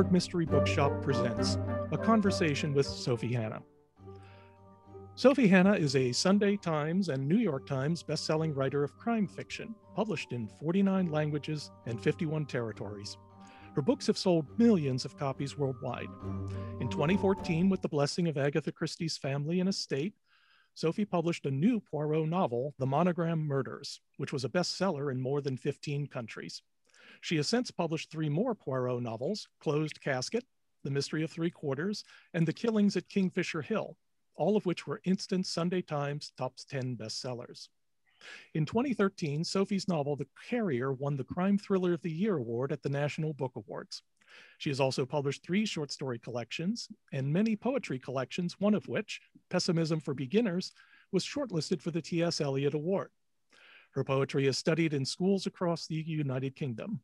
Mechanicsburg 0.00 0.12
Mystery 0.12 0.46
Bookshop 0.46 1.02
presents 1.02 1.58
a 1.92 1.98
conversation 1.98 2.72
with 2.72 2.86
Sophie 2.86 3.34
Hannah. 3.34 3.60
Sophie 5.14 5.46
Hannah 5.46 5.74
is 5.74 5.94
a 5.94 6.10
Sunday 6.10 6.56
Times 6.56 7.10
and 7.10 7.28
New 7.28 7.36
York 7.36 7.66
Times 7.66 8.02
bestselling 8.02 8.56
writer 8.56 8.82
of 8.82 8.96
crime 8.96 9.28
fiction, 9.28 9.74
published 9.94 10.32
in 10.32 10.48
49 10.58 11.10
languages 11.10 11.70
and 11.84 12.02
51 12.02 12.46
territories. 12.46 13.18
Her 13.76 13.82
books 13.82 14.06
have 14.06 14.16
sold 14.16 14.46
millions 14.58 15.04
of 15.04 15.18
copies 15.18 15.58
worldwide. 15.58 16.08
In 16.80 16.88
2014, 16.88 17.68
with 17.68 17.82
the 17.82 17.88
blessing 17.88 18.26
of 18.26 18.38
Agatha 18.38 18.72
Christie's 18.72 19.18
family 19.18 19.60
and 19.60 19.68
estate, 19.68 20.14
Sophie 20.72 21.04
published 21.04 21.44
a 21.44 21.50
new 21.50 21.78
Poirot 21.78 22.26
novel, 22.26 22.72
The 22.78 22.86
Monogram 22.86 23.40
Murders, 23.40 24.00
which 24.16 24.32
was 24.32 24.46
a 24.46 24.48
bestseller 24.48 25.12
in 25.12 25.20
more 25.20 25.42
than 25.42 25.58
15 25.58 26.06
countries. 26.06 26.62
She 27.20 27.36
has 27.36 27.48
since 27.48 27.70
published 27.70 28.10
three 28.10 28.28
more 28.28 28.54
Poirot 28.54 29.02
novels 29.02 29.46
Closed 29.60 30.00
Casket, 30.00 30.44
The 30.84 30.90
Mystery 30.90 31.22
of 31.22 31.30
Three 31.30 31.50
Quarters, 31.50 32.02
and 32.34 32.46
The 32.46 32.52
Killings 32.52 32.96
at 32.96 33.08
Kingfisher 33.08 33.62
Hill, 33.62 33.96
all 34.34 34.56
of 34.56 34.66
which 34.66 34.86
were 34.86 35.02
instant 35.04 35.46
Sunday 35.46 35.82
Times 35.82 36.32
top 36.36 36.54
10 36.68 36.96
bestsellers. 36.96 37.68
In 38.54 38.66
2013, 38.66 39.44
Sophie's 39.44 39.88
novel 39.88 40.16
The 40.16 40.28
Carrier 40.48 40.92
won 40.92 41.16
the 41.16 41.24
Crime 41.24 41.58
Thriller 41.58 41.92
of 41.92 42.02
the 42.02 42.10
Year 42.10 42.36
award 42.36 42.72
at 42.72 42.82
the 42.82 42.88
National 42.88 43.32
Book 43.32 43.52
Awards. 43.56 44.02
She 44.58 44.70
has 44.70 44.80
also 44.80 45.04
published 45.04 45.42
three 45.42 45.66
short 45.66 45.90
story 45.90 46.18
collections 46.18 46.88
and 47.12 47.32
many 47.32 47.56
poetry 47.56 47.98
collections, 47.98 48.56
one 48.58 48.74
of 48.74 48.88
which, 48.88 49.20
Pessimism 49.50 50.00
for 50.00 50.14
Beginners, 50.14 50.72
was 51.12 51.24
shortlisted 51.24 51.80
for 51.80 51.90
the 51.90 52.02
T.S. 52.02 52.40
Eliot 52.40 52.74
Award. 52.74 53.10
Her 53.92 54.04
poetry 54.04 54.46
is 54.46 54.56
studied 54.56 54.94
in 54.94 55.04
schools 55.04 55.46
across 55.46 55.86
the 55.86 55.96
United 55.96 56.54
Kingdom. 56.54 57.00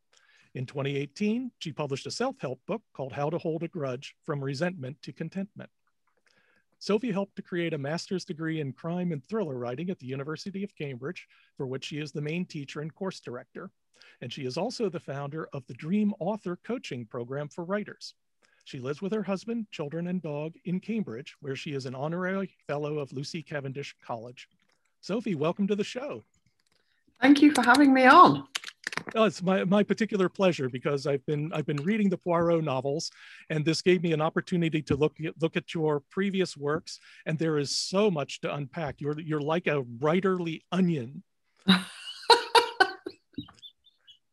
In 0.57 0.65
2018, 0.65 1.51
she 1.59 1.71
published 1.71 2.07
a 2.07 2.11
self 2.11 2.41
help 2.41 2.65
book 2.65 2.81
called 2.95 3.13
How 3.13 3.29
to 3.29 3.37
Hold 3.37 3.63
a 3.63 3.69
Grudge 3.69 4.17
From 4.25 4.43
Resentment 4.43 4.97
to 5.03 5.13
Contentment. 5.13 5.69
Sophie 6.79 7.13
helped 7.13 7.37
to 7.37 7.43
create 7.43 7.75
a 7.75 7.79
master's 7.79 8.25
degree 8.25 8.61
in 8.61 8.73
crime 8.73 9.13
and 9.13 9.23
thriller 9.23 9.59
writing 9.59 9.91
at 9.91 9.99
the 9.99 10.07
University 10.07 10.65
of 10.65 10.75
Cambridge, 10.75 11.29
for 11.59 11.67
which 11.67 11.85
she 11.85 11.99
is 11.99 12.11
the 12.11 12.23
main 12.23 12.47
teacher 12.47 12.81
and 12.81 12.95
course 12.95 13.21
director. 13.21 13.71
And 14.23 14.33
she 14.33 14.47
is 14.47 14.57
also 14.57 14.89
the 14.89 14.99
founder 14.99 15.47
of 15.53 15.67
the 15.67 15.75
Dream 15.75 16.15
Author 16.21 16.59
Coaching 16.65 17.05
Program 17.05 17.51
for 17.51 17.65
Writers. 17.65 18.15
She 18.65 18.81
lives 18.81 19.03
with 19.03 19.13
her 19.13 19.23
husband, 19.23 19.67
children, 19.73 20.07
and 20.07 20.23
dog 20.23 20.55
in 20.65 20.81
Cambridge, 20.81 21.35
where 21.41 21.55
she 21.55 21.73
is 21.73 21.85
an 21.85 21.95
honorary 21.95 22.51
fellow 22.67 22.99
of 22.99 23.13
Lucy 23.13 23.43
Cavendish 23.43 23.95
College. 24.03 24.49
Sophie, 25.03 25.35
welcome 25.35 25.67
to 25.67 25.77
the 25.77 25.85
show. 25.85 26.25
Thank 27.21 27.43
you 27.43 27.53
for 27.53 27.63
having 27.63 27.93
me 27.93 28.07
on. 28.07 28.47
Oh, 29.15 29.25
it's 29.25 29.43
my, 29.43 29.65
my 29.65 29.83
particular 29.83 30.29
pleasure 30.29 30.69
because 30.69 31.07
I've 31.07 31.25
been 31.27 31.53
I've 31.53 31.67
been 31.67 31.83
reading 31.83 32.11
the 32.11 32.19
Poirot 32.19 32.65
novels, 32.65 33.11
and 33.51 33.65
this 33.65 33.81
gave 33.81 34.03
me 34.03 34.13
an 34.13 34.21
opportunity 34.21 34.83
to 34.83 34.97
look 34.97 35.15
at, 35.25 35.41
look 35.41 35.57
at 35.57 35.75
your 35.75 36.01
previous 36.11 36.57
works, 36.57 36.99
and 37.25 37.39
there 37.39 37.59
is 37.59 37.71
so 37.71 38.11
much 38.11 38.41
to 38.41 38.55
unpack. 38.55 39.01
You're 39.01 39.19
you're 39.21 39.41
like 39.41 39.67
a 39.67 39.83
writerly 39.83 40.63
onion. 40.73 41.23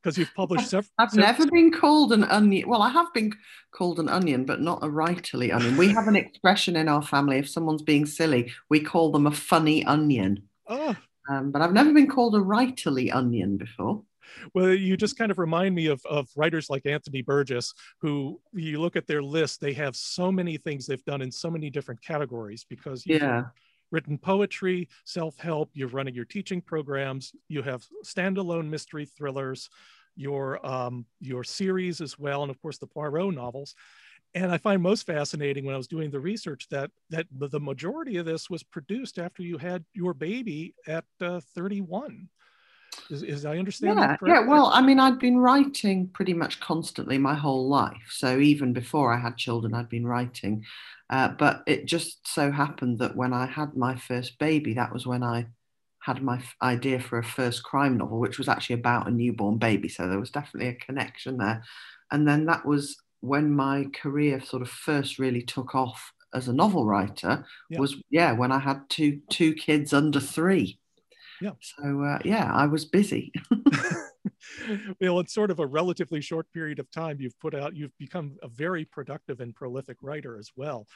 Because 0.01 0.17
you've 0.17 0.35
published 0.35 0.69
several. 0.69 0.91
I've 0.99 1.11
several, 1.11 1.27
never 1.27 1.49
been 1.49 1.71
called 1.71 2.11
an 2.11 2.25
onion. 2.25 2.67
Well, 2.67 2.81
I 2.81 2.89
have 2.89 3.13
been 3.13 3.31
called 3.71 4.01
an 4.01 4.09
onion, 4.09 4.43
but 4.43 4.59
not 4.59 4.83
a 4.83 4.87
writerly 4.87 5.55
onion. 5.55 5.77
We 5.77 5.93
have 5.93 6.09
an 6.09 6.17
expression 6.17 6.75
in 6.75 6.89
our 6.89 7.01
family: 7.01 7.37
if 7.37 7.47
someone's 7.47 7.83
being 7.83 8.05
silly, 8.05 8.51
we 8.69 8.81
call 8.81 9.13
them 9.13 9.27
a 9.27 9.31
funny 9.31 9.85
onion. 9.85 10.43
Oh. 10.67 10.93
Um, 11.29 11.51
but 11.51 11.61
I've 11.61 11.71
never 11.71 11.93
been 11.93 12.09
called 12.09 12.35
a 12.35 12.39
writerly 12.39 13.15
onion 13.15 13.55
before 13.55 14.03
well 14.53 14.73
you 14.73 14.97
just 14.97 15.17
kind 15.17 15.31
of 15.31 15.37
remind 15.37 15.73
me 15.73 15.87
of, 15.87 16.01
of 16.05 16.27
writers 16.35 16.69
like 16.69 16.85
anthony 16.85 17.21
burgess 17.21 17.73
who 17.99 18.39
you 18.53 18.79
look 18.79 18.95
at 18.95 19.07
their 19.07 19.23
list 19.23 19.59
they 19.59 19.73
have 19.73 19.95
so 19.95 20.31
many 20.31 20.57
things 20.57 20.85
they've 20.85 21.05
done 21.05 21.21
in 21.21 21.31
so 21.31 21.49
many 21.49 21.69
different 21.69 22.01
categories 22.01 22.65
because 22.69 23.03
yeah. 23.05 23.43
written 23.91 24.17
poetry 24.17 24.87
self-help 25.05 25.69
you're 25.73 25.87
running 25.89 26.15
your 26.15 26.25
teaching 26.25 26.61
programs 26.61 27.33
you 27.47 27.61
have 27.61 27.85
standalone 28.05 28.69
mystery 28.69 29.05
thrillers 29.05 29.69
your 30.15 30.65
um, 30.65 31.05
your 31.19 31.43
series 31.43 32.01
as 32.01 32.17
well 32.19 32.43
and 32.43 32.51
of 32.51 32.61
course 32.61 32.77
the 32.77 32.87
poirot 32.87 33.33
novels. 33.33 33.75
And 34.35 34.51
i 34.51 34.57
find 34.57 34.81
most 34.81 35.05
fascinating 35.05 35.65
when 35.65 35.75
i 35.75 35.77
was 35.77 35.87
doing 35.87 36.09
the 36.09 36.19
research 36.19 36.67
that 36.69 36.91
that 37.09 37.27
the 37.31 37.59
majority 37.59 38.17
of 38.17 38.25
this 38.25 38.49
was 38.49 38.63
produced 38.63 39.19
after 39.19 39.43
you 39.43 39.57
had 39.57 39.85
your 39.93 40.13
baby 40.13 40.73
at 40.87 41.05
uh, 41.21 41.39
31 41.55 42.29
is, 43.09 43.23
is 43.23 43.45
I 43.45 43.57
understand 43.57 43.99
yeah, 43.99 44.17
Yeah, 44.25 44.47
well, 44.47 44.67
I 44.67 44.81
mean, 44.81 44.99
I'd 44.99 45.19
been 45.19 45.37
writing 45.37 46.07
pretty 46.07 46.33
much 46.33 46.59
constantly 46.59 47.17
my 47.17 47.35
whole 47.35 47.67
life. 47.67 48.09
So 48.09 48.39
even 48.39 48.73
before 48.73 49.13
I 49.13 49.19
had 49.19 49.37
children, 49.37 49.73
I'd 49.73 49.89
been 49.89 50.07
writing. 50.07 50.65
Uh, 51.09 51.29
but 51.29 51.63
it 51.67 51.85
just 51.85 52.27
so 52.27 52.51
happened 52.51 52.99
that 52.99 53.15
when 53.15 53.33
I 53.33 53.45
had 53.45 53.75
my 53.75 53.95
first 53.95 54.39
baby, 54.39 54.73
that 54.73 54.91
was 54.91 55.05
when 55.05 55.23
I 55.23 55.47
had 55.99 56.21
my 56.21 56.37
f- 56.37 56.55
idea 56.61 56.99
for 56.99 57.17
a 57.17 57.23
first 57.23 57.63
crime 57.63 57.97
novel, 57.97 58.19
which 58.19 58.37
was 58.37 58.49
actually 58.49 58.75
about 58.75 59.07
a 59.07 59.11
newborn 59.11 59.57
baby. 59.57 59.89
So 59.89 60.07
there 60.07 60.19
was 60.19 60.31
definitely 60.31 60.69
a 60.69 60.85
connection 60.85 61.37
there. 61.37 61.63
And 62.11 62.27
then 62.27 62.45
that 62.45 62.65
was 62.65 62.97
when 63.21 63.55
my 63.55 63.85
career 63.93 64.41
sort 64.41 64.61
of 64.61 64.69
first 64.69 65.17
really 65.17 65.41
took 65.41 65.75
off 65.75 66.11
as 66.33 66.47
a 66.47 66.53
novel 66.53 66.85
writer 66.85 67.45
yeah. 67.69 67.79
was 67.79 67.95
yeah 68.09 68.31
when 68.31 68.51
I 68.51 68.59
had 68.59 68.81
two 68.89 69.21
two 69.29 69.53
kids 69.53 69.93
under 69.93 70.19
three. 70.19 70.79
Yeah. 71.41 71.51
So 71.61 72.01
uh, 72.01 72.19
yeah, 72.23 72.51
I 72.53 72.67
was 72.67 72.85
busy. 72.85 73.31
well, 75.01 75.19
in 75.19 75.27
sort 75.27 75.51
of 75.51 75.59
a 75.59 75.65
relatively 75.65 76.21
short 76.21 76.51
period 76.51 76.79
of 76.79 76.89
time, 76.91 77.17
you've 77.19 77.39
put 77.39 77.55
out, 77.55 77.75
you've 77.75 77.97
become 77.97 78.37
a 78.41 78.47
very 78.47 78.85
productive 78.85 79.39
and 79.39 79.55
prolific 79.55 79.97
writer 80.01 80.37
as 80.37 80.51
well. 80.55 80.87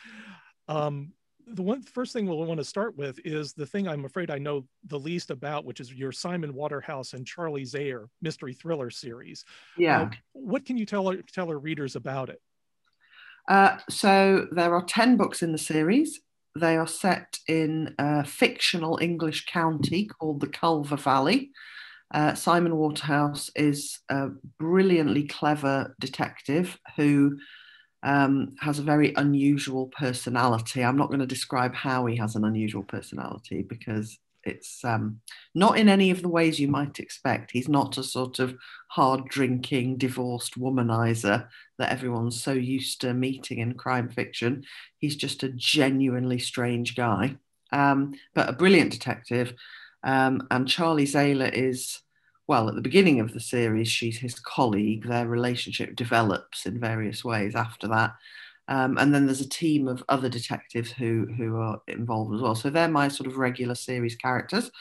Um, 0.68 1.14
the 1.50 1.64
one 1.64 1.82
first 1.82 2.12
thing 2.12 2.28
we'll 2.28 2.44
want 2.44 2.60
to 2.60 2.66
start 2.66 2.98
with 2.98 3.20
is 3.24 3.54
the 3.54 3.66
thing 3.66 3.88
I'm 3.88 4.04
afraid 4.04 4.30
I 4.30 4.38
know 4.38 4.68
the 4.86 5.00
least 5.00 5.32
about, 5.32 5.64
which 5.64 5.80
is 5.80 5.94
your 5.94 6.12
Simon 6.12 6.54
Waterhouse 6.54 7.14
and 7.14 7.26
Charlie 7.26 7.64
Zailer 7.64 8.10
mystery 8.22 8.54
thriller 8.54 8.90
series. 8.90 9.46
Yeah. 9.78 10.02
Uh, 10.02 10.10
what 10.34 10.66
can 10.66 10.78
you 10.78 10.86
tell 10.86 11.08
our, 11.08 11.18
tell 11.34 11.50
our 11.50 11.58
readers 11.58 11.96
about 11.96 12.30
it? 12.30 12.42
Uh, 13.48 13.78
so 13.90 14.48
there 14.52 14.74
are 14.76 14.84
10 14.84 15.16
books 15.16 15.42
in 15.42 15.54
the 15.54 15.58
series. 15.58 16.20
They 16.60 16.78
are 16.78 16.88
set 16.88 17.40
in 17.48 17.96
a 18.00 18.26
fictional 18.26 19.00
English 19.02 19.46
county 19.46 20.06
called 20.08 20.42
the 20.42 20.48
Culver 20.48 20.98
Valley. 20.98 21.52
Uh, 22.14 22.34
Simon 22.36 22.76
Waterhouse 22.76 23.52
is 23.56 24.00
a 24.10 24.30
brilliantly 24.58 25.28
clever 25.28 25.96
detective 26.00 26.80
who 26.96 27.38
um, 28.04 28.56
has 28.60 28.80
a 28.80 28.84
very 28.84 29.14
unusual 29.16 29.88
personality. 29.88 30.84
I'm 30.84 30.98
not 30.98 31.08
going 31.08 31.20
to 31.20 31.26
describe 31.26 31.76
how 31.76 32.06
he 32.06 32.16
has 32.18 32.36
an 32.36 32.46
unusual 32.46 32.84
personality 32.84 33.64
because 33.64 34.18
it's 34.48 34.84
um, 34.84 35.20
not 35.54 35.78
in 35.78 35.90
any 35.90 36.12
of 36.12 36.22
the 36.22 36.30
ways 36.30 36.60
you 36.60 36.68
might 36.68 37.00
expect. 37.00 37.52
He's 37.52 37.70
not 37.70 37.98
a 37.98 38.04
sort 38.04 38.40
of 38.40 38.56
hard 38.90 39.28
drinking, 39.28 39.98
divorced 39.98 40.60
womanizer 40.60 41.48
that 41.78 41.92
everyone's 41.92 42.42
so 42.42 42.54
used 42.54 43.02
to 43.02 43.14
meeting 43.14 43.60
in 43.60 43.74
crime 43.74 44.10
fiction. 44.10 44.64
He's 44.98 45.16
just 45.16 45.44
a 45.44 45.50
genuinely 45.50 46.40
strange 46.40 46.96
guy, 46.96 47.36
um, 47.72 48.14
but 48.34 48.50
a 48.50 48.54
brilliant 48.54 48.92
detective. 48.92 49.54
Um, 50.04 50.48
and 50.50 50.68
Charlie 50.68 51.06
Zailer 51.06 51.50
is, 51.54 52.00
well, 52.48 52.70
at 52.70 52.76
the 52.76 52.82
beginning 52.82 53.20
of 53.20 53.34
the 53.34 53.40
series, 53.40 53.90
she's 53.90 54.18
his 54.18 54.40
colleague. 54.40 55.08
Their 55.08 55.28
relationship 55.28 55.96
develops 55.96 56.66
in 56.66 56.80
various 56.80 57.24
ways 57.24 57.56
after 57.56 57.88
that. 57.90 58.16
Um, 58.68 58.98
and 58.98 59.14
then 59.14 59.26
there's 59.26 59.42
a 59.42 59.50
team 59.50 59.88
of 59.88 60.04
other 60.10 60.30
detectives 60.30 60.92
who 60.92 61.26
who 61.38 61.56
are 61.58 61.82
involved 61.88 62.36
as 62.36 62.42
well. 62.42 62.56
So 62.56 62.70
they're 62.70 62.88
my 62.88 63.08
sort 63.08 63.28
of 63.28 63.38
regular 63.38 63.76
series 63.76 64.16
characters. 64.16 64.72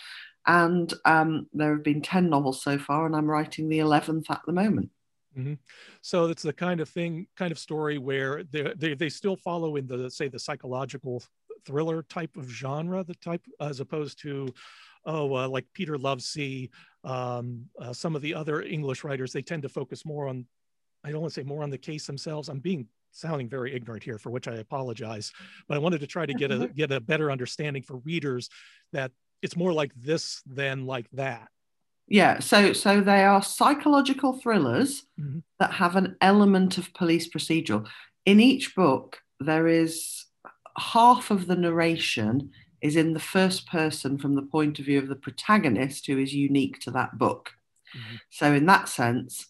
And 0.47 0.93
um, 1.05 1.49
there 1.53 1.73
have 1.73 1.83
been 1.83 2.03
10 2.03 2.31
novels 2.31 2.63
so 2.63 2.79
far, 2.79 3.07
and 3.07 3.17
I'm 3.17 3.27
writing 3.29 3.69
the 3.69 3.81
11th 3.81 4.31
at 4.31 4.43
the 4.47 4.53
moment. 4.53 4.91
Mm-hmm. 5.37 5.55
So 6.03 6.27
it's 6.27 6.43
the 6.43 6.53
kind 6.53 6.81
of 6.81 6.89
thing, 6.89 7.27
kind 7.37 7.51
of 7.51 7.59
story 7.59 7.99
where 7.99 8.45
they, 8.45 8.73
they, 8.77 8.95
they 8.95 9.09
still 9.09 9.37
follow 9.37 9.75
in 9.75 9.87
the, 9.87 10.09
say, 10.09 10.29
the 10.29 10.39
psychological 10.39 11.23
thriller 11.67 12.03
type 12.05 12.37
of 12.37 12.49
genre, 12.49 13.03
the 13.03 13.17
type, 13.17 13.43
as 13.61 13.81
opposed 13.81 14.21
to, 14.23 14.49
oh, 15.05 15.35
uh, 15.35 15.49
like 15.49 15.67
Peter 15.75 15.99
Lovesey, 15.99 16.71
um, 17.03 17.67
uh, 17.81 17.93
some 17.93 18.15
of 18.15 18.23
the 18.23 18.35
other 18.35 18.63
English 18.63 19.03
writers, 19.03 19.33
they 19.33 19.43
tend 19.43 19.63
to 19.63 19.69
focus 19.69 20.07
more 20.07 20.29
on, 20.29 20.47
I 21.05 21.11
don't 21.11 21.21
want 21.21 21.35
to 21.35 21.41
say 21.41 21.45
more 21.45 21.65
on 21.65 21.71
the 21.71 21.79
case 21.79 22.07
themselves. 22.07 22.49
I'm 22.49 22.61
being 22.61 22.87
sounding 23.17 23.49
very 23.49 23.75
ignorant 23.75 24.03
here, 24.03 24.19
for 24.19 24.31
which 24.31 24.49
I 24.49 24.57
apologize. 24.57 25.33
But 25.69 25.77
I 25.77 25.79
wanted 25.79 26.01
to 26.01 26.07
try 26.07 26.27
to 26.27 26.35
get 26.35 26.51
a 26.51 26.69
get 26.75 26.93
a 26.93 27.01
better 27.01 27.31
understanding 27.31 27.83
for 27.83 27.97
readers 27.99 28.49
that 28.93 29.13
it's 29.43 29.57
more 29.57 29.73
like 29.73 29.93
this 29.95 30.43
than 30.47 30.87
like 30.87 31.11
that. 31.13 31.49
Yeah, 32.09 32.39
so 32.39 32.73
so 32.73 33.01
they 33.01 33.25
are 33.25 33.43
psychological 33.43 34.35
thrillers 34.35 35.05
mm-hmm. 35.21 35.41
that 35.59 35.73
have 35.73 35.97
an 35.97 36.17
element 36.21 36.79
of 36.79 36.95
police 36.95 37.29
procedural. 37.29 37.87
In 38.25 38.41
each 38.41 38.75
book, 38.75 39.19
there 39.41 39.67
is 39.67 40.27
half 40.79 41.31
of 41.31 41.47
the 41.47 41.57
narration 41.57 42.51
is 42.81 42.97
in 42.97 43.15
the 43.15 43.21
first 43.21 43.67
person 43.67 44.19
from 44.19 44.35
the 44.35 44.43
point 44.43 44.79
of 44.79 44.85
view 44.85 44.99
of 44.99 45.09
the 45.09 45.17
protagonist 45.17 46.07
who 46.07 46.19
is 46.19 46.35
unique 46.35 46.79
to 46.81 46.91
that 46.93 47.19
book. 47.19 47.51
Mm-hmm. 47.97 48.17
So 48.31 48.53
in 48.53 48.67
that 48.67 48.89
sense, 48.89 49.47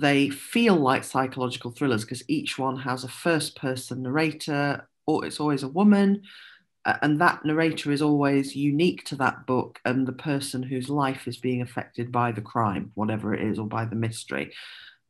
they 0.00 0.30
feel 0.30 0.76
like 0.76 1.04
psychological 1.04 1.70
thrillers 1.70 2.04
because 2.04 2.22
each 2.28 2.58
one 2.58 2.76
has 2.78 3.04
a 3.04 3.08
first 3.08 3.56
person 3.56 4.02
narrator, 4.02 4.88
or 5.06 5.24
it's 5.24 5.40
always 5.40 5.62
a 5.62 5.68
woman. 5.68 6.22
And 7.02 7.20
that 7.20 7.44
narrator 7.44 7.92
is 7.92 8.00
always 8.00 8.56
unique 8.56 9.04
to 9.06 9.16
that 9.16 9.46
book 9.46 9.78
and 9.84 10.06
the 10.06 10.12
person 10.12 10.62
whose 10.62 10.88
life 10.88 11.28
is 11.28 11.36
being 11.36 11.60
affected 11.60 12.10
by 12.10 12.32
the 12.32 12.40
crime, 12.40 12.90
whatever 12.94 13.34
it 13.34 13.42
is, 13.42 13.58
or 13.58 13.66
by 13.66 13.84
the 13.84 13.96
mystery. 13.96 14.52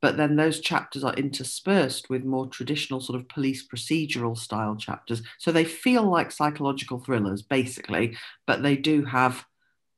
But 0.03 0.17
then 0.17 0.35
those 0.35 0.61
chapters 0.61 1.05
are 1.05 1.15
interspersed 1.15 2.11
with 2.11 2.25
more 2.25 2.49
traditional 2.49 3.01
sort 3.01 3.21
of 3.21 3.29
police 3.29 3.69
procedural 3.69 4.37
style 4.37 4.75
chapters. 4.75 5.23
So 5.39 5.53
they 5.53 5.65
feel 5.65 6.03
like 6.03 6.33
psychological 6.33 7.01
thrillers, 7.01 7.43
basically, 7.43 8.17
but 8.47 8.63
they 8.63 8.77
do 8.77 9.05
have 9.05 9.45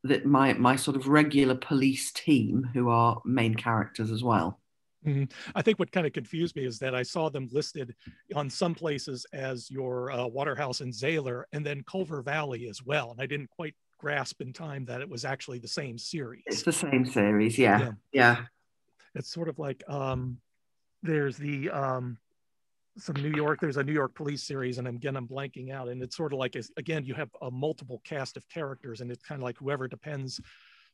that 0.05 0.27
my 0.27 0.53
my 0.55 0.77
sort 0.77 0.97
of 0.97 1.07
regular 1.07 1.55
police 1.55 2.11
team 2.13 2.69
who 2.75 2.89
are 2.89 3.23
main 3.25 3.55
characters 3.55 4.11
as 4.11 4.23
well. 4.23 4.59
Mm-hmm. 5.07 5.25
I 5.55 5.63
think 5.63 5.79
what 5.79 5.91
kind 5.91 6.07
of 6.07 6.13
confused 6.13 6.55
me 6.57 6.65
is 6.65 6.79
that 6.79 6.95
I 6.95 7.03
saw 7.03 7.29
them 7.29 7.49
listed 7.53 7.95
on 8.35 8.49
some 8.49 8.75
places 8.75 9.27
as 9.33 9.71
your 9.71 10.11
uh, 10.13 10.27
Waterhouse 10.27 10.81
and 10.81 10.93
Zailer, 10.95 11.45
and 11.53 11.67
then 11.67 11.83
Culver 11.91 12.23
Valley 12.23 12.69
as 12.69 12.83
well. 12.83 13.11
And 13.11 13.21
I 13.21 13.27
didn't 13.27 13.51
quite 13.51 13.75
grasp 13.99 14.41
in 14.41 14.53
time 14.53 14.85
that 14.87 15.01
it 15.01 15.09
was 15.09 15.25
actually 15.25 15.59
the 15.59 15.69
same 15.69 15.99
series. 15.99 16.43
It's 16.47 16.63
the 16.63 16.73
same 16.73 17.05
series, 17.05 17.59
yeah, 17.59 17.79
yeah. 17.79 17.93
yeah. 18.13 18.37
It's 19.15 19.33
sort 19.33 19.49
of 19.49 19.59
like 19.59 19.83
um, 19.89 20.39
there's 21.03 21.37
the 21.37 21.71
um, 21.71 22.19
some 22.99 23.17
New 23.17 23.33
York. 23.33 23.61
There's 23.61 23.77
a 23.77 23.85
New 23.85 23.93
York 23.93 24.15
police 24.15 24.43
series, 24.43 24.79
and 24.79 24.87
again, 24.87 25.17
I'm 25.17 25.29
blanking 25.29 25.73
out. 25.73 25.89
And 25.89 26.03
it's 26.03 26.17
sort 26.17 26.33
of 26.33 26.39
like 26.39 26.57
again, 26.77 27.05
you 27.05 27.15
have 27.15 27.31
a 27.43 27.51
multiple 27.51 28.01
cast 28.05 28.37
of 28.37 28.49
characters, 28.49 29.01
and 29.01 29.11
it's 29.11 29.23
kind 29.23 29.41
of 29.41 29.45
like 29.45 29.59
whoever 29.59 29.89
depends 29.89 30.41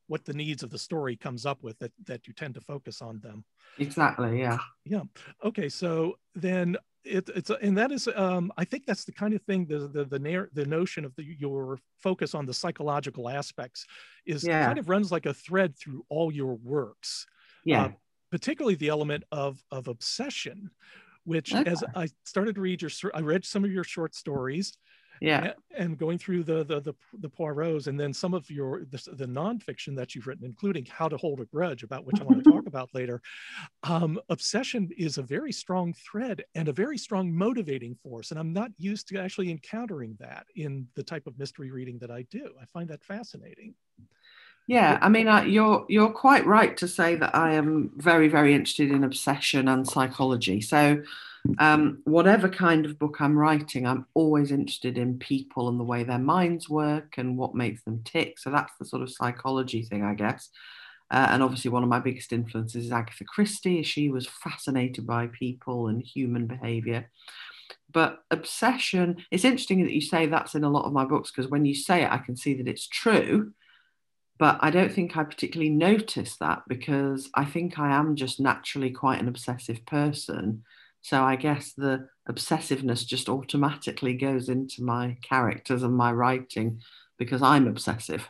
what 0.08 0.25
the 0.25 0.32
needs 0.32 0.62
of 0.62 0.70
the 0.70 0.78
story 0.78 1.16
comes 1.16 1.46
up 1.46 1.62
with 1.62 1.78
that 1.78 1.93
that 2.06 2.26
you 2.26 2.32
tend 2.34 2.55
to 2.55 2.60
focus 2.60 3.00
on 3.00 3.20
them 3.20 3.44
exactly 3.78 4.40
yeah 4.40 4.58
yeah 4.84 5.02
okay 5.44 5.69
so 5.69 6.19
then 6.34 6.76
it, 7.05 7.31
it's 7.34 7.50
and 7.62 7.78
that 7.78 7.93
is 7.93 8.08
um, 8.16 8.52
i 8.56 8.64
think 8.64 8.84
that's 8.84 9.05
the 9.05 9.12
kind 9.12 9.34
of 9.34 9.43
thing 9.43 9.66
the 9.66 9.88
the 9.88 10.05
the, 10.05 10.49
the 10.52 10.66
notion 10.66 11.05
of 11.05 11.14
the, 11.16 11.25
your 11.38 11.78
focus 11.96 12.34
on 12.34 12.44
the 12.44 12.55
psychological 12.55 13.28
aspects 13.28 13.87
is 14.26 14.44
yeah. 14.44 14.66
kind 14.66 14.78
of 14.78 14.88
runs 14.88 15.12
like 15.12 15.26
a 15.26 15.34
thread 15.34 15.76
through 15.78 16.05
all 16.08 16.32
your 16.32 16.56
works 16.56 17.26
yeah 17.64 17.84
uh, 17.84 17.90
particularly 18.31 18.75
the 18.75 18.88
element 18.88 19.25
of 19.31 19.62
of 19.70 19.88
obsession 19.88 20.70
which 21.25 21.55
okay. 21.55 21.70
as 21.70 21.84
i 21.94 22.08
started 22.25 22.55
to 22.55 22.60
read 22.60 22.82
your 22.82 22.90
i 23.14 23.20
read 23.20 23.44
some 23.44 23.64
of 23.64 23.70
your 23.70 23.84
short 23.84 24.14
stories 24.14 24.76
yeah. 25.20 25.53
and 25.76 25.99
going 25.99 26.19
through 26.19 26.44
the 26.44 26.65
the 26.65 26.81
the, 26.81 26.94
the 27.20 27.29
poirots 27.29 27.87
and 27.87 27.99
then 27.99 28.12
some 28.12 28.35
of 28.35 28.49
your 28.50 28.85
the, 28.91 29.03
the 29.15 29.26
nonfiction 29.26 29.97
that 29.97 30.15
you've 30.15 30.26
written 30.26 30.44
including 30.44 30.87
how 30.87 31.09
to 31.09 31.17
hold 31.17 31.41
a 31.41 31.44
grudge 31.47 31.82
about 31.82 32.05
which 32.05 32.20
i 32.20 32.25
want 32.25 32.43
to 32.43 32.50
talk 32.53 32.67
about 32.67 32.88
later 32.94 33.20
um, 33.82 34.19
obsession 34.29 34.88
is 34.97 35.19
a 35.19 35.23
very 35.23 35.53
strong 35.53 35.93
thread 35.93 36.44
and 36.55 36.69
a 36.69 36.73
very 36.73 36.99
strong 36.99 37.32
motivating 37.32 37.94
force 38.03 38.31
and 38.31 38.38
i'm 38.38 38.53
not 38.53 38.70
used 38.79 39.09
to 39.09 39.19
actually 39.19 39.50
encountering 39.50 40.17
that 40.20 40.47
in 40.56 40.87
the 40.94 41.03
type 41.03 41.26
of 41.26 41.38
mystery 41.38 41.70
reading 41.70 41.99
that 41.99 42.11
i 42.11 42.23
do. 42.31 42.53
I 42.61 42.65
find 42.67 42.88
that 42.88 43.03
fascinating. 43.03 43.75
Yeah, 44.67 44.99
I 45.00 45.09
mean, 45.09 45.29
uh, 45.29 45.43
you're 45.43 45.87
you're 45.88 46.11
quite 46.11 46.44
right 46.47 46.76
to 46.76 46.87
say 46.87 47.15
that 47.17 47.35
I 47.35 47.55
am 47.55 47.91
very 47.97 48.29
very 48.29 48.55
interested 48.55 48.91
in 48.91 49.03
obsession 49.03 49.67
and 49.67 49.88
psychology. 49.88 50.61
So, 50.61 51.03
um, 51.59 52.00
whatever 52.05 52.49
kind 52.49 52.85
of 52.85 52.99
book 52.99 53.21
I'm 53.21 53.37
writing, 53.37 53.87
I'm 53.87 54.06
always 54.15 54.50
interested 54.50 54.99
in 54.99 55.19
people 55.19 55.69
and 55.69 55.79
the 55.79 55.85
way 55.85 56.03
their 56.03 56.19
minds 56.19 56.69
work 56.69 57.15
and 57.17 57.39
what 57.39 57.55
makes 57.55 57.83
them 57.85 58.03
tick. 58.05 58.39
So 58.39 58.50
that's 58.50 58.73
the 58.79 58.85
sort 58.85 59.03
of 59.03 59.11
psychology 59.11 59.83
thing, 59.83 60.05
I 60.05 60.15
guess. 60.15 60.50
Uh, 61.11 61.29
and 61.31 61.43
obviously, 61.43 61.71
one 61.71 61.83
of 61.83 61.89
my 61.89 62.00
biggest 62.00 62.33
influences 62.33 62.87
is 62.87 62.93
Agatha 62.93 63.25
Christie. 63.25 63.83
She 63.83 64.11
was 64.11 64.27
fascinated 64.27 65.06
by 65.06 65.29
people 65.29 65.89
and 65.89 66.03
human 66.03 66.47
behavior. 66.47 67.11
But 67.91 68.19
obsession, 68.31 69.25
it's 69.31 69.44
interesting 69.44 69.85
that 69.85 69.94
you 69.94 70.03
say 70.03 70.27
that's 70.27 70.55
in 70.55 70.65
a 70.65 70.71
lot 70.71 70.85
of 70.85 70.93
my 70.93 71.06
books 71.06 71.31
because 71.31 71.51
when 71.51 71.65
you 71.65 71.75
say 71.75 72.03
it, 72.03 72.12
I 72.12 72.19
can 72.19 72.37
see 72.37 72.55
that 72.55 72.69
it's 72.69 72.87
true 72.87 73.53
but 74.39 74.59
I 74.61 74.71
don't 74.71 74.93
think 74.93 75.17
I 75.17 75.25
particularly 75.25 75.71
notice 75.71 76.37
that 76.37 76.62
because 76.69 77.29
I 77.35 77.44
think 77.44 77.79
I 77.79 77.91
am 77.91 78.15
just 78.15 78.39
naturally 78.39 78.91
quite 78.91 79.21
an 79.21 79.29
obsessive 79.29 79.85
person. 79.85 80.65
So 81.08 81.25
I 81.25 81.37
guess 81.37 81.72
the 81.72 82.06
obsessiveness 82.28 83.06
just 83.06 83.31
automatically 83.31 84.12
goes 84.12 84.50
into 84.50 84.82
my 84.82 85.16
characters 85.22 85.82
and 85.82 85.96
my 85.96 86.12
writing 86.12 86.82
because 87.19 87.40
I'm 87.40 87.66
obsessive. 87.66 88.28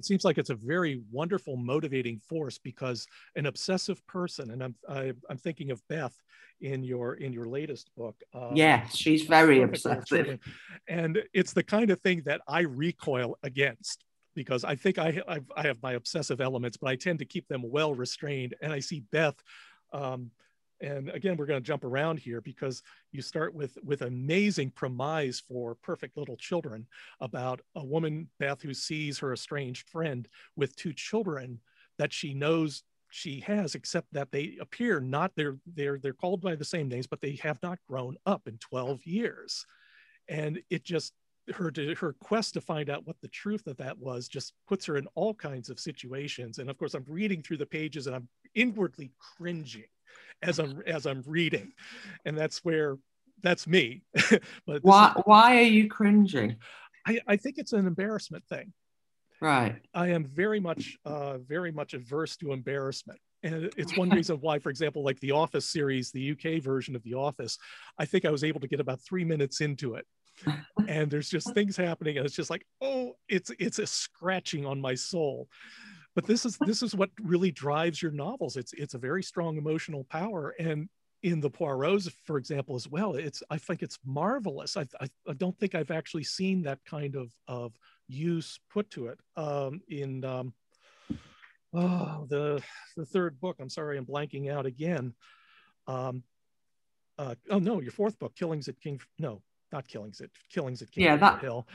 It 0.00 0.04
seems 0.04 0.24
like 0.24 0.36
it's 0.36 0.50
a 0.50 0.56
very 0.56 1.00
wonderful 1.12 1.56
motivating 1.56 2.18
force 2.18 2.58
because 2.58 3.06
an 3.36 3.46
obsessive 3.46 4.04
person, 4.08 4.50
and 4.50 4.64
I'm 4.64 4.74
I, 4.88 5.02
am 5.04 5.16
i 5.28 5.32
am 5.32 5.38
thinking 5.38 5.70
of 5.70 5.80
Beth 5.88 6.16
in 6.60 6.82
your 6.82 7.14
in 7.14 7.32
your 7.32 7.46
latest 7.46 7.88
book. 7.96 8.16
Um, 8.34 8.56
yes, 8.56 8.96
she's 8.96 9.22
very 9.22 9.62
obsessive, 9.62 10.40
and 10.88 11.22
it's 11.32 11.52
the 11.52 11.62
kind 11.62 11.92
of 11.92 12.00
thing 12.00 12.22
that 12.24 12.40
I 12.48 12.62
recoil 12.62 13.38
against 13.44 14.04
because 14.34 14.64
I 14.64 14.74
think 14.74 14.98
I, 14.98 15.22
I've, 15.28 15.48
I 15.56 15.62
have 15.68 15.80
my 15.84 15.92
obsessive 15.92 16.40
elements, 16.40 16.76
but 16.76 16.88
I 16.88 16.96
tend 16.96 17.20
to 17.20 17.24
keep 17.24 17.46
them 17.46 17.62
well 17.64 17.94
restrained. 17.94 18.56
And 18.60 18.72
I 18.72 18.80
see 18.80 19.04
Beth, 19.12 19.36
um, 19.92 20.32
and 20.82 21.08
again, 21.10 21.36
we're 21.36 21.46
going 21.46 21.62
to 21.62 21.66
jump 21.66 21.84
around 21.84 22.18
here 22.18 22.40
because 22.40 22.82
you 23.12 23.22
start 23.22 23.54
with 23.54 23.78
with 23.84 24.02
amazing 24.02 24.70
premise 24.70 25.40
for 25.40 25.76
Perfect 25.76 26.16
Little 26.16 26.36
Children 26.36 26.86
about 27.20 27.60
a 27.76 27.84
woman, 27.84 28.28
Beth, 28.38 28.60
who 28.60 28.74
sees 28.74 29.18
her 29.20 29.32
estranged 29.32 29.88
friend 29.88 30.28
with 30.56 30.74
two 30.76 30.92
children 30.92 31.60
that 31.98 32.12
she 32.12 32.34
knows 32.34 32.82
she 33.10 33.40
has, 33.40 33.74
except 33.74 34.08
that 34.12 34.32
they 34.32 34.56
appear 34.60 34.98
not 34.98 35.32
they're 35.36 35.58
they're 35.66 35.98
they're 35.98 36.12
called 36.12 36.40
by 36.40 36.56
the 36.56 36.64
same 36.64 36.88
names, 36.88 37.06
but 37.06 37.20
they 37.20 37.36
have 37.42 37.62
not 37.62 37.78
grown 37.88 38.16
up 38.26 38.42
in 38.46 38.58
12 38.58 39.06
years. 39.06 39.64
And 40.28 40.60
it 40.68 40.82
just 40.82 41.12
her 41.50 41.72
her 41.98 42.12
quest 42.20 42.54
to 42.54 42.60
find 42.60 42.88
out 42.88 43.06
what 43.06 43.16
the 43.20 43.28
truth 43.28 43.66
of 43.66 43.76
that 43.78 43.98
was 43.98 44.28
just 44.28 44.54
puts 44.68 44.86
her 44.86 44.96
in 44.96 45.06
all 45.14 45.34
kinds 45.34 45.70
of 45.70 45.80
situations. 45.80 46.58
And 46.58 46.70
of 46.70 46.78
course 46.78 46.94
i'm 46.94 47.04
reading 47.08 47.42
through 47.42 47.58
the 47.58 47.66
pages 47.66 48.06
and 48.06 48.14
i'm 48.14 48.28
inwardly 48.54 49.10
cringing 49.18 49.84
as 50.42 50.58
i'm 50.58 50.82
as 50.86 51.06
i'm 51.06 51.22
reading. 51.26 51.72
And 52.24 52.38
that's 52.38 52.64
where 52.64 52.98
that's 53.42 53.66
me. 53.66 54.02
But 54.66 54.84
why 54.84 55.14
is, 55.16 55.22
why 55.24 55.56
are 55.56 55.62
you 55.62 55.88
cringing? 55.88 56.56
I, 57.06 57.18
I 57.26 57.36
think 57.36 57.58
it's 57.58 57.72
an 57.72 57.86
embarrassment 57.86 58.44
thing. 58.46 58.72
Right. 59.40 59.80
I 59.92 60.10
am 60.10 60.24
very 60.24 60.60
much 60.60 60.96
uh 61.04 61.38
very 61.38 61.72
much 61.72 61.94
averse 61.94 62.36
to 62.36 62.52
embarrassment. 62.52 63.18
And 63.42 63.72
it's 63.76 63.96
one 63.96 64.10
reason 64.10 64.36
why 64.36 64.60
for 64.60 64.70
example 64.70 65.02
like 65.02 65.18
the 65.18 65.32
office 65.32 65.68
series 65.68 66.12
the 66.12 66.30
uk 66.30 66.62
version 66.62 66.94
of 66.94 67.02
the 67.02 67.14
office 67.14 67.58
i 67.98 68.04
think 68.04 68.24
i 68.24 68.30
was 68.30 68.44
able 68.44 68.60
to 68.60 68.68
get 68.68 68.78
about 68.78 69.00
three 69.00 69.24
minutes 69.24 69.60
into 69.60 69.94
it 69.94 70.06
and 70.88 71.10
there's 71.10 71.28
just 71.28 71.52
things 71.54 71.76
happening 71.76 72.16
and 72.16 72.26
it's 72.26 72.36
just 72.36 72.50
like 72.50 72.66
oh 72.80 73.12
it's 73.28 73.50
it's 73.58 73.78
a 73.78 73.86
scratching 73.86 74.66
on 74.66 74.80
my 74.80 74.94
soul. 74.94 75.48
But 76.14 76.26
this 76.26 76.44
is 76.44 76.58
this 76.66 76.82
is 76.82 76.94
what 76.94 77.10
really 77.22 77.50
drives 77.50 78.02
your 78.02 78.12
novels. 78.12 78.56
It's 78.56 78.72
it's 78.74 78.94
a 78.94 78.98
very 78.98 79.22
strong 79.22 79.56
emotional 79.56 80.04
power 80.04 80.54
and 80.58 80.88
in 81.22 81.40
the 81.40 81.50
poirots 81.50 82.12
for 82.24 82.36
example 82.36 82.74
as 82.74 82.88
well 82.88 83.14
it's 83.14 83.44
i 83.48 83.56
think 83.56 83.80
it's 83.82 83.98
marvelous. 84.04 84.76
I, 84.76 84.86
I, 85.00 85.08
I 85.28 85.34
don't 85.34 85.56
think 85.56 85.74
i've 85.74 85.92
actually 85.92 86.24
seen 86.24 86.62
that 86.62 86.80
kind 86.84 87.14
of 87.14 87.32
of 87.46 87.72
use 88.08 88.58
put 88.70 88.90
to 88.90 89.06
it 89.06 89.18
um, 89.36 89.80
in 89.88 90.24
um, 90.24 90.52
oh 91.72 92.26
the 92.28 92.62
the 92.96 93.06
third 93.06 93.40
book. 93.40 93.56
I'm 93.60 93.70
sorry 93.70 93.98
i'm 93.98 94.06
blanking 94.06 94.50
out 94.50 94.66
again. 94.66 95.14
Um, 95.86 96.22
uh, 97.18 97.34
oh 97.50 97.58
no 97.58 97.80
your 97.80 97.92
fourth 97.92 98.18
book 98.18 98.34
killings 98.34 98.68
at 98.68 98.80
king 98.80 99.00
no 99.18 99.42
not 99.72 99.88
killings 99.88 100.20
at 100.20 100.30
killings 100.52 100.82
at 100.82 100.90
King 100.90 101.04
yeah, 101.04 101.16
that, 101.16 101.40
Hill. 101.40 101.66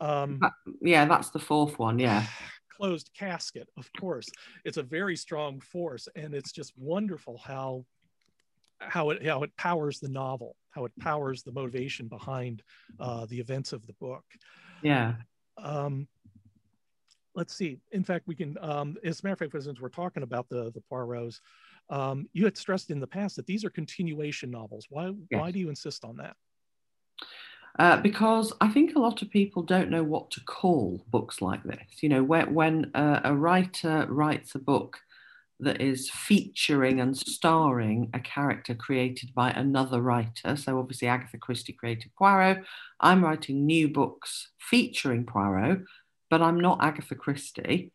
Um, 0.00 0.38
that, 0.40 0.52
yeah, 0.82 1.04
that's 1.04 1.30
the 1.30 1.38
fourth 1.38 1.78
one. 1.78 1.98
Yeah. 1.98 2.24
Closed 2.70 3.10
casket, 3.16 3.68
of 3.76 3.88
course. 3.98 4.28
It's 4.64 4.78
a 4.78 4.82
very 4.82 5.14
strong 5.16 5.60
force, 5.60 6.08
and 6.16 6.34
it's 6.34 6.50
just 6.50 6.72
wonderful 6.76 7.38
how 7.38 7.84
how 8.80 9.10
it 9.10 9.24
how 9.24 9.42
it 9.42 9.56
powers 9.56 10.00
the 10.00 10.08
novel, 10.08 10.56
how 10.70 10.84
it 10.84 10.92
powers 10.98 11.42
the 11.42 11.52
motivation 11.52 12.08
behind 12.08 12.62
uh, 12.98 13.26
the 13.26 13.38
events 13.38 13.72
of 13.72 13.86
the 13.86 13.92
book. 13.94 14.24
Yeah. 14.82 15.14
Um, 15.56 16.08
let's 17.34 17.54
see. 17.54 17.78
In 17.92 18.04
fact, 18.04 18.26
we 18.26 18.34
can. 18.34 18.56
Um, 18.60 18.96
as 19.04 19.20
a 19.20 19.26
matter 19.26 19.44
of 19.44 19.52
fact, 19.52 19.64
since 19.64 19.80
we're 19.80 19.88
talking 19.88 20.22
about 20.22 20.48
the 20.48 20.72
the 20.72 20.82
Poirot's, 20.90 21.40
um, 21.90 22.28
you 22.32 22.44
had 22.44 22.56
stressed 22.56 22.90
in 22.90 23.00
the 23.00 23.06
past 23.06 23.36
that 23.36 23.46
these 23.46 23.64
are 23.64 23.70
continuation 23.70 24.50
novels. 24.50 24.86
Why 24.88 25.12
yes. 25.30 25.40
why 25.40 25.50
do 25.50 25.58
you 25.58 25.68
insist 25.68 26.04
on 26.04 26.16
that? 26.16 26.36
Uh, 27.76 27.96
because 27.96 28.52
I 28.60 28.68
think 28.68 28.94
a 28.94 29.00
lot 29.00 29.20
of 29.22 29.30
people 29.30 29.62
don't 29.62 29.90
know 29.90 30.04
what 30.04 30.30
to 30.32 30.40
call 30.40 31.04
books 31.10 31.42
like 31.42 31.64
this. 31.64 32.02
You 32.02 32.08
know, 32.08 32.22
when, 32.22 32.54
when 32.54 32.90
a, 32.94 33.22
a 33.24 33.34
writer 33.34 34.06
writes 34.08 34.54
a 34.54 34.60
book 34.60 34.98
that 35.58 35.80
is 35.80 36.08
featuring 36.10 37.00
and 37.00 37.16
starring 37.16 38.10
a 38.14 38.20
character 38.20 38.74
created 38.74 39.34
by 39.34 39.50
another 39.50 40.00
writer, 40.00 40.54
so 40.56 40.78
obviously 40.78 41.08
Agatha 41.08 41.38
Christie 41.38 41.72
created 41.72 42.12
Poirot, 42.16 42.62
I'm 43.00 43.24
writing 43.24 43.66
new 43.66 43.88
books 43.88 44.48
featuring 44.58 45.24
Poirot, 45.26 45.82
but 46.30 46.42
I'm 46.42 46.60
not 46.60 46.78
Agatha 46.80 47.16
Christie. 47.16 47.92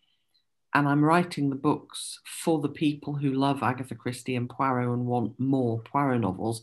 and 0.74 0.88
I'm 0.88 1.03
writing 1.03 1.50
the 1.50 1.55
books 1.55 2.19
for 2.25 2.59
the 2.59 2.69
people 2.69 3.15
who 3.15 3.31
love 3.33 3.63
Agatha 3.63 3.95
Christie 3.95 4.36
and 4.36 4.50
Poirot 4.50 4.88
and 4.88 5.05
want 5.05 5.39
more 5.39 5.81
Poirot 5.81 6.21
novels. 6.21 6.62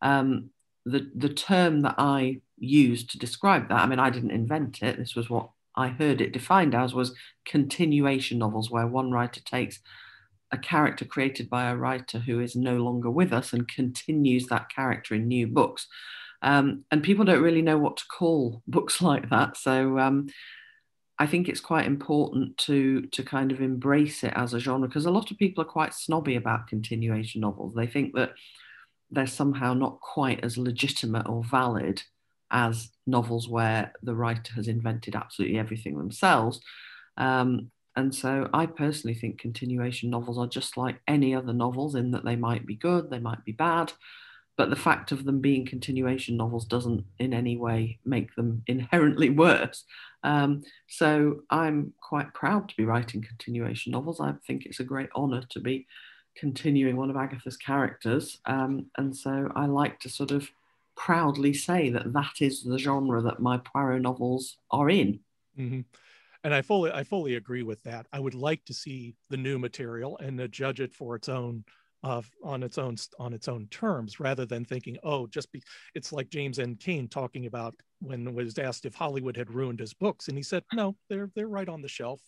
Um, 0.00 0.50
the 0.88 1.10
the 1.14 1.28
term 1.32 1.82
that 1.82 1.94
I 1.98 2.40
used 2.58 3.10
to 3.10 3.18
describe 3.18 3.68
that, 3.68 3.80
I 3.80 3.86
mean, 3.86 3.98
I 3.98 4.10
didn't 4.10 4.30
invent 4.30 4.82
it. 4.82 4.98
This 4.98 5.14
was 5.14 5.30
what 5.30 5.50
I 5.76 5.88
heard 5.88 6.20
it 6.20 6.32
defined 6.32 6.74
as 6.74 6.94
was 6.94 7.14
continuation 7.44 8.38
novels, 8.38 8.70
where 8.70 8.86
one 8.86 9.10
writer 9.10 9.40
takes 9.40 9.80
a 10.50 10.58
character 10.58 11.04
created 11.04 11.50
by 11.50 11.68
a 11.68 11.76
writer 11.76 12.18
who 12.18 12.40
is 12.40 12.56
no 12.56 12.76
longer 12.78 13.10
with 13.10 13.32
us 13.32 13.52
and 13.52 13.68
continues 13.68 14.46
that 14.46 14.70
character 14.74 15.14
in 15.14 15.28
new 15.28 15.46
books. 15.46 15.86
Um, 16.40 16.84
and 16.90 17.02
people 17.02 17.24
don't 17.24 17.42
really 17.42 17.62
know 17.62 17.78
what 17.78 17.96
to 17.98 18.04
call 18.06 18.62
books 18.68 19.02
like 19.02 19.30
that. 19.30 19.56
So 19.56 19.98
um, 19.98 20.28
I 21.18 21.26
think 21.26 21.48
it's 21.48 21.60
quite 21.60 21.86
important 21.86 22.56
to 22.58 23.02
to 23.02 23.22
kind 23.22 23.52
of 23.52 23.60
embrace 23.60 24.22
it 24.22 24.32
as 24.36 24.54
a 24.54 24.60
genre 24.60 24.88
because 24.88 25.06
a 25.06 25.10
lot 25.10 25.30
of 25.30 25.38
people 25.38 25.62
are 25.62 25.66
quite 25.66 25.94
snobby 25.94 26.36
about 26.36 26.68
continuation 26.68 27.40
novels. 27.40 27.74
They 27.74 27.86
think 27.86 28.14
that 28.14 28.32
they're 29.10 29.26
somehow 29.26 29.74
not 29.74 30.00
quite 30.00 30.44
as 30.44 30.58
legitimate 30.58 31.28
or 31.28 31.42
valid 31.44 32.02
as 32.50 32.90
novels 33.06 33.48
where 33.48 33.92
the 34.02 34.14
writer 34.14 34.52
has 34.54 34.68
invented 34.68 35.14
absolutely 35.14 35.58
everything 35.58 35.96
themselves. 35.96 36.60
Um, 37.16 37.70
and 37.96 38.14
so 38.14 38.48
I 38.54 38.66
personally 38.66 39.14
think 39.14 39.40
continuation 39.40 40.08
novels 40.08 40.38
are 40.38 40.46
just 40.46 40.76
like 40.76 41.00
any 41.08 41.34
other 41.34 41.52
novels 41.52 41.94
in 41.94 42.12
that 42.12 42.24
they 42.24 42.36
might 42.36 42.64
be 42.64 42.76
good, 42.76 43.10
they 43.10 43.18
might 43.18 43.44
be 43.44 43.52
bad, 43.52 43.92
but 44.56 44.70
the 44.70 44.76
fact 44.76 45.12
of 45.12 45.24
them 45.24 45.40
being 45.40 45.66
continuation 45.66 46.36
novels 46.36 46.64
doesn't 46.64 47.04
in 47.18 47.32
any 47.32 47.56
way 47.56 47.98
make 48.04 48.34
them 48.36 48.62
inherently 48.66 49.30
worse. 49.30 49.84
Um, 50.22 50.62
so 50.88 51.40
I'm 51.50 51.92
quite 52.00 52.34
proud 52.34 52.68
to 52.68 52.76
be 52.76 52.84
writing 52.84 53.22
continuation 53.22 53.92
novels. 53.92 54.20
I 54.20 54.34
think 54.46 54.66
it's 54.66 54.80
a 54.80 54.84
great 54.84 55.10
honour 55.16 55.42
to 55.50 55.60
be 55.60 55.86
continuing 56.38 56.96
one 56.96 57.10
of 57.10 57.16
Agatha's 57.16 57.56
characters. 57.56 58.40
Um, 58.46 58.86
and 58.96 59.16
so 59.16 59.50
I 59.54 59.66
like 59.66 59.98
to 60.00 60.08
sort 60.08 60.30
of 60.30 60.48
proudly 60.96 61.52
say 61.52 61.90
that 61.90 62.12
that 62.12 62.40
is 62.40 62.62
the 62.62 62.78
genre 62.78 63.20
that 63.22 63.40
my 63.40 63.58
Poirot 63.58 64.02
novels 64.02 64.58
are 64.70 64.90
in. 64.90 65.20
Mm-hmm. 65.58 65.80
And 66.44 66.54
I 66.54 66.62
fully, 66.62 66.92
I 66.92 67.02
fully 67.02 67.34
agree 67.34 67.62
with 67.62 67.82
that. 67.82 68.06
I 68.12 68.20
would 68.20 68.34
like 68.34 68.64
to 68.66 68.74
see 68.74 69.14
the 69.28 69.36
new 69.36 69.58
material 69.58 70.18
and 70.18 70.38
to 70.38 70.48
judge 70.48 70.80
it 70.80 70.94
for 70.94 71.16
its 71.16 71.28
own 71.28 71.64
uh, 72.04 72.22
on 72.44 72.62
its 72.62 72.78
own 72.78 72.96
on 73.18 73.32
its 73.32 73.48
own 73.48 73.66
terms 73.70 74.20
rather 74.20 74.46
than 74.46 74.64
thinking 74.64 74.96
oh 75.02 75.26
just 75.26 75.50
be 75.50 75.60
it's 75.96 76.12
like 76.12 76.30
james 76.30 76.60
m 76.60 76.76
cain 76.76 77.08
talking 77.08 77.46
about 77.46 77.74
when 78.00 78.32
was 78.34 78.56
asked 78.56 78.86
if 78.86 78.94
hollywood 78.94 79.36
had 79.36 79.50
ruined 79.50 79.80
his 79.80 79.94
books 79.94 80.28
and 80.28 80.36
he 80.36 80.42
said 80.42 80.62
no 80.72 80.94
they're 81.08 81.28
they're 81.34 81.48
right 81.48 81.68
on 81.68 81.82
the 81.82 81.88
shelf 81.88 82.20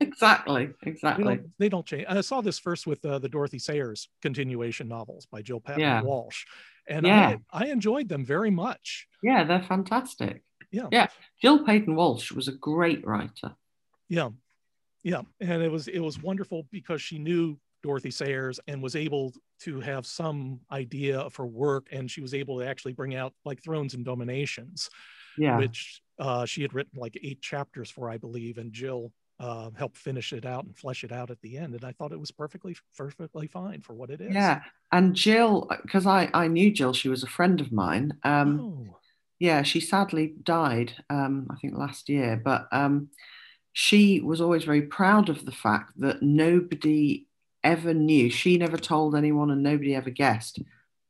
exactly 0.00 0.70
exactly 0.82 1.24
they 1.24 1.36
don't, 1.36 1.50
they 1.58 1.68
don't, 1.68 1.86
change 1.86 2.04
i 2.08 2.20
saw 2.20 2.40
this 2.40 2.58
first 2.58 2.86
with 2.86 3.04
uh, 3.04 3.18
the 3.18 3.28
dorothy 3.28 3.58
sayers 3.58 4.08
continuation 4.22 4.88
novels 4.88 5.26
by 5.26 5.40
jill 5.42 5.60
paton 5.60 5.80
yeah. 5.80 6.02
walsh 6.02 6.44
and 6.88 7.06
yeah. 7.06 7.36
I, 7.52 7.64
I 7.64 7.66
enjoyed 7.68 8.08
them 8.08 8.24
very 8.24 8.50
much 8.50 9.06
yeah 9.22 9.44
they're 9.44 9.62
fantastic 9.62 10.42
yeah 10.70 10.88
yeah 10.92 11.06
jill 11.40 11.64
paton 11.64 11.94
walsh 11.94 12.32
was 12.32 12.48
a 12.48 12.52
great 12.52 13.06
writer 13.06 13.54
yeah 14.08 14.28
yeah 15.02 15.22
and 15.40 15.62
it 15.62 15.70
was 15.70 15.88
it 15.88 16.00
was 16.00 16.22
wonderful 16.22 16.66
because 16.70 17.00
she 17.00 17.18
knew 17.18 17.58
Dorothy 17.82 18.10
Sayers 18.10 18.58
and 18.66 18.82
was 18.82 18.96
able 18.96 19.32
to 19.60 19.80
have 19.80 20.06
some 20.06 20.58
idea 20.72 21.20
of 21.20 21.36
her 21.36 21.46
work, 21.46 21.86
and 21.92 22.10
she 22.10 22.20
was 22.20 22.34
able 22.34 22.58
to 22.58 22.66
actually 22.66 22.94
bring 22.94 23.14
out 23.14 23.32
like 23.44 23.62
Thrones 23.62 23.94
and 23.94 24.04
Dominations, 24.04 24.90
yeah. 25.38 25.56
which 25.56 26.02
uh, 26.18 26.44
she 26.46 26.62
had 26.62 26.74
written 26.74 26.98
like 26.98 27.16
eight 27.22 27.40
chapters 27.40 27.88
for, 27.88 28.10
I 28.10 28.16
believe, 28.16 28.58
and 28.58 28.72
Jill 28.72 29.12
uh, 29.38 29.70
helped 29.76 29.96
finish 29.96 30.32
it 30.32 30.46
out 30.46 30.64
and 30.64 30.76
flesh 30.76 31.04
it 31.04 31.12
out 31.12 31.30
at 31.30 31.40
the 31.40 31.58
end. 31.58 31.74
And 31.74 31.84
I 31.84 31.92
thought 31.92 32.12
it 32.12 32.20
was 32.20 32.30
perfectly, 32.30 32.76
perfectly 32.96 33.46
fine 33.46 33.80
for 33.80 33.94
what 33.94 34.10
it 34.10 34.20
is. 34.20 34.34
Yeah, 34.34 34.62
and 34.92 35.14
Jill, 35.14 35.70
because 35.82 36.06
I 36.06 36.30
I 36.34 36.48
knew 36.48 36.72
Jill, 36.72 36.92
she 36.92 37.08
was 37.08 37.22
a 37.22 37.28
friend 37.28 37.60
of 37.60 37.72
mine. 37.72 38.12
Um, 38.22 38.60
oh. 38.60 38.98
Yeah, 39.38 39.62
she 39.62 39.80
sadly 39.80 40.34
died, 40.42 40.94
um, 41.10 41.46
I 41.50 41.56
think 41.56 41.76
last 41.76 42.08
year, 42.08 42.40
but. 42.42 42.68
Um, 42.72 43.10
she 43.78 44.20
was 44.20 44.40
always 44.40 44.64
very 44.64 44.80
proud 44.80 45.28
of 45.28 45.44
the 45.44 45.52
fact 45.52 45.92
that 46.00 46.22
nobody 46.22 47.26
ever 47.62 47.92
knew, 47.92 48.30
she 48.30 48.56
never 48.56 48.78
told 48.78 49.14
anyone 49.14 49.50
and 49.50 49.62
nobody 49.62 49.94
ever 49.94 50.08
guessed 50.08 50.60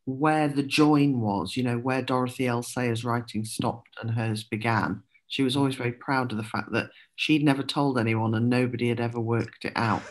where 0.06 0.48
the 0.48 0.62
join 0.62 1.20
was, 1.20 1.56
you 1.56 1.62
know, 1.62 1.76
where 1.76 2.00
Dorothy 2.00 2.46
L. 2.46 2.62
Sayers' 2.62 3.04
writing 3.04 3.44
stopped 3.44 3.90
and 4.00 4.10
hers 4.10 4.42
began. 4.42 5.02
She 5.28 5.42
was 5.42 5.56
always 5.56 5.74
very 5.74 5.92
proud 5.92 6.30
of 6.32 6.38
the 6.38 6.44
fact 6.44 6.72
that 6.72 6.90
she'd 7.16 7.44
never 7.44 7.62
told 7.62 7.98
anyone 7.98 8.34
and 8.34 8.48
nobody 8.48 8.88
had 8.88 9.00
ever 9.00 9.20
worked 9.20 9.64
it 9.64 9.72
out. 9.76 10.02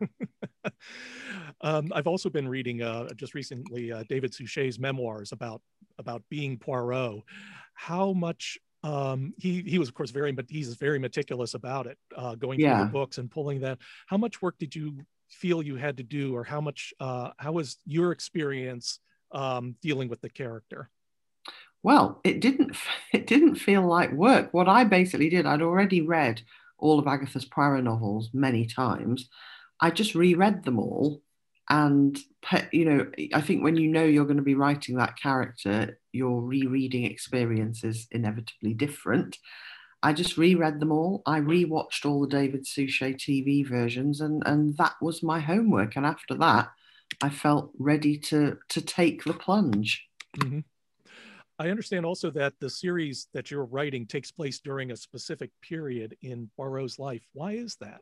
um, 1.60 1.92
I've 1.94 2.06
also 2.06 2.28
been 2.28 2.48
reading 2.48 2.82
uh, 2.82 3.12
just 3.14 3.34
recently 3.34 3.92
uh, 3.92 4.04
David 4.08 4.34
Suchet's 4.34 4.78
memoirs 4.78 5.32
about 5.32 5.62
about 5.98 6.22
being 6.28 6.58
Poirot. 6.58 7.22
How 7.74 8.12
much 8.12 8.58
um, 8.82 9.32
he 9.38 9.62
he 9.62 9.78
was 9.78 9.88
of 9.88 9.94
course 9.94 10.10
very 10.10 10.32
but 10.32 10.46
he's 10.48 10.74
very 10.74 10.98
meticulous 10.98 11.54
about 11.54 11.86
it, 11.86 11.98
uh, 12.16 12.34
going 12.34 12.58
through 12.58 12.84
the 12.84 12.90
books 12.90 13.18
and 13.18 13.30
pulling 13.30 13.60
that. 13.60 13.78
How 14.06 14.16
much 14.16 14.42
work 14.42 14.58
did 14.58 14.74
you 14.74 14.98
feel 15.28 15.62
you 15.62 15.76
had 15.76 15.96
to 15.96 16.02
do 16.02 16.34
or 16.34 16.44
how 16.44 16.60
much 16.60 16.92
uh, 17.00 17.30
how 17.38 17.52
was 17.52 17.78
your 17.86 18.12
experience 18.12 18.98
um, 19.32 19.76
dealing 19.82 20.08
with 20.08 20.20
the 20.20 20.28
character 20.28 20.90
well 21.84 22.20
it 22.24 22.40
didn't 22.40 22.76
it 23.12 23.28
didn't 23.28 23.54
feel 23.54 23.86
like 23.86 24.10
work 24.12 24.52
what 24.52 24.68
i 24.68 24.82
basically 24.82 25.28
did 25.28 25.46
i'd 25.46 25.62
already 25.62 26.00
read 26.00 26.42
all 26.78 26.98
of 26.98 27.06
agatha's 27.06 27.44
poirot 27.44 27.84
novels 27.84 28.30
many 28.32 28.66
times 28.66 29.28
i 29.80 29.90
just 29.90 30.16
reread 30.16 30.64
them 30.64 30.80
all 30.80 31.22
and 31.70 32.18
you 32.72 32.84
know 32.84 33.06
i 33.32 33.40
think 33.40 33.62
when 33.62 33.76
you 33.76 33.88
know 33.88 34.04
you're 34.04 34.24
going 34.24 34.36
to 34.36 34.42
be 34.42 34.56
writing 34.56 34.96
that 34.96 35.16
character 35.16 35.98
your 36.12 36.42
rereading 36.42 37.04
experience 37.04 37.84
is 37.84 38.08
inevitably 38.10 38.74
different 38.74 39.38
I 40.04 40.12
just 40.12 40.36
reread 40.36 40.80
them 40.80 40.92
all. 40.92 41.22
I 41.24 41.40
rewatched 41.40 42.04
all 42.04 42.20
the 42.20 42.28
David 42.28 42.66
Suchet 42.66 43.14
TV 43.14 43.66
versions, 43.66 44.20
and 44.20 44.42
and 44.44 44.76
that 44.76 44.96
was 45.00 45.22
my 45.22 45.40
homework. 45.40 45.96
And 45.96 46.04
after 46.04 46.34
that, 46.34 46.68
I 47.22 47.30
felt 47.30 47.70
ready 47.78 48.18
to 48.18 48.58
to 48.68 48.80
take 48.82 49.24
the 49.24 49.32
plunge. 49.32 50.06
Mm-hmm. 50.38 50.60
I 51.58 51.70
understand 51.70 52.04
also 52.04 52.30
that 52.30 52.54
the 52.60 52.68
series 52.68 53.28
that 53.32 53.50
you're 53.50 53.64
writing 53.64 54.06
takes 54.06 54.32
place 54.32 54.58
during 54.58 54.90
a 54.90 54.96
specific 54.96 55.50
period 55.62 56.16
in 56.22 56.50
Poirot's 56.56 56.98
life. 56.98 57.22
Why 57.32 57.52
is 57.52 57.76
that? 57.76 58.00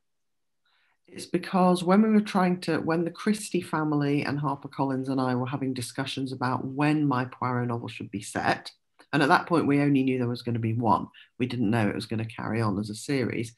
It's 1.06 1.26
because 1.26 1.84
when 1.84 2.00
we 2.00 2.10
were 2.10 2.22
trying 2.22 2.60
to, 2.62 2.78
when 2.78 3.04
the 3.04 3.10
Christie 3.10 3.60
family 3.60 4.22
and 4.22 4.38
HarperCollins 4.38 5.08
and 5.08 5.20
I 5.20 5.34
were 5.34 5.46
having 5.46 5.74
discussions 5.74 6.32
about 6.32 6.64
when 6.64 7.06
my 7.06 7.26
Poirot 7.26 7.68
novel 7.68 7.88
should 7.88 8.10
be 8.10 8.22
set, 8.22 8.70
and 9.12 9.22
at 9.22 9.28
that 9.28 9.46
point, 9.46 9.66
we 9.66 9.80
only 9.80 10.02
knew 10.02 10.18
there 10.18 10.26
was 10.26 10.40
going 10.40 10.54
to 10.54 10.60
be 10.60 10.72
one. 10.72 11.08
We 11.38 11.46
didn't 11.46 11.70
know 11.70 11.86
it 11.86 11.94
was 11.94 12.06
going 12.06 12.26
to 12.26 12.34
carry 12.34 12.62
on 12.62 12.78
as 12.78 12.88
a 12.88 12.94
series. 12.94 13.52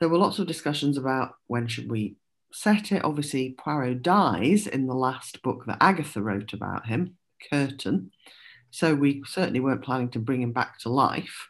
There 0.00 0.08
were 0.08 0.16
lots 0.16 0.38
of 0.38 0.46
discussions 0.46 0.96
about 0.96 1.34
when 1.46 1.68
should 1.68 1.90
we 1.90 2.16
set 2.52 2.90
it. 2.90 3.04
Obviously, 3.04 3.54
Poirot 3.58 4.02
dies 4.02 4.66
in 4.66 4.86
the 4.86 4.94
last 4.94 5.42
book 5.42 5.64
that 5.66 5.78
Agatha 5.82 6.22
wrote 6.22 6.54
about 6.54 6.86
him, 6.86 7.18
Curtain. 7.50 8.12
So 8.76 8.94
we 8.94 9.22
certainly 9.26 9.60
weren't 9.60 9.82
planning 9.82 10.10
to 10.10 10.18
bring 10.18 10.42
him 10.42 10.52
back 10.52 10.78
to 10.80 10.90
life. 10.90 11.48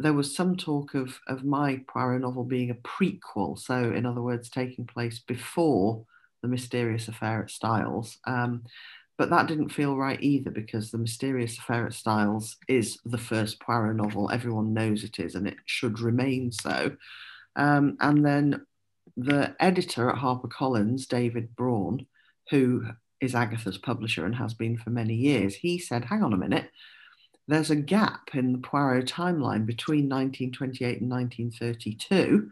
There 0.00 0.12
was 0.12 0.34
some 0.34 0.56
talk 0.56 0.94
of, 0.94 1.20
of 1.28 1.44
my 1.44 1.80
Poirot 1.86 2.22
novel 2.22 2.42
being 2.42 2.70
a 2.70 2.74
prequel. 2.74 3.56
So, 3.56 3.92
in 3.92 4.04
other 4.04 4.20
words, 4.20 4.50
taking 4.50 4.84
place 4.84 5.20
before 5.20 6.04
the 6.42 6.48
mysterious 6.48 7.06
affair 7.06 7.40
at 7.40 7.52
Styles. 7.52 8.18
Um, 8.26 8.64
but 9.16 9.30
that 9.30 9.46
didn't 9.46 9.68
feel 9.68 9.96
right 9.96 10.20
either 10.20 10.50
because 10.50 10.90
The 10.90 10.98
Mysterious 10.98 11.56
Affair 11.56 11.86
at 11.86 11.94
Styles 11.94 12.56
is 12.66 12.98
the 13.04 13.16
first 13.16 13.60
Poirot 13.60 13.94
novel. 13.94 14.28
Everyone 14.32 14.74
knows 14.74 15.04
it 15.04 15.20
is, 15.20 15.36
and 15.36 15.46
it 15.46 15.58
should 15.66 16.00
remain 16.00 16.50
so. 16.50 16.96
Um, 17.54 17.96
and 18.00 18.26
then 18.26 18.66
the 19.16 19.54
editor 19.60 20.10
at 20.10 20.16
HarperCollins, 20.16 21.06
David 21.06 21.54
Brawn, 21.54 22.06
who 22.50 22.86
is 23.20 23.34
Agatha's 23.34 23.78
publisher 23.78 24.24
and 24.24 24.34
has 24.34 24.54
been 24.54 24.76
for 24.76 24.90
many 24.90 25.14
years, 25.14 25.54
he 25.54 25.78
said, 25.78 26.04
hang 26.04 26.22
on 26.22 26.32
a 26.32 26.38
minute, 26.38 26.70
there's 27.48 27.70
a 27.70 27.76
gap 27.76 28.34
in 28.34 28.52
the 28.52 28.58
Poirot 28.58 29.06
timeline 29.06 29.66
between 29.66 30.08
1928 30.08 31.00
and 31.00 31.10
1932 31.10 32.50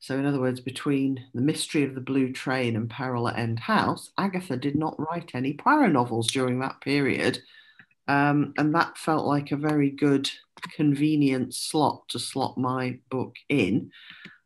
so, 0.00 0.16
in 0.16 0.26
other 0.26 0.40
words, 0.40 0.60
between 0.60 1.24
The 1.34 1.40
Mystery 1.40 1.82
of 1.82 1.94
the 1.94 2.00
Blue 2.00 2.32
Train 2.32 2.76
and 2.76 2.88
Peril 2.88 3.28
at 3.28 3.38
End 3.38 3.58
House, 3.58 4.10
Agatha 4.16 4.56
did 4.56 4.76
not 4.76 4.98
write 4.98 5.32
any 5.34 5.54
Poirot 5.54 5.92
novels 5.92 6.28
during 6.28 6.60
that 6.60 6.80
period. 6.80 7.40
Um, 8.06 8.54
and 8.56 8.74
that 8.74 8.96
felt 8.96 9.26
like 9.26 9.50
a 9.50 9.56
very 9.56 9.90
good, 9.90 10.30
convenient 10.74 11.52
slot 11.54 12.08
to 12.10 12.18
slot 12.18 12.56
my 12.56 12.98
book 13.10 13.34
in. 13.48 13.90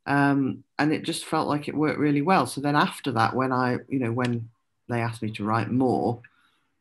Um, 0.06 0.64
and 0.78 0.92
it 0.92 1.04
just 1.04 1.26
felt 1.26 1.48
like 1.48 1.68
it 1.68 1.76
worked 1.76 2.00
really 2.00 2.22
well. 2.22 2.46
So 2.46 2.60
then 2.60 2.74
after 2.74 3.12
that, 3.12 3.36
when 3.36 3.52
I, 3.52 3.78
you 3.88 3.98
know, 3.98 4.10
when 4.10 4.48
they 4.88 5.00
asked 5.00 5.22
me 5.22 5.30
to 5.32 5.44
write 5.44 5.70
more, 5.70 6.20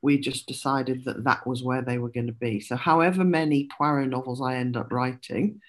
we 0.01 0.17
just 0.17 0.48
decided 0.48 1.05
that 1.05 1.24
that 1.24 1.46
was 1.46 1.63
where 1.63 1.81
they 1.81 1.98
were 1.98 2.10
going 2.10 2.27
to 2.27 2.34
be. 2.34 2.60
So, 2.60 2.75
however 2.75 3.24
many 3.24 3.70
Poirot 3.77 4.10
novels 4.10 4.41
I 4.41 4.55
end 4.55 4.75
up 4.75 4.91
writing, 4.91 5.62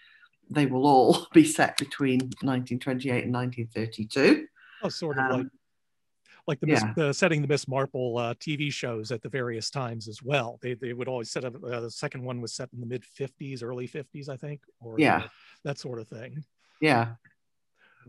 they 0.50 0.66
will 0.66 0.86
all 0.86 1.26
be 1.32 1.44
set 1.44 1.76
between 1.76 2.20
1928 2.20 3.24
and 3.24 3.34
1932. 3.34 4.46
Oh, 4.82 4.88
sort 4.88 5.18
of 5.18 5.24
um, 5.24 5.38
like 5.38 5.46
like 6.46 6.60
the, 6.60 6.66
yeah. 6.66 6.72
Miss, 6.74 6.94
the 6.96 7.14
setting 7.14 7.40
the 7.40 7.48
Miss 7.48 7.68
Marple 7.68 8.18
uh, 8.18 8.34
TV 8.34 8.72
shows 8.72 9.12
at 9.12 9.22
the 9.22 9.28
various 9.28 9.70
times 9.70 10.08
as 10.08 10.22
well. 10.22 10.58
They, 10.60 10.74
they 10.74 10.92
would 10.92 11.08
always 11.08 11.30
set 11.30 11.44
up 11.44 11.54
uh, 11.62 11.80
the 11.80 11.90
second 11.90 12.24
one 12.24 12.40
was 12.40 12.52
set 12.52 12.68
in 12.72 12.80
the 12.80 12.86
mid 12.86 13.04
50s, 13.04 13.62
early 13.62 13.86
50s, 13.86 14.28
I 14.28 14.36
think, 14.36 14.62
or 14.80 14.96
yeah, 14.98 15.18
uh, 15.18 15.28
that 15.64 15.78
sort 15.78 16.00
of 16.00 16.08
thing. 16.08 16.42
Yeah. 16.80 17.12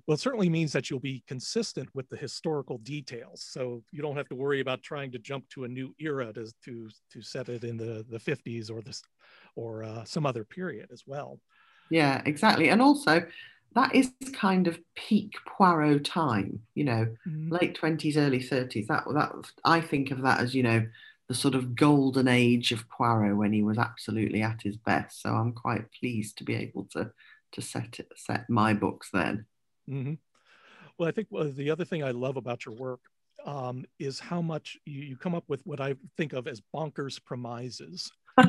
Well, 0.07 0.15
it 0.15 0.19
certainly 0.19 0.49
means 0.49 0.71
that 0.73 0.89
you'll 0.89 0.99
be 0.99 1.23
consistent 1.27 1.89
with 1.93 2.09
the 2.09 2.17
historical 2.17 2.77
details, 2.79 3.45
so 3.47 3.83
you 3.91 4.01
don't 4.01 4.17
have 4.17 4.29
to 4.29 4.35
worry 4.35 4.59
about 4.59 4.83
trying 4.83 5.11
to 5.11 5.19
jump 5.19 5.47
to 5.49 5.63
a 5.63 5.67
new 5.67 5.93
era 5.99 6.33
to 6.33 6.51
to 6.65 6.89
to 7.11 7.21
set 7.21 7.49
it 7.49 7.63
in 7.63 7.77
the 7.77 8.05
the 8.09 8.19
50s 8.19 8.71
or 8.71 8.81
this 8.81 9.01
or 9.55 9.83
uh, 9.83 10.03
some 10.03 10.25
other 10.25 10.43
period 10.43 10.89
as 10.91 11.03
well. 11.05 11.39
Yeah, 11.89 12.21
exactly, 12.25 12.69
and 12.69 12.81
also 12.81 13.23
that 13.75 13.95
is 13.95 14.11
kind 14.33 14.67
of 14.67 14.79
peak 14.95 15.33
Poirot 15.47 16.05
time, 16.05 16.59
you 16.75 16.83
know, 16.83 17.07
mm. 17.27 17.51
late 17.51 17.75
twenties, 17.75 18.17
early 18.17 18.41
thirties. 18.41 18.87
That 18.87 19.03
that 19.13 19.31
I 19.65 19.81
think 19.81 20.11
of 20.11 20.21
that 20.21 20.39
as 20.39 20.53
you 20.53 20.63
know 20.63 20.85
the 21.27 21.33
sort 21.33 21.55
of 21.55 21.75
golden 21.75 22.27
age 22.27 22.71
of 22.71 22.87
Poirot 22.89 23.37
when 23.37 23.53
he 23.53 23.63
was 23.63 23.77
absolutely 23.77 24.41
at 24.41 24.61
his 24.61 24.77
best. 24.77 25.21
So 25.21 25.29
I'm 25.29 25.53
quite 25.53 25.85
pleased 25.99 26.37
to 26.37 26.43
be 26.43 26.55
able 26.55 26.85
to 26.91 27.11
to 27.53 27.61
set 27.61 27.99
it, 27.99 28.11
set 28.15 28.49
my 28.49 28.73
books 28.73 29.09
then. 29.13 29.45
Mm-hmm. 29.89 30.13
Well, 30.97 31.09
I 31.09 31.11
think 31.11 31.27
the 31.31 31.71
other 31.71 31.85
thing 31.85 32.03
I 32.03 32.11
love 32.11 32.37
about 32.37 32.65
your 32.65 32.75
work 32.75 33.01
um, 33.45 33.85
is 33.99 34.19
how 34.19 34.41
much 34.41 34.77
you, 34.85 35.01
you 35.01 35.17
come 35.17 35.35
up 35.35 35.43
with 35.47 35.61
what 35.65 35.81
I 35.81 35.95
think 36.17 36.33
of 36.33 36.47
as 36.47 36.61
bonkers 36.73 37.23
premises. 37.23 38.11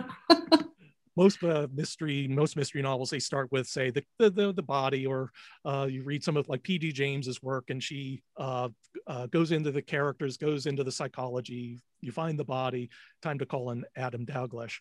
most 1.16 1.42
uh, 1.44 1.66
mystery 1.72 2.26
most 2.28 2.56
mystery 2.56 2.82
novels 2.82 3.10
they 3.10 3.18
start 3.18 3.50
with 3.52 3.66
say 3.66 3.90
the 3.90 4.02
the, 4.18 4.30
the, 4.30 4.52
the 4.52 4.62
body 4.62 5.06
or 5.06 5.30
uh, 5.64 5.86
you 5.88 6.02
read 6.02 6.24
some 6.24 6.36
of 6.36 6.48
like 6.48 6.62
pd 6.62 6.92
james's 6.92 7.42
work 7.42 7.70
and 7.70 7.82
she 7.82 8.22
uh, 8.36 8.68
uh, 9.06 9.26
goes 9.26 9.52
into 9.52 9.70
the 9.70 9.82
characters 9.82 10.36
goes 10.36 10.66
into 10.66 10.82
the 10.82 10.92
psychology 10.92 11.80
you 12.00 12.12
find 12.12 12.38
the 12.38 12.44
body 12.44 12.90
time 13.22 13.38
to 13.38 13.46
call 13.46 13.70
in 13.70 13.84
adam 13.96 14.26
dalgliesh 14.26 14.78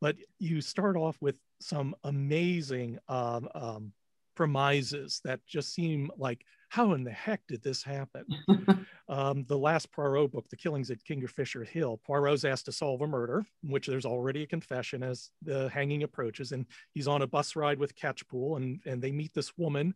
but 0.00 0.16
you 0.38 0.60
start 0.60 0.96
off 0.96 1.16
with 1.20 1.38
some 1.60 1.94
amazing 2.04 2.98
um, 3.08 3.48
um, 3.54 3.92
premises 4.36 5.20
that 5.24 5.40
just 5.46 5.74
seem 5.74 6.10
like 6.16 6.44
how 6.68 6.92
in 6.92 7.04
the 7.04 7.12
heck 7.12 7.40
did 7.46 7.62
this 7.62 7.82
happen? 7.82 8.24
um, 9.08 9.44
the 9.48 9.56
last 9.56 9.90
Poirot 9.92 10.32
book, 10.32 10.48
The 10.48 10.56
Killings 10.56 10.90
at 10.90 11.04
Kingfisher 11.04 11.64
Hill, 11.64 12.00
Poirot's 12.04 12.44
asked 12.44 12.66
to 12.66 12.72
solve 12.72 13.00
a 13.02 13.06
murder, 13.06 13.44
in 13.62 13.70
which 13.70 13.86
there's 13.86 14.06
already 14.06 14.42
a 14.42 14.46
confession 14.46 15.02
as 15.02 15.30
the 15.42 15.68
hanging 15.68 16.02
approaches, 16.02 16.52
and 16.52 16.66
he's 16.92 17.08
on 17.08 17.22
a 17.22 17.26
bus 17.26 17.56
ride 17.56 17.78
with 17.78 17.96
Catchpool, 17.96 18.56
and, 18.56 18.80
and 18.84 19.00
they 19.00 19.12
meet 19.12 19.32
this 19.32 19.56
woman 19.56 19.94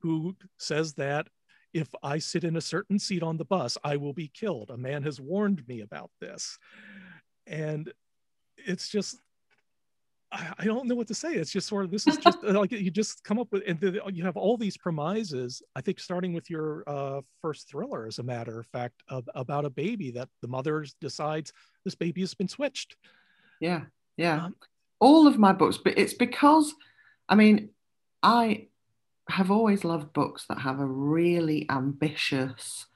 who 0.00 0.36
says 0.58 0.94
that 0.94 1.28
if 1.72 1.88
I 2.02 2.18
sit 2.18 2.44
in 2.44 2.56
a 2.56 2.60
certain 2.60 2.98
seat 2.98 3.22
on 3.22 3.36
the 3.36 3.44
bus, 3.44 3.76
I 3.82 3.96
will 3.96 4.12
be 4.12 4.28
killed. 4.28 4.70
A 4.70 4.76
man 4.76 5.02
has 5.02 5.20
warned 5.20 5.66
me 5.66 5.80
about 5.80 6.10
this. 6.20 6.56
And 7.46 7.92
it's 8.56 8.88
just 8.88 9.18
I, 10.58 10.64
don't 10.64 10.86
know 10.86 10.94
what 10.94 11.06
to 11.08 11.14
say. 11.14 11.34
It's 11.34 11.52
just 11.52 11.68
sort 11.68 11.84
of 11.84 11.90
this 11.90 12.06
is 12.06 12.16
just 12.16 12.42
like 12.42 12.72
you 12.72 12.90
just 12.90 13.24
come 13.24 13.38
up 13.38 13.48
with, 13.52 13.62
and 13.66 13.78
the, 13.80 14.00
you 14.12 14.24
have 14.24 14.36
all 14.36 14.56
these 14.56 14.76
premises. 14.76 15.62
I 15.74 15.80
think 15.80 16.00
starting 16.00 16.32
with 16.32 16.50
your 16.50 16.84
uh, 16.86 17.20
first 17.40 17.68
thriller, 17.68 18.06
as 18.06 18.18
a 18.18 18.22
matter 18.22 18.58
of 18.58 18.66
fact, 18.66 19.02
of, 19.08 19.28
about 19.34 19.64
a 19.64 19.70
baby 19.70 20.10
that 20.12 20.28
the 20.42 20.48
mother 20.48 20.84
decides 21.00 21.52
this 21.84 21.94
baby 21.94 22.20
has 22.22 22.34
been 22.34 22.48
switched. 22.48 22.96
Yeah, 23.60 23.82
yeah. 24.16 24.46
Um, 24.46 24.56
all 25.00 25.26
of 25.26 25.38
my 25.38 25.52
books, 25.52 25.78
but 25.78 25.98
it's 25.98 26.14
because, 26.14 26.74
I 27.28 27.34
mean, 27.34 27.70
I 28.22 28.68
have 29.28 29.50
always 29.50 29.84
loved 29.84 30.12
books 30.12 30.46
that 30.48 30.58
have 30.58 30.80
a 30.80 30.86
really 30.86 31.66
ambitious, 31.70 32.86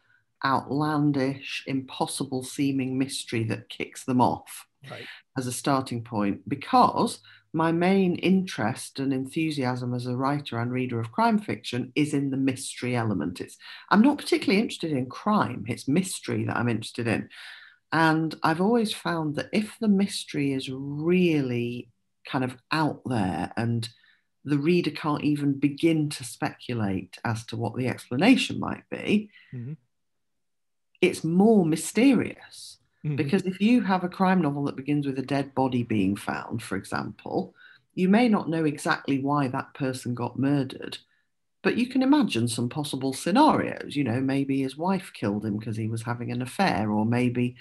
outlandish, 0.44 1.64
impossible 1.66 2.42
seeming 2.42 2.98
mystery 2.98 3.44
that 3.44 3.68
kicks 3.68 4.05
them 4.05 4.20
off 4.20 4.68
right. 4.90 5.07
As 5.38 5.46
a 5.46 5.53
starting 5.53 6.03
point 6.03 6.46
because 6.48 7.20
my 7.55 7.72
main 7.72 8.16
interest 8.16 8.98
and 8.98 9.12
enthusiasm 9.12 9.94
as 9.94 10.07
a 10.07 10.16
writer 10.16 10.59
and 10.59 10.70
reader 10.70 11.01
of 11.01 11.12
crime 11.12 11.38
fiction 11.38 11.92
is 11.94 12.12
in 12.12 12.31
the 12.31 12.37
mystery 12.37 12.94
element. 12.94 13.40
It's 13.40 13.57
I'm 13.90 14.03
not 14.03 14.18
particularly 14.18 14.61
interested 14.61 14.92
in 14.92 15.07
crime, 15.07 15.64
it's 15.66 15.88
mystery 15.88 16.44
that 16.44 16.57
I'm 16.57 16.68
interested 16.68 17.07
in. 17.07 17.31
And 17.90 18.35
I've 18.42 18.61
always 18.61 18.92
found 18.92 19.37
that 19.37 19.48
if 19.53 19.77
the 19.81 19.88
mystery 19.88 20.53
is 20.53 20.68
really 20.70 21.88
kind 22.27 22.44
of 22.44 22.57
out 22.70 23.01
there 23.07 23.51
and 23.57 23.88
the 24.44 24.59
reader 24.59 24.90
can't 24.90 25.24
even 25.24 25.55
begin 25.55 26.11
to 26.11 26.24
speculate 26.24 27.16
as 27.24 27.46
to 27.46 27.57
what 27.57 27.77
the 27.77 27.88
explanation 27.88 28.61
might 28.61 28.85
be, 28.90 29.31
mm-hmm. 29.55 29.72
it's 31.01 31.24
more 31.24 31.64
mysterious. 31.64 32.77
Mm-hmm. 33.09 33.16
Because 33.16 33.42
if 33.42 33.61
you 33.61 33.83
have 33.83 34.05
a 34.05 34.09
crime 34.09 34.42
novel 34.42 34.64
that 34.64 34.77
begins 34.77 35.07
with 35.07 35.18
a 35.18 35.23
dead 35.23 35.55
body 35.55 35.83
being 35.83 36.14
found, 36.14 36.62
for 36.62 36.77
example, 36.77 37.55
you 37.94 38.09
may 38.09 38.29
not 38.29 38.49
know 38.49 38.64
exactly 38.64 39.18
why 39.18 39.49
that 39.49 39.75
person 39.75 40.14
got 40.14 40.38
murdered, 40.38 40.99
but 41.62 41.77
you 41.77 41.87
can 41.87 42.03
imagine 42.03 42.49
some 42.49 42.68
possible 42.68 43.12
scenarios. 43.12 43.97
You 43.97 44.05
know, 44.05 44.21
maybe 44.21 44.62
his 44.62 44.77
wife 44.77 45.11
killed 45.14 45.44
him 45.44 45.57
because 45.57 45.77
he 45.77 45.88
was 45.88 46.03
having 46.03 46.31
an 46.31 46.42
affair, 46.42 46.90
or 46.90 47.07
maybe 47.07 47.57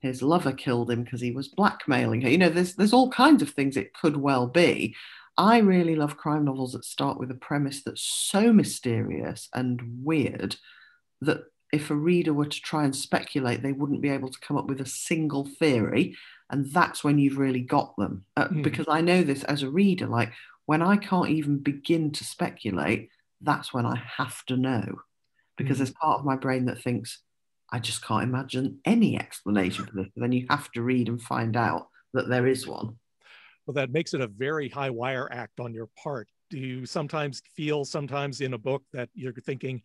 his 0.00 0.22
lover 0.22 0.52
killed 0.52 0.90
him 0.90 1.04
because 1.04 1.20
he 1.20 1.30
was 1.30 1.48
blackmailing 1.48 2.20
her. 2.20 2.28
You 2.28 2.38
know, 2.38 2.50
there's 2.50 2.74
there's 2.74 2.92
all 2.92 3.10
kinds 3.10 3.42
of 3.42 3.50
things 3.50 3.76
it 3.76 3.94
could 3.94 4.16
well 4.16 4.46
be. 4.46 4.94
I 5.38 5.58
really 5.58 5.96
love 5.96 6.18
crime 6.18 6.44
novels 6.44 6.72
that 6.72 6.84
start 6.84 7.18
with 7.18 7.30
a 7.30 7.34
premise 7.34 7.82
that's 7.82 8.02
so 8.02 8.52
mysterious 8.52 9.48
and 9.54 9.80
weird 10.04 10.56
that 11.22 11.44
if 11.72 11.90
a 11.90 11.94
reader 11.94 12.34
were 12.34 12.46
to 12.46 12.60
try 12.60 12.84
and 12.84 12.94
speculate, 12.94 13.62
they 13.62 13.72
wouldn't 13.72 14.02
be 14.02 14.10
able 14.10 14.28
to 14.28 14.40
come 14.40 14.58
up 14.58 14.66
with 14.66 14.80
a 14.80 14.86
single 14.86 15.46
theory. 15.58 16.14
And 16.50 16.70
that's 16.70 17.02
when 17.02 17.18
you've 17.18 17.38
really 17.38 17.62
got 17.62 17.96
them. 17.96 18.26
Uh, 18.36 18.48
mm. 18.48 18.62
Because 18.62 18.86
I 18.88 19.00
know 19.00 19.22
this 19.22 19.42
as 19.44 19.62
a 19.62 19.70
reader, 19.70 20.06
like 20.06 20.32
when 20.66 20.82
I 20.82 20.98
can't 20.98 21.30
even 21.30 21.58
begin 21.58 22.12
to 22.12 22.24
speculate, 22.24 23.08
that's 23.40 23.72
when 23.72 23.86
I 23.86 24.00
have 24.18 24.44
to 24.46 24.56
know. 24.56 25.00
Because 25.56 25.76
mm. 25.76 25.78
there's 25.78 25.94
part 25.94 26.20
of 26.20 26.26
my 26.26 26.36
brain 26.36 26.66
that 26.66 26.82
thinks, 26.82 27.20
I 27.70 27.78
just 27.78 28.04
can't 28.04 28.24
imagine 28.24 28.80
any 28.84 29.18
explanation 29.18 29.86
for 29.86 29.94
this. 29.94 30.08
But 30.14 30.20
then 30.20 30.32
you 30.32 30.46
have 30.50 30.70
to 30.72 30.82
read 30.82 31.08
and 31.08 31.20
find 31.20 31.56
out 31.56 31.88
that 32.12 32.28
there 32.28 32.46
is 32.46 32.66
one. 32.66 32.98
Well, 33.66 33.74
that 33.74 33.90
makes 33.90 34.12
it 34.12 34.20
a 34.20 34.26
very 34.26 34.68
high 34.68 34.90
wire 34.90 35.28
act 35.32 35.58
on 35.58 35.72
your 35.72 35.88
part. 36.02 36.28
Do 36.50 36.58
you 36.58 36.84
sometimes 36.84 37.40
feel, 37.56 37.86
sometimes 37.86 38.42
in 38.42 38.52
a 38.52 38.58
book, 38.58 38.82
that 38.92 39.08
you're 39.14 39.32
thinking, 39.32 39.80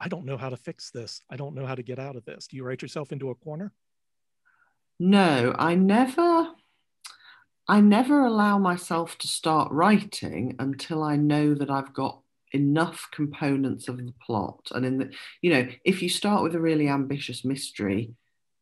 I 0.00 0.08
don't 0.08 0.26
know 0.26 0.36
how 0.36 0.50
to 0.50 0.56
fix 0.56 0.90
this. 0.90 1.20
I 1.30 1.36
don't 1.36 1.54
know 1.54 1.66
how 1.66 1.74
to 1.74 1.82
get 1.82 1.98
out 1.98 2.16
of 2.16 2.24
this. 2.24 2.46
Do 2.46 2.56
you 2.56 2.64
write 2.64 2.82
yourself 2.82 3.12
into 3.12 3.30
a 3.30 3.34
corner? 3.34 3.72
No, 4.98 5.54
I 5.58 5.74
never 5.74 6.48
I 7.68 7.80
never 7.80 8.24
allow 8.24 8.58
myself 8.58 9.18
to 9.18 9.26
start 9.26 9.72
writing 9.72 10.54
until 10.58 11.02
I 11.02 11.16
know 11.16 11.52
that 11.54 11.70
I've 11.70 11.92
got 11.92 12.20
enough 12.52 13.08
components 13.12 13.88
of 13.88 13.98
the 13.98 14.14
plot. 14.24 14.68
And 14.72 14.86
in 14.86 14.98
the, 14.98 15.12
you 15.42 15.52
know, 15.52 15.68
if 15.84 16.00
you 16.00 16.08
start 16.08 16.44
with 16.44 16.54
a 16.54 16.60
really 16.60 16.88
ambitious 16.88 17.44
mystery, 17.44 18.14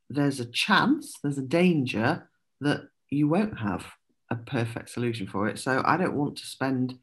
there's 0.09 0.41
a 0.41 0.47
chance, 0.47 1.19
there's 1.23 1.37
a 1.37 1.43
danger 1.43 2.31
that 2.63 2.89
you 3.11 3.29
won't 3.29 3.59
have 3.59 3.87
a 4.31 4.37
perfect 4.37 4.89
solution 4.89 5.27
for 5.27 5.49
it. 5.49 5.59
So 5.59 5.83
I 5.85 5.99
don't 5.99 6.17
want 6.17 6.37
to 6.37 6.47
spend 6.47 6.99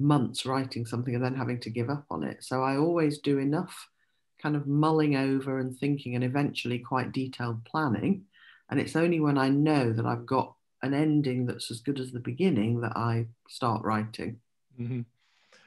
months 0.00 0.46
writing 0.46 0.86
something 0.86 1.14
and 1.14 1.24
then 1.24 1.34
having 1.34 1.60
to 1.60 1.70
give 1.70 1.90
up 1.90 2.06
on 2.10 2.24
it. 2.24 2.42
So 2.42 2.62
I 2.62 2.76
always 2.76 3.18
do 3.18 3.38
enough 3.38 3.88
kind 4.42 4.56
of 4.56 4.66
mulling 4.66 5.16
over 5.16 5.58
and 5.58 5.76
thinking 5.76 6.14
and 6.14 6.24
eventually 6.24 6.78
quite 6.78 7.12
detailed 7.12 7.64
planning. 7.64 8.24
And 8.70 8.80
it's 8.80 8.96
only 8.96 9.20
when 9.20 9.36
I 9.36 9.50
know 9.50 9.92
that 9.92 10.06
I've 10.06 10.26
got 10.26 10.54
an 10.82 10.94
ending 10.94 11.46
that's 11.46 11.70
as 11.70 11.80
good 11.80 12.00
as 12.00 12.10
the 12.10 12.20
beginning 12.20 12.80
that 12.80 12.96
I 12.96 13.26
start 13.48 13.84
writing. 13.84 14.38
Mm-hmm. 14.80 15.00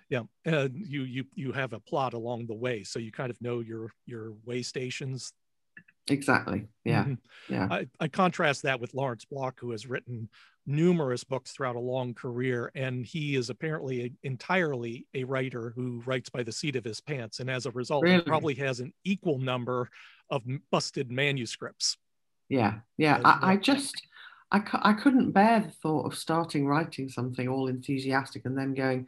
Yeah, 0.10 0.24
uh, 0.46 0.70
you 0.74 1.04
you 1.04 1.26
you 1.34 1.52
have 1.54 1.74
a 1.74 1.80
plot 1.80 2.14
along 2.14 2.46
the 2.46 2.54
way, 2.54 2.84
so 2.84 3.00
you 3.00 3.12
kind 3.12 3.32
of 3.32 3.42
know 3.42 3.62
your 3.62 3.90
your 4.06 4.34
way 4.46 4.62
stations. 4.62 5.34
Exactly. 6.08 6.68
Yeah. 6.84 7.06
Mm-hmm. 7.06 7.54
Yeah. 7.54 7.68
I, 7.72 7.88
I 8.00 8.08
contrast 8.10 8.64
that 8.64 8.80
with 8.80 8.94
Lawrence 8.94 9.26
Block, 9.26 9.60
who 9.60 9.72
has 9.72 9.88
written 9.88 10.30
numerous 10.66 11.24
books 11.24 11.52
throughout 11.52 11.76
a 11.76 11.80
long 11.80 12.14
career, 12.14 12.72
and 12.76 13.06
he 13.06 13.36
is 13.36 13.50
apparently 13.50 14.04
a, 14.04 14.28
entirely 14.28 15.06
a 15.14 15.24
writer 15.24 15.74
who 15.76 16.02
writes 16.06 16.30
by 16.30 16.44
the 16.44 16.52
seat 16.52 16.76
of 16.76 16.84
his 16.84 17.02
pants, 17.02 17.40
and 17.40 17.50
as 17.50 17.66
a 17.66 17.72
result, 17.72 18.04
really? 18.04 18.18
he 18.18 18.22
probably 18.22 18.56
has 18.56 18.80
an 18.80 18.94
equal 19.04 19.40
number 19.40 19.90
of 20.30 20.44
busted 20.72 21.12
manuscripts. 21.12 21.98
Yeah, 22.50 22.80
yeah. 22.98 23.20
I, 23.24 23.54
I, 23.54 23.58
just, 23.58 24.02
I, 24.52 24.62
I 24.82 24.94
couldn't 24.94 25.32
bear 25.32 25.62
the 25.62 25.72
thought 25.72 26.06
of 26.06 26.18
starting 26.18 26.68
writing 26.68 27.10
something 27.10 27.48
all 27.48 27.68
enthusiastic 27.68 28.46
and 28.46 28.58
then 28.58 28.74
going, 28.74 29.08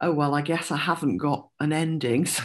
oh 0.00 0.12
well, 0.12 0.34
I 0.34 0.42
guess 0.42 0.70
I 0.70 0.76
haven't 0.76 1.18
got 1.18 1.48
an 1.60 1.72
ending, 1.72 2.26
so 2.26 2.42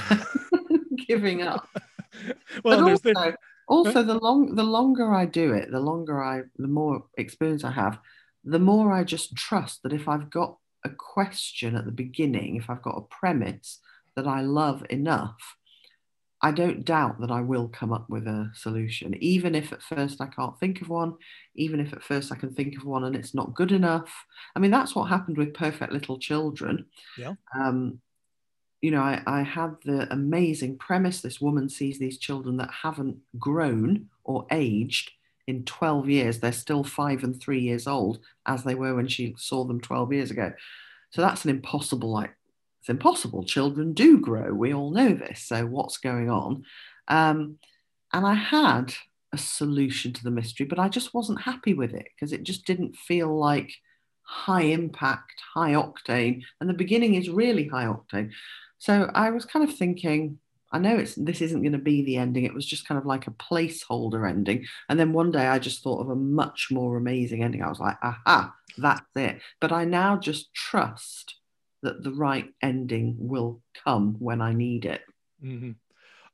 giving 1.07 1.41
up. 1.41 1.67
well, 2.63 2.79
but 2.79 2.79
also, 2.79 3.13
the... 3.13 3.35
also 3.67 4.03
the 4.03 4.19
long, 4.19 4.55
the 4.55 4.63
longer 4.63 5.13
I 5.13 5.25
do 5.25 5.53
it, 5.53 5.71
the 5.71 5.79
longer 5.79 6.23
I, 6.23 6.43
the 6.57 6.67
more 6.67 7.05
experience 7.17 7.63
I 7.63 7.71
have 7.71 7.99
the 8.45 8.59
more 8.59 8.93
I 8.93 9.03
just 9.03 9.35
trust 9.35 9.83
that 9.83 9.93
if 9.93 10.07
I've 10.07 10.29
got 10.29 10.57
a 10.83 10.89
question 10.89 11.75
at 11.75 11.85
the 11.85 11.91
beginning, 11.91 12.55
if 12.55 12.69
I've 12.69 12.83
got 12.83 12.97
a 12.97 13.01
premise 13.01 13.79
that 14.15 14.27
I 14.27 14.41
love 14.41 14.85
enough, 14.89 15.57
I 16.41 16.51
don't 16.51 16.85
doubt 16.85 17.19
that 17.21 17.31
I 17.31 17.41
will 17.41 17.67
come 17.67 17.91
up 17.91 18.07
with 18.07 18.27
a 18.27 18.51
solution, 18.53 19.15
even 19.15 19.55
if 19.55 19.73
at 19.73 19.81
first 19.81 20.21
I 20.21 20.27
can't 20.27 20.59
think 20.59 20.81
of 20.81 20.89
one, 20.89 21.15
even 21.55 21.79
if 21.79 21.91
at 21.91 22.03
first 22.03 22.31
I 22.31 22.35
can 22.35 22.53
think 22.53 22.77
of 22.77 22.85
one 22.85 23.03
and 23.03 23.15
it's 23.15 23.33
not 23.33 23.55
good 23.55 23.71
enough. 23.71 24.13
I 24.55 24.59
mean, 24.59 24.69
that's 24.69 24.95
what 24.95 25.05
happened 25.05 25.37
with 25.37 25.55
Perfect 25.55 25.91
Little 25.91 26.19
Children. 26.19 26.85
Yeah. 27.17 27.33
Um, 27.57 27.99
you 28.81 28.91
know, 28.91 29.01
I, 29.01 29.23
I 29.25 29.41
had 29.41 29.77
the 29.85 30.11
amazing 30.13 30.77
premise 30.77 31.21
this 31.21 31.41
woman 31.41 31.67
sees 31.67 31.97
these 31.97 32.19
children 32.19 32.57
that 32.57 32.69
haven't 32.69 33.17
grown 33.39 34.09
or 34.23 34.45
aged 34.51 35.11
in 35.47 35.63
12 35.65 36.09
years. 36.09 36.39
They're 36.39 36.51
still 36.51 36.83
five 36.83 37.23
and 37.23 37.39
three 37.39 37.59
years 37.59 37.87
old 37.87 38.19
as 38.45 38.63
they 38.63 38.75
were 38.75 38.95
when 38.95 39.07
she 39.07 39.35
saw 39.37 39.63
them 39.63 39.79
12 39.81 40.13
years 40.13 40.31
ago. 40.31 40.53
So 41.11 41.21
that's 41.21 41.45
an 41.45 41.51
impossible, 41.51 42.11
like, 42.11 42.35
it's 42.81 42.89
impossible. 42.89 43.43
Children 43.43 43.93
do 43.93 44.19
grow. 44.19 44.53
We 44.53 44.73
all 44.73 44.91
know 44.91 45.13
this. 45.13 45.43
So 45.43 45.65
what's 45.65 45.97
going 45.97 46.29
on? 46.29 46.65
Um, 47.07 47.57
and 48.13 48.25
I 48.25 48.33
had 48.33 48.93
a 49.33 49.37
solution 49.37 50.13
to 50.13 50.23
the 50.23 50.31
mystery, 50.31 50.65
but 50.65 50.79
I 50.79 50.89
just 50.89 51.13
wasn't 51.13 51.41
happy 51.41 51.73
with 51.73 51.93
it 51.93 52.07
because 52.15 52.31
it 52.31 52.43
just 52.43 52.65
didn't 52.65 52.95
feel 52.95 53.37
like 53.37 53.71
high 54.21 54.63
impact, 54.63 55.41
high 55.53 55.73
octane. 55.73 56.43
And 56.59 56.69
the 56.69 56.73
beginning 56.73 57.15
is 57.15 57.29
really 57.29 57.67
high 57.67 57.85
octane. 57.85 58.31
So 58.77 59.09
I 59.13 59.31
was 59.31 59.45
kind 59.45 59.67
of 59.67 59.75
thinking, 59.75 60.39
I 60.75 60.77
know 60.77 60.97
it's 60.97 61.15
this 61.15 61.39
isn't 61.39 61.61
going 61.61 61.71
to 61.71 61.77
be 61.77 62.03
the 62.03 62.17
ending. 62.17 62.43
It 62.43 62.53
was 62.53 62.65
just 62.65 62.85
kind 62.85 62.99
of 62.99 63.05
like 63.05 63.27
a 63.27 63.31
placeholder 63.31 64.29
ending. 64.29 64.65
And 64.89 64.99
then 64.99 65.13
one 65.13 65.31
day 65.31 65.47
I 65.47 65.57
just 65.57 65.81
thought 65.81 66.01
of 66.01 66.09
a 66.09 66.15
much 66.15 66.67
more 66.69 66.97
amazing 66.97 67.43
ending. 67.43 67.63
I 67.63 67.69
was 67.69 67.79
like, 67.79 67.95
aha, 68.03 68.53
that's 68.77 69.01
it. 69.15 69.39
But 69.61 69.71
I 69.71 69.85
now 69.85 70.17
just 70.17 70.53
trust 70.53 71.35
that 71.81 72.03
the 72.03 72.11
right 72.11 72.49
ending 72.61 73.15
will 73.17 73.61
come 73.85 74.17
when 74.19 74.41
I 74.41 74.51
need 74.51 74.83
it. 74.83 75.01
Mm-hmm. 75.41 75.71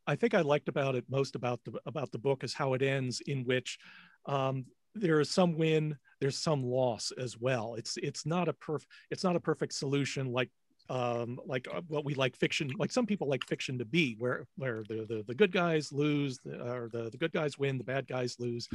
I 0.07 0.15
think 0.15 0.33
I 0.33 0.41
liked 0.41 0.69
about 0.69 0.95
it 0.95 1.05
most 1.07 1.35
about 1.35 1.59
the 1.63 1.79
about 1.85 2.11
the 2.11 2.17
book 2.17 2.43
is 2.43 2.55
how 2.55 2.73
it 2.73 2.81
ends, 2.81 3.21
in 3.27 3.43
which 3.43 3.77
um, 4.25 4.65
there 4.95 5.19
is 5.19 5.29
some 5.29 5.55
win, 5.55 5.95
there's 6.19 6.39
some 6.39 6.63
loss 6.63 7.11
as 7.15 7.37
well. 7.39 7.75
It's 7.75 7.95
it's 7.97 8.25
not 8.25 8.49
a 8.49 8.53
perf 8.53 8.81
it's 9.11 9.23
not 9.23 9.35
a 9.35 9.39
perfect 9.39 9.73
solution 9.73 10.31
like 10.31 10.49
um, 10.91 11.39
like 11.45 11.67
uh, 11.73 11.81
what 11.87 12.05
we 12.05 12.13
like 12.13 12.35
fiction 12.35 12.71
like 12.77 12.91
some 12.91 13.05
people 13.05 13.27
like 13.27 13.45
fiction 13.47 13.77
to 13.77 13.85
be 13.85 14.15
where 14.19 14.45
where 14.57 14.83
the 14.89 15.05
the, 15.07 15.23
the 15.27 15.35
good 15.35 15.51
guys 15.51 15.91
lose 15.91 16.39
or 16.45 16.89
the, 16.91 17.09
the 17.09 17.17
good 17.17 17.31
guys 17.31 17.57
win 17.57 17.77
the 17.77 17.83
bad 17.83 18.07
guys 18.07 18.35
lose 18.39 18.67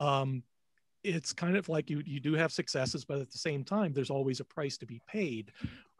um, 0.00 0.42
it's 1.04 1.32
kind 1.32 1.56
of 1.56 1.68
like 1.68 1.90
you 1.90 2.02
you 2.06 2.20
do 2.20 2.34
have 2.34 2.52
successes 2.52 3.04
but 3.04 3.18
at 3.18 3.30
the 3.30 3.38
same 3.38 3.62
time 3.64 3.92
there's 3.92 4.10
always 4.10 4.40
a 4.40 4.44
price 4.44 4.78
to 4.78 4.86
be 4.86 5.00
paid 5.06 5.52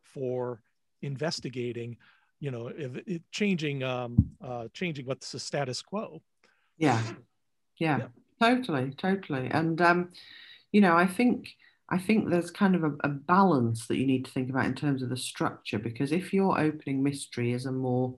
for 0.02 0.60
investigating, 1.02 1.96
you 2.40 2.50
know, 2.50 2.68
if, 2.68 2.96
if 3.06 3.22
changing 3.30 3.82
um, 3.82 4.30
uh, 4.42 4.68
changing 4.72 5.06
what's 5.06 5.32
the 5.32 5.38
status 5.38 5.82
quo. 5.82 6.22
Yeah. 6.76 7.00
yeah, 7.78 7.98
yeah, 7.98 8.06
totally, 8.40 8.90
totally. 8.92 9.48
And 9.50 9.80
um, 9.80 10.10
you 10.72 10.80
know, 10.80 10.96
I 10.96 11.06
think 11.06 11.54
I 11.90 11.98
think 11.98 12.28
there's 12.28 12.50
kind 12.50 12.74
of 12.74 12.84
a, 12.84 12.92
a, 13.00 13.08
balance 13.08 13.86
that 13.86 13.96
you 13.96 14.06
need 14.06 14.26
to 14.26 14.30
think 14.30 14.50
about 14.50 14.66
in 14.66 14.74
terms 14.74 15.02
of 15.02 15.08
the 15.08 15.16
structure 15.16 15.78
because 15.78 16.12
if 16.12 16.34
your 16.34 16.60
opening 16.60 17.02
mystery 17.02 17.52
is 17.52 17.66
a 17.66 17.72
more 17.72 18.14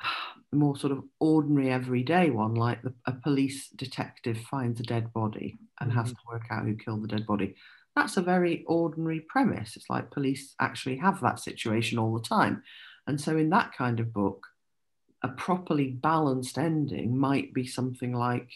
more 0.52 0.76
sort 0.76 0.92
of 0.92 1.04
ordinary 1.20 1.70
everyday 1.70 2.28
one 2.28 2.54
like 2.54 2.82
the, 2.82 2.92
a 3.06 3.12
police 3.12 3.68
detective 3.68 4.36
finds 4.50 4.80
a 4.80 4.82
dead 4.82 5.12
body 5.12 5.58
and 5.80 5.90
mm-hmm. 5.90 5.98
has 6.00 6.10
to 6.10 6.18
work 6.28 6.42
out 6.50 6.64
who 6.64 6.74
killed 6.74 7.02
the 7.04 7.08
dead 7.08 7.24
body 7.24 7.54
that's 7.96 8.16
a 8.16 8.22
very 8.22 8.64
ordinary 8.66 9.20
premise. 9.20 9.76
It's 9.76 9.90
like 9.90 10.10
police 10.10 10.54
actually 10.60 10.96
have 10.98 11.20
that 11.20 11.40
situation 11.40 11.98
all 11.98 12.14
the 12.14 12.26
time. 12.26 12.62
And 13.06 13.20
so, 13.20 13.36
in 13.36 13.50
that 13.50 13.72
kind 13.76 14.00
of 14.00 14.12
book, 14.12 14.46
a 15.22 15.28
properly 15.28 15.88
balanced 15.88 16.56
ending 16.56 17.18
might 17.18 17.52
be 17.52 17.66
something 17.66 18.12
like, 18.12 18.48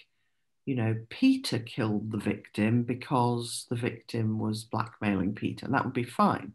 you 0.66 0.74
know, 0.74 0.96
Peter 1.10 1.58
killed 1.58 2.10
the 2.10 2.18
victim 2.18 2.82
because 2.82 3.66
the 3.68 3.76
victim 3.76 4.38
was 4.38 4.64
blackmailing 4.64 5.34
Peter. 5.34 5.66
That 5.68 5.84
would 5.84 5.94
be 5.94 6.04
fine. 6.04 6.54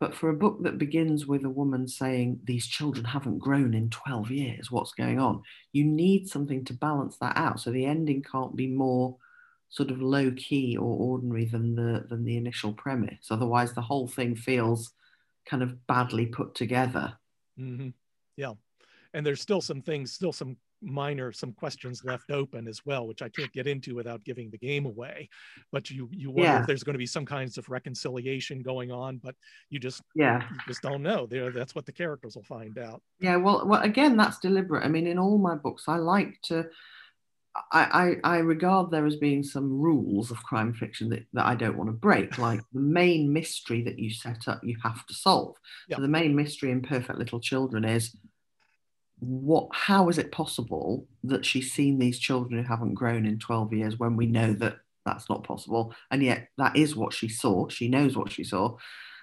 But 0.00 0.16
for 0.16 0.30
a 0.30 0.34
book 0.36 0.64
that 0.64 0.78
begins 0.78 1.26
with 1.26 1.44
a 1.44 1.50
woman 1.50 1.86
saying, 1.86 2.40
These 2.42 2.66
children 2.66 3.04
haven't 3.04 3.38
grown 3.38 3.72
in 3.72 3.88
12 3.90 4.32
years, 4.32 4.70
what's 4.70 4.92
going 4.92 5.20
on? 5.20 5.42
You 5.72 5.84
need 5.84 6.28
something 6.28 6.64
to 6.64 6.74
balance 6.74 7.18
that 7.18 7.36
out. 7.36 7.60
So 7.60 7.70
the 7.70 7.86
ending 7.86 8.22
can't 8.22 8.56
be 8.56 8.66
more 8.66 9.16
sort 9.68 9.90
of 9.90 10.02
low 10.02 10.32
key 10.32 10.76
or 10.76 10.98
ordinary 10.98 11.44
than 11.44 11.76
the 11.76 12.04
than 12.08 12.24
the 12.24 12.36
initial 12.36 12.72
premise. 12.72 13.28
Otherwise, 13.30 13.74
the 13.74 13.80
whole 13.80 14.08
thing 14.08 14.34
feels 14.34 14.92
kind 15.46 15.62
of 15.62 15.86
badly 15.86 16.26
put 16.26 16.56
together. 16.56 17.14
Mm-hmm. 17.58 17.90
Yeah, 18.36 18.54
and 19.14 19.24
there's 19.24 19.40
still 19.40 19.60
some 19.60 19.82
things, 19.82 20.12
still 20.12 20.32
some 20.32 20.56
minor 20.82 21.32
some 21.32 21.52
questions 21.52 22.02
left 22.04 22.30
open 22.30 22.66
as 22.66 22.84
well 22.84 23.06
which 23.06 23.22
i 23.22 23.28
can't 23.28 23.52
get 23.52 23.66
into 23.66 23.94
without 23.94 24.24
giving 24.24 24.50
the 24.50 24.58
game 24.58 24.86
away. 24.86 25.28
But 25.70 25.90
you 25.90 26.08
you 26.12 26.30
wonder 26.30 26.42
yeah. 26.42 26.60
if 26.60 26.66
there's 26.66 26.82
going 26.82 26.94
to 26.94 26.98
be 26.98 27.06
some 27.06 27.26
kinds 27.26 27.58
of 27.58 27.68
reconciliation 27.68 28.62
going 28.62 28.90
on 28.90 29.18
but 29.18 29.34
you 29.70 29.78
just 29.78 30.02
yeah. 30.14 30.42
you 30.50 30.58
just 30.66 30.82
don't 30.82 31.02
know. 31.02 31.26
There 31.26 31.50
that's 31.50 31.74
what 31.74 31.86
the 31.86 31.92
characters 31.92 32.36
will 32.36 32.44
find 32.44 32.78
out. 32.78 33.02
Yeah 33.20 33.36
well 33.36 33.66
well 33.66 33.82
again 33.82 34.16
that's 34.16 34.38
deliberate. 34.38 34.84
I 34.84 34.88
mean 34.88 35.06
in 35.06 35.18
all 35.18 35.38
my 35.38 35.54
books 35.54 35.84
i 35.88 35.96
like 35.96 36.40
to 36.42 36.66
I, 37.70 38.16
I, 38.24 38.36
I, 38.36 38.38
regard 38.38 38.90
there 38.90 39.04
as 39.04 39.16
being 39.16 39.42
some 39.42 39.78
rules 39.78 40.30
of 40.30 40.42
crime 40.42 40.72
fiction 40.72 41.10
that, 41.10 41.26
that 41.34 41.44
I 41.44 41.54
don't 41.54 41.76
want 41.76 41.88
to 41.88 41.92
break, 41.92 42.38
like 42.48 42.60
the 42.72 42.80
main 42.80 43.30
mystery 43.30 43.82
that 43.82 43.98
you 43.98 44.10
set 44.10 44.48
up, 44.48 44.64
you 44.64 44.74
have 44.82 45.04
to 45.06 45.12
solve. 45.12 45.56
So 45.90 46.00
the 46.00 46.08
main 46.08 46.34
mystery 46.34 46.70
in 46.70 46.80
Perfect 46.80 47.18
Little 47.18 47.40
Children 47.40 47.84
is 47.84 48.16
what 49.22 49.68
how 49.72 50.08
is 50.08 50.18
it 50.18 50.32
possible 50.32 51.06
that 51.22 51.46
she's 51.46 51.72
seen 51.72 51.98
these 51.98 52.18
children 52.18 52.60
who 52.60 52.68
haven't 52.68 52.94
grown 52.94 53.24
in 53.24 53.38
12 53.38 53.72
years 53.72 53.96
when 53.96 54.16
we 54.16 54.26
know 54.26 54.52
that 54.54 54.78
that's 55.06 55.30
not 55.30 55.44
possible? 55.44 55.94
And 56.10 56.24
yet 56.24 56.48
that 56.58 56.76
is 56.76 56.96
what 56.96 57.14
she 57.14 57.28
saw. 57.28 57.68
She 57.68 57.88
knows 57.88 58.16
what 58.16 58.32
she 58.32 58.42
saw. 58.42 58.76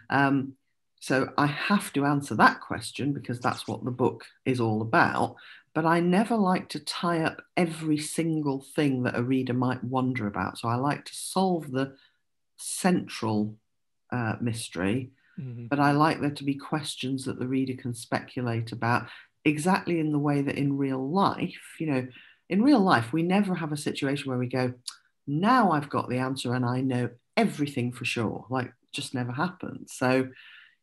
Um, 0.10 0.54
so 1.02 1.30
i 1.38 1.46
have 1.46 1.94
to 1.94 2.06
answer 2.06 2.36
that 2.36 2.60
question 2.60 3.14
because 3.14 3.40
that's 3.40 3.68
what 3.68 3.84
the 3.84 3.92
book 3.92 4.26
is 4.46 4.62
all 4.62 4.82
about. 4.82 5.36
But 5.74 5.86
I 5.86 6.00
never 6.00 6.36
like 6.36 6.70
to 6.70 6.80
tie 6.80 7.22
up 7.22 7.42
every 7.58 7.98
single 7.98 8.66
thing 8.76 9.04
that 9.04 9.18
a 9.18 9.24
reader 9.24 9.54
might 9.54 9.84
wonder 9.84 10.28
about. 10.28 10.58
So 10.58 10.70
I 10.70 10.76
like 10.76 11.06
to 11.06 11.16
solve 11.16 11.72
the 11.72 11.96
central 12.58 13.56
uh, 14.12 14.36
mystery, 14.42 15.12
mm-hmm. 15.40 15.68
but 15.68 15.80
I 15.80 15.92
like 15.92 16.22
there 16.22 16.32
to 16.32 16.44
be 16.44 16.56
questions 16.56 17.26
that 17.26 17.38
the 17.38 17.48
reader 17.48 17.80
can 17.80 17.94
speculate 17.94 18.72
about 18.72 19.08
exactly 19.46 20.00
in 20.00 20.12
the 20.12 20.20
way 20.20 20.42
that 20.42 20.58
in 20.58 20.78
real 20.78 21.10
life, 21.10 21.76
you 21.80 21.88
know, 21.88 22.08
in 22.50 22.64
real 22.64 22.80
life, 22.80 23.14
we 23.14 23.24
never 23.24 23.56
have 23.56 23.72
a 23.72 23.78
situation 23.78 24.30
where 24.30 24.40
we 24.40 24.48
go, 24.48 24.74
now 25.28 25.72
I've 25.72 25.90
got 25.90 26.10
the 26.10 26.18
answer 26.18 26.54
and 26.54 26.66
I 26.66 26.82
know 26.82 27.10
everything 27.38 27.92
for 27.92 28.06
sure. 28.06 28.46
Like, 28.50 28.74
just 28.92 29.14
never 29.14 29.32
happens. 29.32 29.94
So 29.94 30.30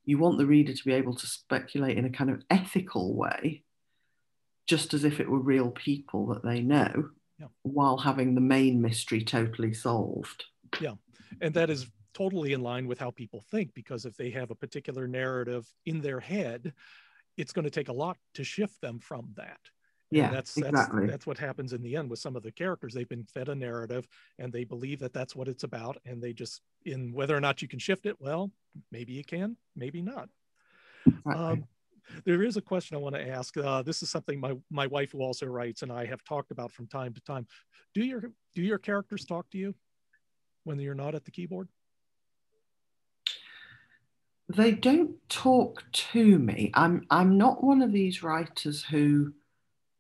you 0.05 0.19
want 0.19 0.39
the 0.39 0.47
reader 0.47 0.73
to 0.73 0.85
be 0.85 0.93
able 0.93 1.15
to 1.15 1.27
speculate 1.27 1.99
in 1.99 2.05
a 2.05 2.11
kind 2.11 2.31
of 2.31 2.43
ethical 2.51 3.15
way 3.15 3.65
just 4.67 4.95
as 4.95 5.05
if 5.05 5.21
it 5.21 5.29
were 5.29 5.39
real 5.39 5.71
people 5.71 6.27
that 6.27 6.45
they 6.45 6.61
know 6.61 7.11
yeah. 7.39 7.47
while 7.63 7.99
having 7.99 8.35
the 8.35 8.41
main 8.41 8.81
mystery 8.81 9.23
totally 9.23 9.73
solved. 9.73 10.45
Yeah. 10.81 10.95
And 11.41 11.55
that 11.55 11.71
is 11.71 11.87
totally 12.15 12.53
in 12.53 12.63
line 12.63 12.87
with 12.87 12.99
how 12.99 13.11
people 13.11 13.45
think 13.51 13.75
because 13.75 14.05
if 14.05 14.17
they 14.17 14.31
have 14.31 14.51
a 14.51 14.55
particular 14.55 15.07
narrative 15.07 15.71
in 15.85 16.01
their 16.01 16.21
head, 16.21 16.73
it's 17.37 17.53
going 17.53 17.65
to 17.65 17.71
take 17.71 17.89
a 17.89 17.93
lot 17.93 18.17
to 18.35 18.45
shift 18.45 18.81
them 18.81 18.99
from 18.99 19.33
that. 19.37 19.61
Yeah, 20.11 20.27
and 20.27 20.37
that's 20.37 20.55
that's 20.55 20.69
exactly. 20.69 21.07
that's 21.07 21.27
what 21.27 21.37
happens 21.37 21.73
in 21.73 21.83
the 21.83 21.97
end 21.97 22.09
with 22.09 22.21
some 22.21 22.37
of 22.37 22.43
the 22.43 22.53
characters. 22.53 22.95
They've 22.95 23.09
been 23.09 23.25
fed 23.25 23.49
a 23.49 23.55
narrative, 23.55 24.07
and 24.39 24.53
they 24.53 24.65
believe 24.65 25.01
that 25.01 25.13
that's 25.13 25.35
what 25.35 25.49
it's 25.49 25.65
about, 25.65 25.99
and 26.05 26.23
they 26.23 26.33
just 26.33 26.63
in 26.85 27.13
whether 27.13 27.37
or 27.37 27.41
not 27.41 27.61
you 27.61 27.67
can 27.67 27.81
shift 27.81 28.07
it. 28.07 28.17
Well, 28.21 28.53
maybe 28.93 29.15
you 29.15 29.25
can, 29.25 29.57
maybe 29.75 30.03
not. 30.03 30.29
Exactly. 31.07 31.35
Um, 31.35 31.65
there 32.25 32.45
is 32.45 32.57
a 32.57 32.63
question 32.63 32.97
I 32.97 33.01
want 33.01 33.17
to 33.17 33.29
ask. 33.29 33.57
Uh, 33.57 33.83
this 33.83 34.01
is 34.01 34.11
something 34.11 34.39
my 34.39 34.55
my 34.71 34.87
wife, 34.87 35.11
who 35.11 35.21
also 35.21 35.47
writes, 35.47 35.83
and 35.83 35.91
I 35.91 36.07
have 36.07 36.23
talked 36.23 36.53
about 36.53 36.71
from 36.71 36.87
time 36.87 37.13
to 37.15 37.21
time. 37.23 37.47
Do 37.93 38.05
your 38.05 38.31
do 38.55 38.63
your 38.63 38.79
characters 38.79 39.25
talk 39.25 39.51
to 39.51 39.59
you 39.59 39.75
when 40.63 40.79
you're 40.79 40.95
not 40.95 41.17
at 41.17 41.25
the 41.25 41.33
keyboard? 41.33 41.69
They 44.49 44.73
don't 44.73 45.17
talk 45.29 45.85
to 45.93 46.39
me. 46.39 46.71
I'm 46.75 47.07
I'm 47.11 47.37
not 47.37 47.65
one 47.65 47.83
of 47.83 47.93
these 47.93 48.23
writers 48.23 48.85
who 48.85 49.33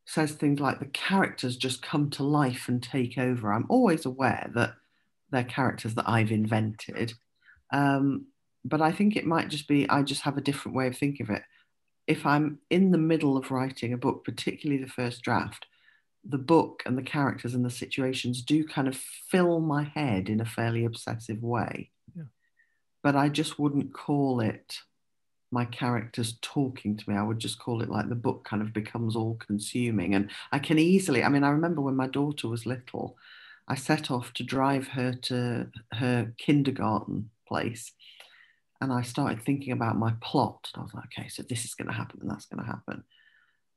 says 0.04 0.32
things 0.32 0.60
like 0.60 0.78
the 0.78 0.86
characters 0.86 1.56
just 1.56 1.82
come 1.82 2.10
to 2.10 2.22
life 2.22 2.68
and 2.68 2.80
take 2.82 3.18
over. 3.18 3.52
I'm 3.52 3.66
always 3.68 4.06
aware 4.06 4.50
that 4.54 4.74
they're 5.30 5.44
characters 5.44 5.94
that 5.94 6.08
I've 6.08 6.30
invented. 6.30 7.14
Um, 7.72 8.26
but 8.64 8.80
I 8.80 8.92
think 8.92 9.16
it 9.16 9.26
might 9.26 9.48
just 9.48 9.66
be 9.66 9.88
I 9.90 10.02
just 10.02 10.22
have 10.22 10.36
a 10.36 10.42
different 10.42 10.76
way 10.76 10.86
of 10.86 10.96
thinking 10.96 11.26
of 11.26 11.30
it 11.30 11.42
if 12.06 12.24
I'm 12.24 12.58
in 12.70 12.90
the 12.92 12.98
middle 12.98 13.36
of 13.36 13.50
writing 13.50 13.92
a 13.92 13.98
book, 13.98 14.24
particularly 14.24 14.82
the 14.82 14.90
first 14.90 15.22
draft, 15.22 15.66
the 16.24 16.38
book 16.38 16.82
and 16.86 16.96
the 16.96 17.02
characters 17.02 17.54
and 17.54 17.64
the 17.64 17.70
situations 17.70 18.42
do 18.42 18.64
kind 18.66 18.88
of 18.88 18.96
fill 18.96 19.60
my 19.60 19.84
head 19.84 20.28
in 20.28 20.40
a 20.40 20.44
fairly 20.44 20.84
obsessive 20.84 21.42
way. 21.42 21.90
But 23.06 23.14
I 23.14 23.28
just 23.28 23.56
wouldn't 23.56 23.92
call 23.92 24.40
it 24.40 24.80
my 25.52 25.64
characters 25.64 26.38
talking 26.42 26.96
to 26.96 27.08
me. 27.08 27.14
I 27.14 27.22
would 27.22 27.38
just 27.38 27.60
call 27.60 27.80
it 27.80 27.88
like 27.88 28.08
the 28.08 28.16
book 28.16 28.42
kind 28.42 28.60
of 28.60 28.72
becomes 28.72 29.14
all 29.14 29.36
consuming. 29.36 30.16
And 30.16 30.28
I 30.50 30.58
can 30.58 30.76
easily, 30.76 31.22
I 31.22 31.28
mean, 31.28 31.44
I 31.44 31.50
remember 31.50 31.80
when 31.80 31.94
my 31.94 32.08
daughter 32.08 32.48
was 32.48 32.66
little, 32.66 33.16
I 33.68 33.76
set 33.76 34.10
off 34.10 34.32
to 34.32 34.42
drive 34.42 34.88
her 34.88 35.12
to 35.12 35.68
her 35.92 36.32
kindergarten 36.36 37.30
place. 37.46 37.92
And 38.80 38.92
I 38.92 39.02
started 39.02 39.40
thinking 39.40 39.72
about 39.72 39.96
my 39.96 40.14
plot. 40.20 40.68
And 40.74 40.80
I 40.80 40.82
was 40.82 40.94
like, 40.94 41.04
okay, 41.16 41.28
so 41.28 41.44
this 41.44 41.64
is 41.64 41.76
going 41.76 41.86
to 41.86 41.94
happen 41.94 42.18
and 42.22 42.28
that's 42.28 42.46
going 42.46 42.64
to 42.64 42.68
happen. 42.68 43.04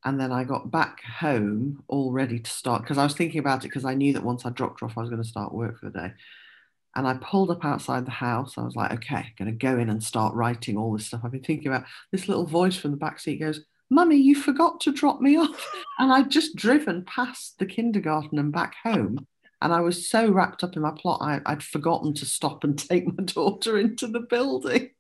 And 0.04 0.20
then 0.20 0.32
I 0.32 0.44
got 0.44 0.72
back 0.72 1.04
home 1.04 1.84
all 1.88 2.12
ready 2.12 2.40
to 2.40 2.50
start 2.50 2.82
because 2.82 2.98
I 2.98 3.04
was 3.04 3.14
thinking 3.14 3.42
about 3.42 3.64
it 3.64 3.68
because 3.68 3.86
I 3.86 3.94
knew 3.94 4.12
that 4.14 4.26
once 4.26 4.44
I 4.44 4.50
dropped 4.50 4.80
her 4.80 4.88
off, 4.88 4.98
I 4.98 5.02
was 5.02 5.12
going 5.12 5.22
to 5.22 5.30
start 5.30 5.54
work 5.54 5.80
for 5.80 5.92
the 5.92 6.00
day. 6.00 6.14
And 6.96 7.08
I 7.08 7.14
pulled 7.16 7.52
up 7.52 7.64
outside 7.64 8.06
the 8.06 8.12
house. 8.12 8.58
I 8.58 8.64
was 8.64 8.76
like, 8.76 8.92
okay, 8.94 9.16
I'm 9.16 9.34
going 9.38 9.52
to 9.52 9.66
go 9.66 9.78
in 9.78 9.90
and 9.90 10.04
start 10.04 10.34
writing 10.34 10.78
all 10.78 10.94
this 10.94 11.06
stuff 11.08 11.22
I've 11.24 11.32
been 11.32 11.44
thinking 11.44 11.68
about. 11.68 11.86
This 12.12 12.28
little 12.28 12.46
voice 12.46 12.76
from 12.76 12.92
the 12.92 12.98
back 12.98 13.20
seat 13.20 13.40
goes, 13.40 13.62
Mummy, 13.92 14.18
you 14.18 14.36
forgot 14.36 14.82
to 14.82 14.92
drop 14.92 15.22
me 15.22 15.38
off. 15.38 15.74
And 16.00 16.14
I'd 16.14 16.32
just 16.32 16.56
driven 16.56 17.04
past 17.04 17.60
the 17.60 17.66
kindergarten 17.66 18.40
and 18.40 18.54
back 18.54 18.76
home. 18.84 19.28
And 19.62 19.74
I 19.74 19.82
was 19.82 20.10
so 20.10 20.32
wrapped 20.32 20.64
up 20.64 20.78
in 20.78 20.82
my 20.82 20.92
plot, 20.92 21.20
I, 21.22 21.42
would 21.50 21.62
forgotten 21.62 22.14
to 22.16 22.26
stop 22.26 22.64
and 22.64 22.80
take 22.90 23.06
my 23.06 23.24
daughter 23.26 23.78
into 23.78 24.08
the 24.08 24.22
building. 24.22 24.92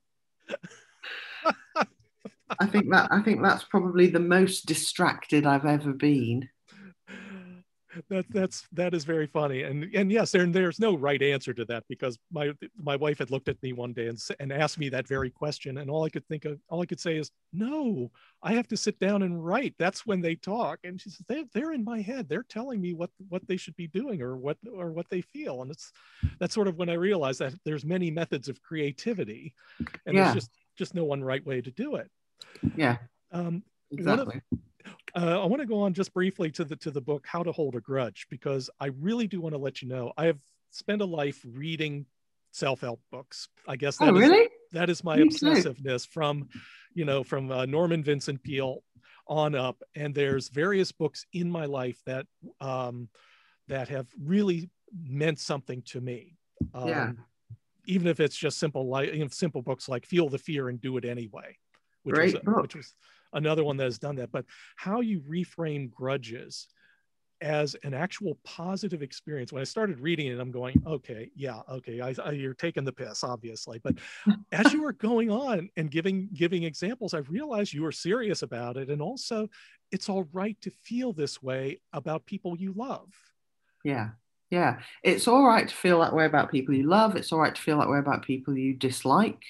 I 2.59 2.65
think 2.65 2.89
that 2.91 3.09
I 3.11 3.21
think 3.21 3.41
that's 3.41 3.63
probably 3.63 4.07
the 4.07 4.19
most 4.19 4.65
distracted 4.65 5.45
I've 5.45 5.65
ever 5.65 5.93
been 5.93 6.49
that 8.09 8.25
that's 8.29 8.67
that 8.71 8.93
is 8.93 9.03
very 9.03 9.25
funny 9.25 9.63
and 9.63 9.89
and 9.95 10.11
yes 10.11 10.31
there, 10.31 10.45
there's 10.45 10.79
no 10.79 10.95
right 10.95 11.21
answer 11.21 11.53
to 11.53 11.65
that 11.65 11.83
because 11.89 12.17
my 12.31 12.51
my 12.77 12.95
wife 12.95 13.17
had 13.17 13.31
looked 13.31 13.49
at 13.49 13.61
me 13.63 13.73
one 13.73 13.93
day 13.93 14.07
and, 14.07 14.19
and 14.39 14.53
asked 14.53 14.77
me 14.77 14.89
that 14.89 15.07
very 15.07 15.29
question 15.29 15.79
and 15.79 15.89
all 15.89 16.03
i 16.03 16.09
could 16.09 16.25
think 16.27 16.45
of 16.45 16.59
all 16.69 16.81
i 16.81 16.85
could 16.85 16.99
say 16.99 17.17
is 17.17 17.31
no 17.51 18.11
i 18.43 18.53
have 18.53 18.67
to 18.67 18.77
sit 18.77 18.99
down 18.99 19.23
and 19.23 19.45
write. 19.45 19.75
That's 19.77 20.05
when 20.05 20.21
they 20.21 20.35
talk 20.35 20.79
and 20.83 20.99
she 20.99 21.09
says 21.09 21.25
they, 21.27 21.45
they're 21.53 21.73
in 21.73 21.83
my 21.83 22.01
head. 22.01 22.27
They're 22.29 22.43
telling 22.43 22.81
me 22.81 22.93
what 22.93 23.09
what 23.27 23.45
they 23.47 23.57
should 23.57 23.75
be 23.75 23.87
doing 23.87 24.21
or 24.21 24.37
what 24.37 24.57
or 24.71 24.91
what 24.91 25.09
they 25.09 25.21
feel 25.21 25.61
and 25.61 25.71
it's 25.71 25.91
that's 26.39 26.53
sort 26.53 26.67
of 26.67 26.77
when 26.77 26.89
i 26.89 26.93
realized 26.93 27.39
that 27.39 27.53
there's 27.65 27.85
many 27.85 28.11
methods 28.11 28.47
of 28.47 28.61
creativity 28.61 29.53
and 30.05 30.15
yeah. 30.15 30.23
there's 30.23 30.35
just 30.35 30.51
just 30.77 30.95
no 30.95 31.03
one 31.03 31.23
right 31.23 31.45
way 31.45 31.61
to 31.61 31.71
do 31.71 31.95
it. 31.95 32.09
Yeah. 32.75 32.97
Um, 33.31 33.63
exactly 33.91 34.41
uh, 35.15 35.41
I 35.41 35.45
want 35.45 35.61
to 35.61 35.67
go 35.67 35.81
on 35.81 35.93
just 35.93 36.13
briefly 36.13 36.51
to 36.51 36.63
the 36.63 36.75
to 36.77 36.91
the 36.91 37.01
book 37.01 37.25
How 37.27 37.43
to 37.43 37.51
Hold 37.51 37.75
a 37.75 37.81
Grudge 37.81 38.27
because 38.29 38.69
I 38.79 38.87
really 38.87 39.27
do 39.27 39.41
want 39.41 39.53
to 39.53 39.59
let 39.59 39.81
you 39.81 39.87
know 39.87 40.13
I 40.17 40.25
have 40.25 40.39
spent 40.71 41.01
a 41.01 41.05
life 41.05 41.43
reading 41.45 42.05
self-help 42.51 43.01
books. 43.11 43.47
I 43.67 43.75
guess 43.75 43.97
that 43.97 44.09
oh, 44.09 44.15
is, 44.15 44.27
really? 44.27 44.49
that 44.71 44.89
is 44.89 45.03
my 45.03 45.17
Me 45.17 45.23
obsessiveness 45.29 46.03
too. 46.03 46.11
from 46.11 46.49
you 46.93 47.05
know 47.05 47.23
from 47.23 47.51
uh, 47.51 47.65
Norman 47.65 48.03
Vincent 48.03 48.43
Peale 48.43 48.83
on 49.27 49.55
up, 49.55 49.81
and 49.95 50.13
there's 50.13 50.49
various 50.49 50.91
books 50.91 51.25
in 51.33 51.49
my 51.49 51.65
life 51.65 51.99
that 52.05 52.25
um, 52.59 53.09
that 53.67 53.87
have 53.89 54.07
really 54.21 54.69
meant 55.03 55.39
something 55.39 55.81
to 55.83 56.01
me. 56.01 56.35
Um, 56.73 56.87
yeah. 56.87 57.11
Even 57.85 58.07
if 58.07 58.19
it's 58.19 58.35
just 58.35 58.59
simple 58.59 58.87
like 58.87 59.13
you 59.13 59.19
know, 59.19 59.27
simple 59.29 59.61
books 59.61 59.87
like 59.87 60.05
Feel 60.05 60.29
the 60.29 60.37
Fear 60.37 60.69
and 60.69 60.81
Do 60.81 60.97
It 60.97 61.05
Anyway, 61.05 61.57
which 62.03 62.15
Great 62.15 62.33
was 62.33 62.43
book. 62.43 62.61
which 62.61 62.75
was 62.75 62.93
another 63.33 63.63
one 63.63 63.77
that 63.77 63.85
has 63.85 63.99
done 63.99 64.15
that. 64.17 64.31
But 64.31 64.45
how 64.75 65.01
you 65.01 65.21
reframe 65.21 65.91
grudges 65.91 66.67
as 67.41 67.75
an 67.83 67.93
actual 67.93 68.37
positive 68.43 69.01
experience. 69.01 69.53
When 69.53 69.61
I 69.61 69.65
started 69.65 69.99
reading 69.99 70.27
it, 70.27 70.39
I'm 70.39 70.51
going, 70.51 70.81
okay, 70.85 71.31
yeah, 71.35 71.61
okay, 71.71 72.01
I, 72.01 72.13
I, 72.23 72.31
you're 72.31 72.53
taking 72.53 72.83
the 72.83 72.91
piss, 72.91 73.23
obviously. 73.23 73.79
But 73.81 73.95
as 74.51 74.73
you 74.73 74.81
were 74.81 74.93
going 74.93 75.31
on 75.31 75.69
and 75.77 75.89
giving 75.89 76.29
giving 76.33 76.63
examples, 76.63 77.13
I 77.13 77.19
realized 77.19 77.73
you 77.73 77.83
were 77.83 77.91
serious 77.91 78.41
about 78.41 78.77
it, 78.77 78.89
and 78.89 79.01
also, 79.01 79.47
it's 79.91 80.09
all 80.09 80.27
right 80.33 80.59
to 80.61 80.69
feel 80.69 81.13
this 81.13 81.41
way 81.41 81.79
about 81.93 82.25
people 82.25 82.57
you 82.57 82.73
love. 82.73 83.07
Yeah, 83.83 84.09
yeah, 84.49 84.79
it's 85.03 85.27
all 85.27 85.47
right 85.47 85.67
to 85.67 85.75
feel 85.75 86.01
that 86.01 86.13
way 86.13 86.25
about 86.25 86.51
people 86.51 86.75
you 86.75 86.87
love. 86.87 87.15
It's 87.15 87.31
all 87.31 87.39
right 87.39 87.55
to 87.55 87.61
feel 87.61 87.79
that 87.79 87.89
way 87.89 87.99
about 87.99 88.23
people 88.23 88.57
you 88.57 88.73
dislike. 88.73 89.43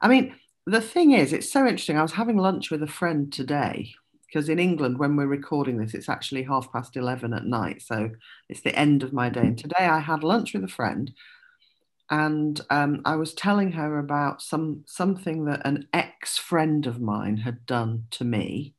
I 0.00 0.08
mean, 0.08 0.36
the 0.66 0.80
thing 0.80 1.12
is, 1.12 1.32
it's 1.32 1.50
so 1.50 1.66
interesting. 1.66 1.98
I 1.98 2.02
was 2.02 2.12
having 2.12 2.36
lunch 2.36 2.70
with 2.70 2.82
a 2.82 2.88
friend 2.88 3.32
today 3.32 3.94
because 4.26 4.48
in 4.48 4.58
England, 4.58 4.98
when 4.98 5.16
we're 5.16 5.26
recording 5.26 5.78
this, 5.78 5.94
it's 5.94 6.08
actually 6.08 6.42
half 6.42 6.72
past 6.72 6.96
11 6.96 7.32
at 7.34 7.44
night. 7.44 7.82
So 7.82 8.10
it's 8.48 8.62
the 8.62 8.76
end 8.76 9.02
of 9.02 9.12
my 9.12 9.28
day. 9.28 9.42
And 9.42 9.58
today 9.58 9.84
I 9.86 10.00
had 10.00 10.24
lunch 10.24 10.54
with 10.54 10.64
a 10.64 10.68
friend 10.68 11.12
and 12.10 12.60
um, 12.70 13.00
I 13.04 13.16
was 13.16 13.32
telling 13.32 13.72
her 13.72 13.98
about 13.98 14.42
some 14.42 14.84
something 14.86 15.46
that 15.46 15.62
an 15.64 15.88
ex 15.92 16.36
friend 16.36 16.86
of 16.86 17.00
mine 17.00 17.38
had 17.38 17.64
done 17.66 18.04
to 18.12 18.24
me 18.24 18.74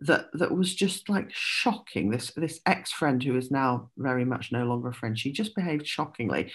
that 0.00 0.28
that 0.34 0.54
was 0.54 0.74
just 0.74 1.08
like 1.08 1.30
shocking. 1.32 2.10
This 2.10 2.30
this 2.36 2.60
ex 2.64 2.92
friend 2.92 3.22
who 3.22 3.36
is 3.36 3.50
now 3.50 3.90
very 3.96 4.24
much 4.24 4.52
no 4.52 4.64
longer 4.64 4.88
a 4.88 4.94
friend, 4.94 5.18
she 5.18 5.32
just 5.32 5.56
behaved 5.56 5.86
shockingly. 5.86 6.52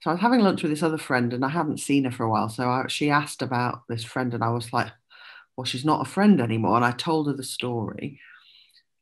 So 0.00 0.10
I 0.10 0.14
was 0.14 0.20
having 0.20 0.40
lunch 0.40 0.62
with 0.62 0.70
this 0.70 0.82
other 0.82 0.98
friend 0.98 1.32
and 1.32 1.44
I 1.44 1.48
hadn't 1.48 1.80
seen 1.80 2.04
her 2.04 2.10
for 2.10 2.24
a 2.24 2.30
while. 2.30 2.48
So 2.48 2.68
I, 2.68 2.86
she 2.88 3.10
asked 3.10 3.42
about 3.42 3.82
this 3.88 4.04
friend 4.04 4.32
and 4.32 4.44
I 4.44 4.50
was 4.50 4.72
like, 4.72 4.92
well, 5.56 5.64
she's 5.64 5.84
not 5.84 6.06
a 6.06 6.10
friend 6.10 6.40
anymore. 6.40 6.76
And 6.76 6.84
I 6.84 6.92
told 6.92 7.26
her 7.26 7.32
the 7.32 7.42
story. 7.42 8.20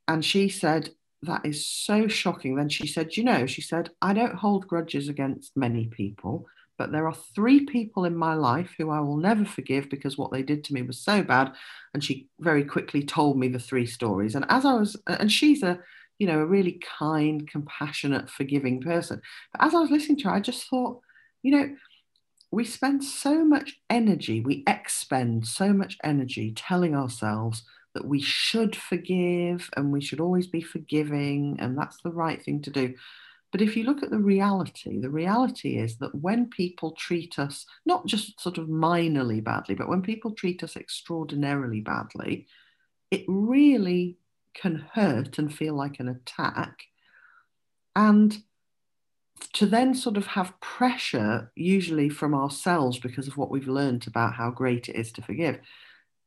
And 0.09 0.25
she 0.25 0.49
said, 0.49 0.91
that 1.23 1.45
is 1.45 1.67
so 1.67 2.09
shocking. 2.09 2.57
Then 2.57 2.69
she 2.69 2.87
said, 2.87 3.17
you 3.17 3.25
know, 3.25 3.47
she 3.47 3.61
said, 3.61 3.91
I 4.01 4.15
don't 4.15 4.37
hold 4.37 4.67
grudges 4.67 5.09
against 5.09 5.57
many 5.57 5.87
people, 5.87 6.47
but 6.79 6.93
there 6.93 7.07
are 7.07 7.15
three 7.35 7.67
people 7.67 8.05
in 8.05 8.17
my 8.17 8.35
life 8.35 8.75
who 8.79 8.91
I 8.91 9.01
will 9.01 9.17
never 9.17 9.45
forgive 9.45 9.91
because 9.91 10.17
what 10.17 10.33
they 10.33 10.43
did 10.43 10.65
to 10.65 10.75
me 10.75 10.83
was 10.83 10.99
so 10.99 11.23
bad. 11.23 11.53
And 11.93 12.03
she 12.03 12.29
very 12.41 12.65
quickly 12.65 13.03
told 13.03 13.39
me 13.39 13.49
the 13.49 13.59
three 13.59 13.87
stories. 13.87 14.35
And 14.35 14.47
as 14.49 14.65
I 14.65 14.75
was, 14.75 14.97
and 15.07 15.31
she's 15.31 15.63
a, 15.63 15.79
you 16.19 16.27
know, 16.27 16.39
a 16.39 16.47
really 16.47 16.81
kind, 16.99 17.49
compassionate, 17.49 18.31
forgiving 18.31 18.81
person. 18.81 19.21
But 19.53 19.67
as 19.67 19.75
I 19.75 19.81
was 19.81 19.91
listening 19.91 20.19
to 20.19 20.25
her, 20.29 20.35
I 20.35 20.41
just 20.41 20.69
thought, 20.69 21.01
you 21.43 21.53
know, 21.53 21.77
we 22.51 22.65
spend 22.65 23.05
so 23.05 23.45
much 23.45 23.79
energy, 23.91 24.41
we 24.41 24.65
expend 24.67 25.47
so 25.47 25.73
much 25.73 25.99
energy 26.03 26.53
telling 26.57 26.95
ourselves 26.95 27.65
that 27.95 28.07
we 28.07 28.21
should 28.21 28.77
forgive 28.77 29.71
and 29.77 29.93
we 29.93 30.01
should 30.01 30.21
always 30.21 30.47
be 30.47 30.61
forgiving 30.61 31.57
and 31.61 31.77
that's 31.77 32.01
the 32.03 32.11
right 32.11 32.43
thing 32.43 32.63
to 32.63 32.71
do. 32.71 32.95
But 33.53 33.63
if 33.63 33.77
you 33.77 33.85
look 33.85 34.03
at 34.03 34.11
the 34.11 34.19
reality, 34.19 35.01
the 35.01 35.11
reality 35.11 35.79
is 35.79 35.97
that 35.99 36.15
when 36.15 36.51
people 36.51 36.93
treat 36.93 37.39
us 37.39 37.65
not 37.87 38.07
just 38.07 38.41
sort 38.41 38.59
of 38.59 38.69
minorly 38.69 39.43
badly, 39.43 39.75
but 39.75 39.89
when 39.89 40.03
people 40.03 40.33
treat 40.33 40.63
us 40.63 40.77
extraordinarily 40.77 41.81
badly, 41.81 42.47
it 43.11 43.25
really 43.29 44.19
can 44.61 44.87
hurt 44.95 45.39
and 45.39 45.55
feel 45.55 45.75
like 45.75 46.01
an 46.01 46.09
attack. 46.09 46.85
And 47.95 48.39
to 49.53 49.67
then 49.67 49.95
sort 49.95 50.17
of 50.17 50.27
have 50.29 50.59
pressure, 50.61 51.53
usually 51.55 52.09
from 52.09 52.35
ourselves 52.35 52.99
because 52.99 53.29
of 53.29 53.37
what 53.37 53.51
we've 53.51 53.69
learned 53.69 54.07
about 54.07 54.35
how 54.35 54.51
great 54.51 54.89
it 54.89 54.97
is 54.97 55.13
to 55.13 55.23
forgive, 55.23 55.59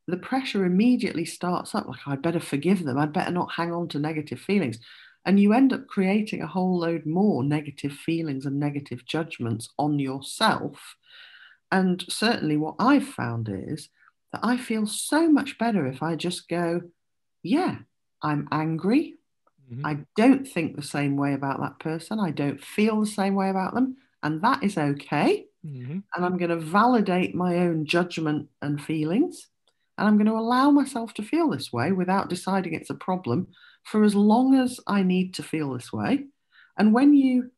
the 0.06 0.16
pressure 0.16 0.64
immediately 0.64 1.24
starts 1.24 1.74
up 1.74 1.86
like, 1.86 2.00
I'd 2.06 2.22
better 2.22 2.40
forgive 2.40 2.84
them. 2.84 2.98
I'd 2.98 3.12
better 3.12 3.30
not 3.30 3.52
hang 3.52 3.72
on 3.72 3.88
to 3.88 3.98
negative 3.98 4.40
feelings. 4.40 4.78
And 5.24 5.38
you 5.38 5.52
end 5.52 5.72
up 5.72 5.86
creating 5.86 6.42
a 6.42 6.46
whole 6.46 6.78
load 6.78 7.04
more 7.04 7.44
negative 7.44 7.92
feelings 7.92 8.46
and 8.46 8.58
negative 8.58 9.04
judgments 9.04 9.68
on 9.78 9.98
yourself. 9.98 10.96
And 11.70 12.04
certainly, 12.08 12.56
what 12.56 12.76
I've 12.78 13.06
found 13.06 13.48
is 13.48 13.90
that 14.32 14.40
I 14.42 14.56
feel 14.56 14.86
so 14.86 15.30
much 15.30 15.58
better 15.58 15.86
if 15.86 16.02
I 16.02 16.16
just 16.16 16.48
go, 16.48 16.80
yeah, 17.42 17.76
I'm 18.22 18.48
angry. 18.52 19.14
Mm-hmm. 19.72 19.86
I 19.86 19.98
don't 20.16 20.46
think 20.46 20.76
the 20.76 20.82
same 20.82 21.16
way 21.16 21.34
about 21.34 21.60
that 21.60 21.78
person. 21.78 22.18
I 22.18 22.30
don't 22.30 22.62
feel 22.62 23.00
the 23.00 23.06
same 23.06 23.34
way 23.34 23.50
about 23.50 23.74
them. 23.74 23.96
And 24.22 24.42
that 24.42 24.62
is 24.62 24.76
okay. 24.76 25.46
Mm-hmm. 25.64 25.98
And 26.14 26.24
I'm 26.24 26.36
going 26.36 26.50
to 26.50 26.56
validate 26.56 27.34
my 27.34 27.58
own 27.58 27.86
judgment 27.86 28.48
and 28.62 28.82
feelings. 28.82 29.48
And 29.98 30.08
I'm 30.08 30.16
going 30.16 30.26
to 30.26 30.32
allow 30.32 30.70
myself 30.70 31.14
to 31.14 31.22
feel 31.22 31.50
this 31.50 31.72
way 31.72 31.92
without 31.92 32.28
deciding 32.28 32.74
it's 32.74 32.90
a 32.90 32.94
problem 32.94 33.48
for 33.84 34.02
as 34.02 34.14
long 34.14 34.54
as 34.54 34.80
I 34.86 35.02
need 35.02 35.34
to 35.34 35.42
feel 35.42 35.72
this 35.72 35.92
way. 35.92 36.26
And 36.78 36.94
when 36.94 37.14
you 37.14 37.50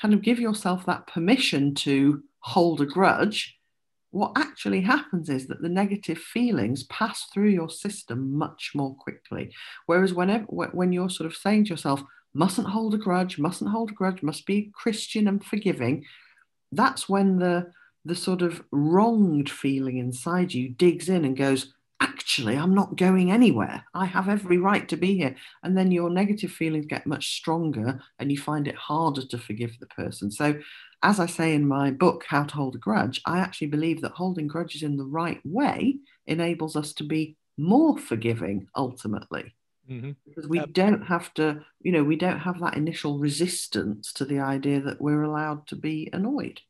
kind 0.00 0.14
of 0.14 0.22
give 0.22 0.38
yourself 0.38 0.86
that 0.86 1.06
permission 1.08 1.74
to 1.74 2.22
hold 2.40 2.80
a 2.80 2.86
grudge, 2.86 3.57
what 4.10 4.32
actually 4.36 4.80
happens 4.80 5.28
is 5.28 5.46
that 5.48 5.60
the 5.60 5.68
negative 5.68 6.18
feelings 6.18 6.84
pass 6.84 7.26
through 7.32 7.50
your 7.50 7.68
system 7.68 8.36
much 8.36 8.72
more 8.74 8.94
quickly. 8.94 9.52
Whereas 9.86 10.14
whenever 10.14 10.44
when 10.46 10.92
you're 10.92 11.10
sort 11.10 11.26
of 11.26 11.36
saying 11.36 11.64
to 11.64 11.70
yourself, 11.70 12.02
mustn't 12.34 12.68
hold 12.68 12.94
a 12.94 12.98
grudge, 12.98 13.38
mustn't 13.38 13.70
hold 13.70 13.90
a 13.90 13.94
grudge, 13.94 14.22
must 14.22 14.46
be 14.46 14.70
Christian 14.74 15.28
and 15.28 15.44
forgiving, 15.44 16.04
that's 16.72 17.08
when 17.08 17.38
the 17.38 17.72
the 18.04 18.14
sort 18.14 18.40
of 18.40 18.62
wronged 18.70 19.50
feeling 19.50 19.98
inside 19.98 20.54
you 20.54 20.68
digs 20.70 21.08
in 21.10 21.24
and 21.24 21.36
goes, 21.36 21.74
actually, 22.00 22.56
I'm 22.56 22.74
not 22.74 22.96
going 22.96 23.30
anywhere. 23.30 23.84
I 23.94 24.06
have 24.06 24.28
every 24.28 24.58
right 24.58 24.88
to 24.88 24.96
be 24.96 25.16
here. 25.16 25.34
And 25.62 25.76
then 25.76 25.90
your 25.90 26.10
negative 26.10 26.52
feelings 26.52 26.86
get 26.86 27.06
much 27.06 27.36
stronger 27.36 28.00
and 28.18 28.30
you 28.30 28.38
find 28.38 28.68
it 28.68 28.76
harder 28.76 29.24
to 29.26 29.38
forgive 29.38 29.78
the 29.78 29.86
person. 29.86 30.30
So 30.30 30.60
as 31.02 31.20
I 31.20 31.26
say 31.26 31.54
in 31.54 31.66
my 31.66 31.90
book, 31.90 32.24
How 32.28 32.44
to 32.44 32.54
Hold 32.54 32.74
a 32.74 32.78
Grudge, 32.78 33.20
I 33.26 33.38
actually 33.38 33.68
believe 33.68 34.00
that 34.02 34.12
holding 34.12 34.46
grudges 34.46 34.82
in 34.82 34.96
the 34.96 35.04
right 35.04 35.40
way 35.44 35.96
enables 36.26 36.76
us 36.76 36.92
to 36.94 37.04
be 37.04 37.36
more 37.56 37.98
forgiving 37.98 38.68
ultimately. 38.76 39.54
Mm-hmm. 39.90 40.12
Because 40.26 40.48
we 40.48 40.60
don't 40.66 41.02
have 41.02 41.32
to, 41.34 41.64
you 41.80 41.92
know, 41.92 42.04
we 42.04 42.16
don't 42.16 42.40
have 42.40 42.60
that 42.60 42.76
initial 42.76 43.18
resistance 43.18 44.12
to 44.14 44.24
the 44.24 44.40
idea 44.40 44.80
that 44.82 45.00
we're 45.00 45.22
allowed 45.22 45.66
to 45.68 45.76
be 45.76 46.10
annoyed. 46.12 46.60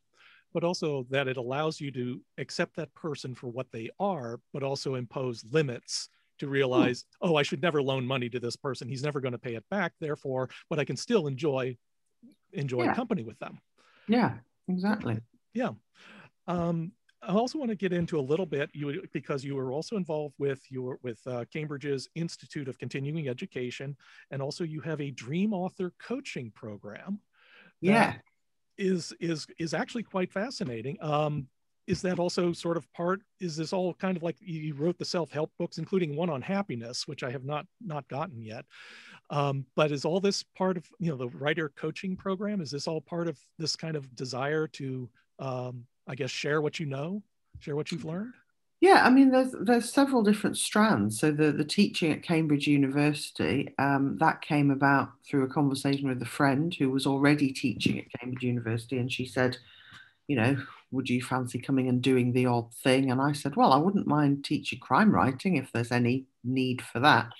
But 0.53 0.63
also 0.63 1.05
that 1.09 1.27
it 1.27 1.37
allows 1.37 1.79
you 1.79 1.91
to 1.91 2.21
accept 2.37 2.75
that 2.75 2.93
person 2.95 3.35
for 3.35 3.47
what 3.47 3.71
they 3.71 3.89
are, 3.99 4.39
but 4.51 4.63
also 4.63 4.95
impose 4.95 5.45
limits 5.51 6.09
to 6.39 6.47
realize, 6.47 7.05
oh, 7.21 7.35
I 7.35 7.43
should 7.43 7.61
never 7.61 7.81
loan 7.81 8.05
money 8.05 8.29
to 8.29 8.39
this 8.39 8.55
person. 8.55 8.87
He's 8.87 9.03
never 9.03 9.19
going 9.19 9.33
to 9.33 9.37
pay 9.37 9.55
it 9.55 9.65
back. 9.69 9.93
Therefore, 9.99 10.49
but 10.69 10.79
I 10.79 10.85
can 10.85 10.97
still 10.97 11.27
enjoy 11.27 11.77
enjoy 12.53 12.85
yeah. 12.85 12.95
company 12.95 13.23
with 13.23 13.37
them. 13.39 13.59
Yeah, 14.07 14.35
exactly. 14.67 15.19
Yeah. 15.53 15.71
Um, 16.47 16.93
I 17.21 17.33
also 17.33 17.59
want 17.59 17.69
to 17.69 17.75
get 17.75 17.91
into 17.91 18.17
a 18.17 18.21
little 18.21 18.45
bit 18.45 18.69
you 18.73 19.03
because 19.11 19.43
you 19.43 19.55
were 19.55 19.71
also 19.73 19.97
involved 19.97 20.35
with 20.37 20.61
your 20.69 20.99
with 21.03 21.19
uh, 21.27 21.45
Cambridge's 21.51 22.07
Institute 22.15 22.67
of 22.67 22.79
Continuing 22.79 23.27
Education, 23.27 23.97
and 24.31 24.41
also 24.41 24.63
you 24.63 24.79
have 24.81 25.01
a 25.01 25.11
Dream 25.11 25.53
Author 25.53 25.93
coaching 25.99 26.51
program. 26.55 27.19
Yeah, 27.81 28.15
is 28.79 29.13
is 29.19 29.45
is 29.59 29.73
actually 29.73 30.03
quite 30.03 30.31
fascinating. 30.31 30.97
Um, 31.01 31.47
is 31.87 32.01
that 32.03 32.19
also 32.19 32.53
sort 32.53 32.77
of 32.77 32.91
part? 32.93 33.21
Is 33.39 33.57
this 33.57 33.73
all 33.73 33.95
kind 33.95 34.15
of 34.15 34.21
like 34.21 34.37
you 34.39 34.75
wrote 34.75 34.97
the 34.97 35.05
self 35.05 35.31
help 35.31 35.51
books, 35.57 35.79
including 35.79 36.15
one 36.15 36.29
on 36.29 36.41
happiness, 36.41 37.07
which 37.07 37.23
I 37.23 37.31
have 37.31 37.45
not 37.45 37.65
not 37.81 38.07
gotten 38.07 38.41
yet. 38.43 38.65
Um, 39.31 39.65
but 39.75 39.91
is 39.91 40.05
all 40.05 40.19
this 40.19 40.43
part 40.43 40.77
of 40.77 40.85
you 40.99 41.09
know 41.09 41.17
the 41.17 41.29
writer 41.29 41.69
coaching 41.75 42.15
program? 42.15 42.61
Is 42.61 42.71
this 42.71 42.87
all 42.87 43.01
part 43.01 43.27
of 43.27 43.39
this 43.57 43.75
kind 43.75 43.95
of 43.95 44.15
desire 44.15 44.67
to 44.67 45.09
um, 45.39 45.85
I 46.07 46.15
guess 46.15 46.31
share 46.31 46.61
what 46.61 46.79
you 46.79 46.85
know, 46.85 47.23
share 47.59 47.75
what 47.75 47.91
you've 47.91 48.05
learned? 48.05 48.33
Yeah, 48.81 49.03
I 49.05 49.09
mean, 49.09 49.31
there's 49.31 49.53
there's 49.61 49.91
several 49.91 50.23
different 50.23 50.57
strands. 50.57 51.19
So 51.19 51.31
the 51.31 51.51
the 51.51 51.65
teaching 51.65 52.13
at 52.13 52.23
Cambridge 52.23 52.65
University 52.67 53.73
um, 53.77 54.17
that 54.19 54.41
came 54.41 54.71
about 54.71 55.09
through 55.27 55.43
a 55.43 55.49
conversation 55.53 56.07
with 56.07 56.21
a 56.21 56.25
friend 56.25 56.73
who 56.73 56.89
was 56.89 57.05
already 57.05 57.51
teaching 57.51 57.99
at 57.99 58.19
Cambridge 58.19 58.43
University, 58.43 58.97
and 58.97 59.11
she 59.11 59.25
said, 59.25 59.57
you 60.27 60.35
know, 60.37 60.57
would 60.91 61.09
you 61.09 61.21
fancy 61.23 61.59
coming 61.59 61.89
and 61.89 62.01
doing 62.01 62.33
the 62.33 62.47
odd 62.47 62.73
thing? 62.75 63.11
And 63.11 63.21
I 63.21 63.33
said, 63.33 63.55
well, 63.55 63.73
I 63.73 63.77
wouldn't 63.77 64.07
mind 64.07 64.45
teaching 64.45 64.79
crime 64.79 65.11
writing 65.13 65.57
if 65.57 65.71
there's 65.73 65.91
any 65.91 66.25
need 66.43 66.81
for 66.81 66.99
that. 67.01 67.31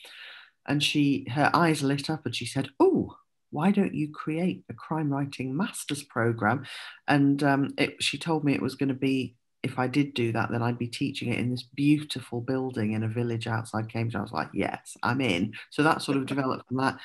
And 0.67 0.83
she 0.83 1.25
her 1.31 1.49
eyes 1.53 1.81
lit 1.83 2.09
up 2.09 2.25
and 2.25 2.35
she 2.35 2.45
said, 2.45 2.69
oh, 2.79 3.17
why 3.51 3.71
don't 3.71 3.95
you 3.95 4.11
create 4.11 4.63
a 4.69 4.73
crime 4.73 5.11
writing 5.11 5.55
master's 5.57 6.03
program? 6.03 6.65
And 7.07 7.41
um, 7.43 7.73
it, 7.77 8.01
she 8.03 8.17
told 8.17 8.43
me 8.43 8.53
it 8.53 8.61
was 8.61 8.75
going 8.75 8.89
to 8.89 8.95
be, 8.95 9.35
if 9.61 9.77
I 9.77 9.87
did 9.87 10.13
do 10.13 10.31
that, 10.31 10.51
then 10.51 10.61
I'd 10.61 10.77
be 10.77 10.87
teaching 10.87 11.31
it 11.33 11.39
in 11.39 11.51
this 11.51 11.63
beautiful 11.63 12.39
building 12.39 12.93
in 12.93 13.03
a 13.03 13.09
village 13.09 13.47
outside 13.47 13.89
Cambridge. 13.89 14.15
I 14.15 14.21
was 14.21 14.31
like, 14.31 14.49
yes, 14.53 14.95
I'm 15.03 15.21
in. 15.21 15.53
So 15.69 15.83
that 15.83 16.01
sort 16.01 16.17
of 16.17 16.25
developed 16.27 16.67
from 16.67 16.77
that. 16.77 16.97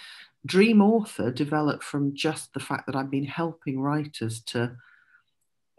Dream 0.46 0.80
Author 0.80 1.30
developed 1.30 1.82
from 1.82 2.14
just 2.14 2.52
the 2.52 2.60
fact 2.60 2.86
that 2.86 2.94
I've 2.94 3.10
been 3.10 3.24
helping 3.24 3.80
writers 3.80 4.40
to 4.42 4.76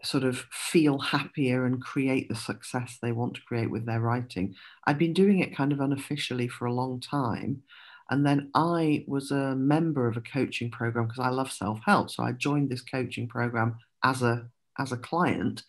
sort 0.02 0.24
of 0.24 0.44
feel 0.50 0.98
happier 0.98 1.64
and 1.64 1.80
create 1.80 2.28
the 2.28 2.34
success 2.34 2.98
they 3.00 3.12
want 3.12 3.34
to 3.34 3.42
create 3.42 3.70
with 3.70 3.86
their 3.86 4.00
writing. 4.00 4.54
I've 4.84 4.98
been 4.98 5.14
doing 5.14 5.38
it 5.38 5.56
kind 5.56 5.72
of 5.72 5.80
unofficially 5.80 6.48
for 6.48 6.66
a 6.66 6.72
long 6.72 7.00
time. 7.00 7.62
And 8.10 8.24
then 8.24 8.50
I 8.54 9.04
was 9.08 9.30
a 9.30 9.56
member 9.56 10.06
of 10.06 10.16
a 10.16 10.20
coaching 10.20 10.70
program 10.70 11.06
because 11.06 11.24
I 11.24 11.30
love 11.30 11.50
self-help. 11.50 12.10
So 12.10 12.22
I 12.22 12.32
joined 12.32 12.68
this 12.68 12.82
coaching 12.82 13.26
program 13.26 13.78
as 14.04 14.22
a 14.22 14.46
as 14.78 14.92
a 14.92 14.96
client 14.96 15.62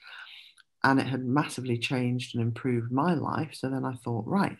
and 0.84 1.00
it 1.00 1.08
had 1.08 1.26
massively 1.26 1.78
changed 1.78 2.36
and 2.36 2.44
improved 2.44 2.92
my 2.92 3.14
life. 3.14 3.52
So 3.54 3.70
then 3.70 3.86
I 3.86 3.94
thought, 3.94 4.26
right, 4.28 4.58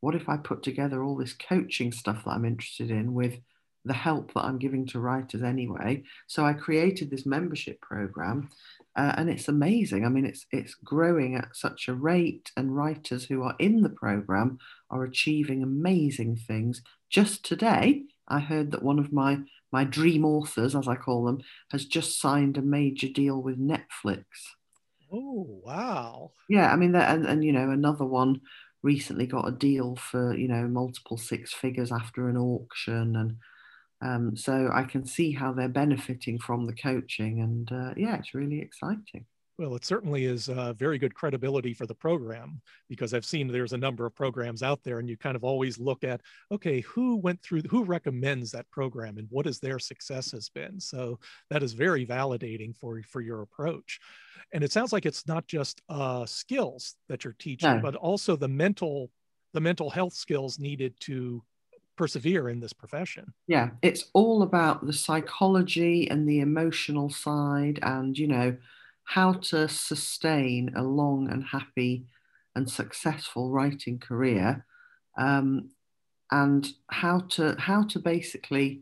what 0.00 0.14
if 0.14 0.28
I 0.28 0.36
put 0.36 0.62
together 0.62 1.02
all 1.02 1.16
this 1.16 1.34
coaching 1.34 1.92
stuff 1.92 2.24
that 2.24 2.32
I'm 2.32 2.44
interested 2.44 2.90
in 2.90 3.14
with 3.14 3.38
the 3.84 3.92
help 3.92 4.32
that 4.34 4.44
I'm 4.44 4.58
giving 4.58 4.86
to 4.88 5.00
writers 5.00 5.42
anyway? 5.42 6.02
So 6.26 6.44
I 6.44 6.52
created 6.52 7.10
this 7.10 7.26
membership 7.26 7.80
program 7.80 8.48
uh, 8.94 9.12
and 9.16 9.30
it's 9.30 9.48
amazing. 9.48 10.04
I 10.04 10.08
mean, 10.10 10.26
it's 10.26 10.46
it's 10.50 10.74
growing 10.74 11.34
at 11.36 11.56
such 11.56 11.88
a 11.88 11.94
rate, 11.94 12.50
and 12.56 12.76
writers 12.76 13.24
who 13.24 13.42
are 13.42 13.56
in 13.58 13.82
the 13.82 13.88
program 13.88 14.58
are 14.90 15.04
achieving 15.04 15.62
amazing 15.62 16.36
things. 16.36 16.82
Just 17.08 17.44
today, 17.44 18.02
I 18.28 18.40
heard 18.40 18.70
that 18.72 18.82
one 18.82 18.98
of 18.98 19.12
my 19.12 19.40
my 19.72 19.84
dream 19.84 20.26
authors, 20.26 20.76
as 20.76 20.88
I 20.88 20.96
call 20.96 21.24
them, 21.24 21.40
has 21.70 21.86
just 21.86 22.20
signed 22.20 22.58
a 22.58 22.62
major 22.62 23.08
deal 23.08 23.40
with 23.40 23.58
Netflix. 23.58 24.24
Oh 25.12 25.46
wow! 25.64 26.32
Yeah, 26.48 26.72
I 26.72 26.76
mean, 26.76 26.94
and 26.96 27.24
and 27.26 27.44
you 27.44 27.52
know, 27.52 27.70
another 27.70 28.04
one 28.04 28.40
recently 28.82 29.26
got 29.26 29.46
a 29.48 29.52
deal 29.52 29.94
for 29.96 30.36
you 30.36 30.48
know 30.48 30.66
multiple 30.66 31.16
six 31.18 31.52
figures 31.52 31.92
after 31.92 32.28
an 32.28 32.36
auction 32.36 33.14
and 33.16 33.36
um, 34.02 34.36
so 34.36 34.70
I 34.72 34.84
can 34.84 35.06
see 35.06 35.32
how 35.32 35.52
they're 35.52 35.68
benefiting 35.68 36.38
from 36.40 36.66
the 36.66 36.74
coaching, 36.74 37.40
and 37.40 37.70
uh, 37.72 37.94
yeah, 37.96 38.16
it's 38.18 38.34
really 38.34 38.60
exciting. 38.60 39.26
Well, 39.62 39.76
it 39.76 39.84
certainly 39.84 40.24
is 40.24 40.48
uh, 40.48 40.72
very 40.72 40.98
good 40.98 41.14
credibility 41.14 41.72
for 41.72 41.86
the 41.86 41.94
program 41.94 42.60
because 42.88 43.14
I've 43.14 43.24
seen 43.24 43.46
there's 43.46 43.72
a 43.72 43.78
number 43.78 44.04
of 44.04 44.12
programs 44.12 44.60
out 44.60 44.82
there, 44.82 44.98
and 44.98 45.08
you 45.08 45.16
kind 45.16 45.36
of 45.36 45.44
always 45.44 45.78
look 45.78 46.02
at 46.02 46.20
okay, 46.50 46.80
who 46.80 47.16
went 47.18 47.40
through, 47.42 47.62
who 47.70 47.84
recommends 47.84 48.50
that 48.50 48.68
program, 48.70 49.18
and 49.18 49.28
what 49.30 49.46
has 49.46 49.60
their 49.60 49.78
success 49.78 50.32
has 50.32 50.48
been. 50.48 50.80
So 50.80 51.20
that 51.48 51.62
is 51.62 51.74
very 51.74 52.04
validating 52.04 52.76
for 52.76 53.00
for 53.08 53.20
your 53.20 53.42
approach. 53.42 54.00
And 54.52 54.64
it 54.64 54.72
sounds 54.72 54.92
like 54.92 55.06
it's 55.06 55.28
not 55.28 55.46
just 55.46 55.80
uh, 55.88 56.26
skills 56.26 56.96
that 57.08 57.22
you're 57.22 57.36
teaching, 57.38 57.76
no. 57.76 57.80
but 57.80 57.94
also 57.94 58.34
the 58.34 58.48
mental 58.48 59.10
the 59.54 59.60
mental 59.60 59.90
health 59.90 60.14
skills 60.14 60.58
needed 60.58 60.98
to 61.02 61.40
persevere 61.96 62.48
in 62.48 62.58
this 62.58 62.72
profession. 62.72 63.32
Yeah, 63.46 63.70
it's 63.80 64.06
all 64.12 64.42
about 64.42 64.84
the 64.84 64.92
psychology 64.92 66.10
and 66.10 66.28
the 66.28 66.40
emotional 66.40 67.10
side 67.10 67.78
and, 67.82 68.18
you 68.18 68.26
know, 68.26 68.56
how 69.14 69.34
to 69.34 69.68
sustain 69.68 70.72
a 70.74 70.82
long 70.82 71.28
and 71.30 71.44
happy 71.44 72.06
and 72.54 72.70
successful 72.70 73.50
writing 73.50 73.98
career 73.98 74.64
um, 75.18 75.68
and 76.30 76.72
how 76.88 77.18
to 77.18 77.54
how 77.58 77.82
to 77.82 77.98
basically 77.98 78.80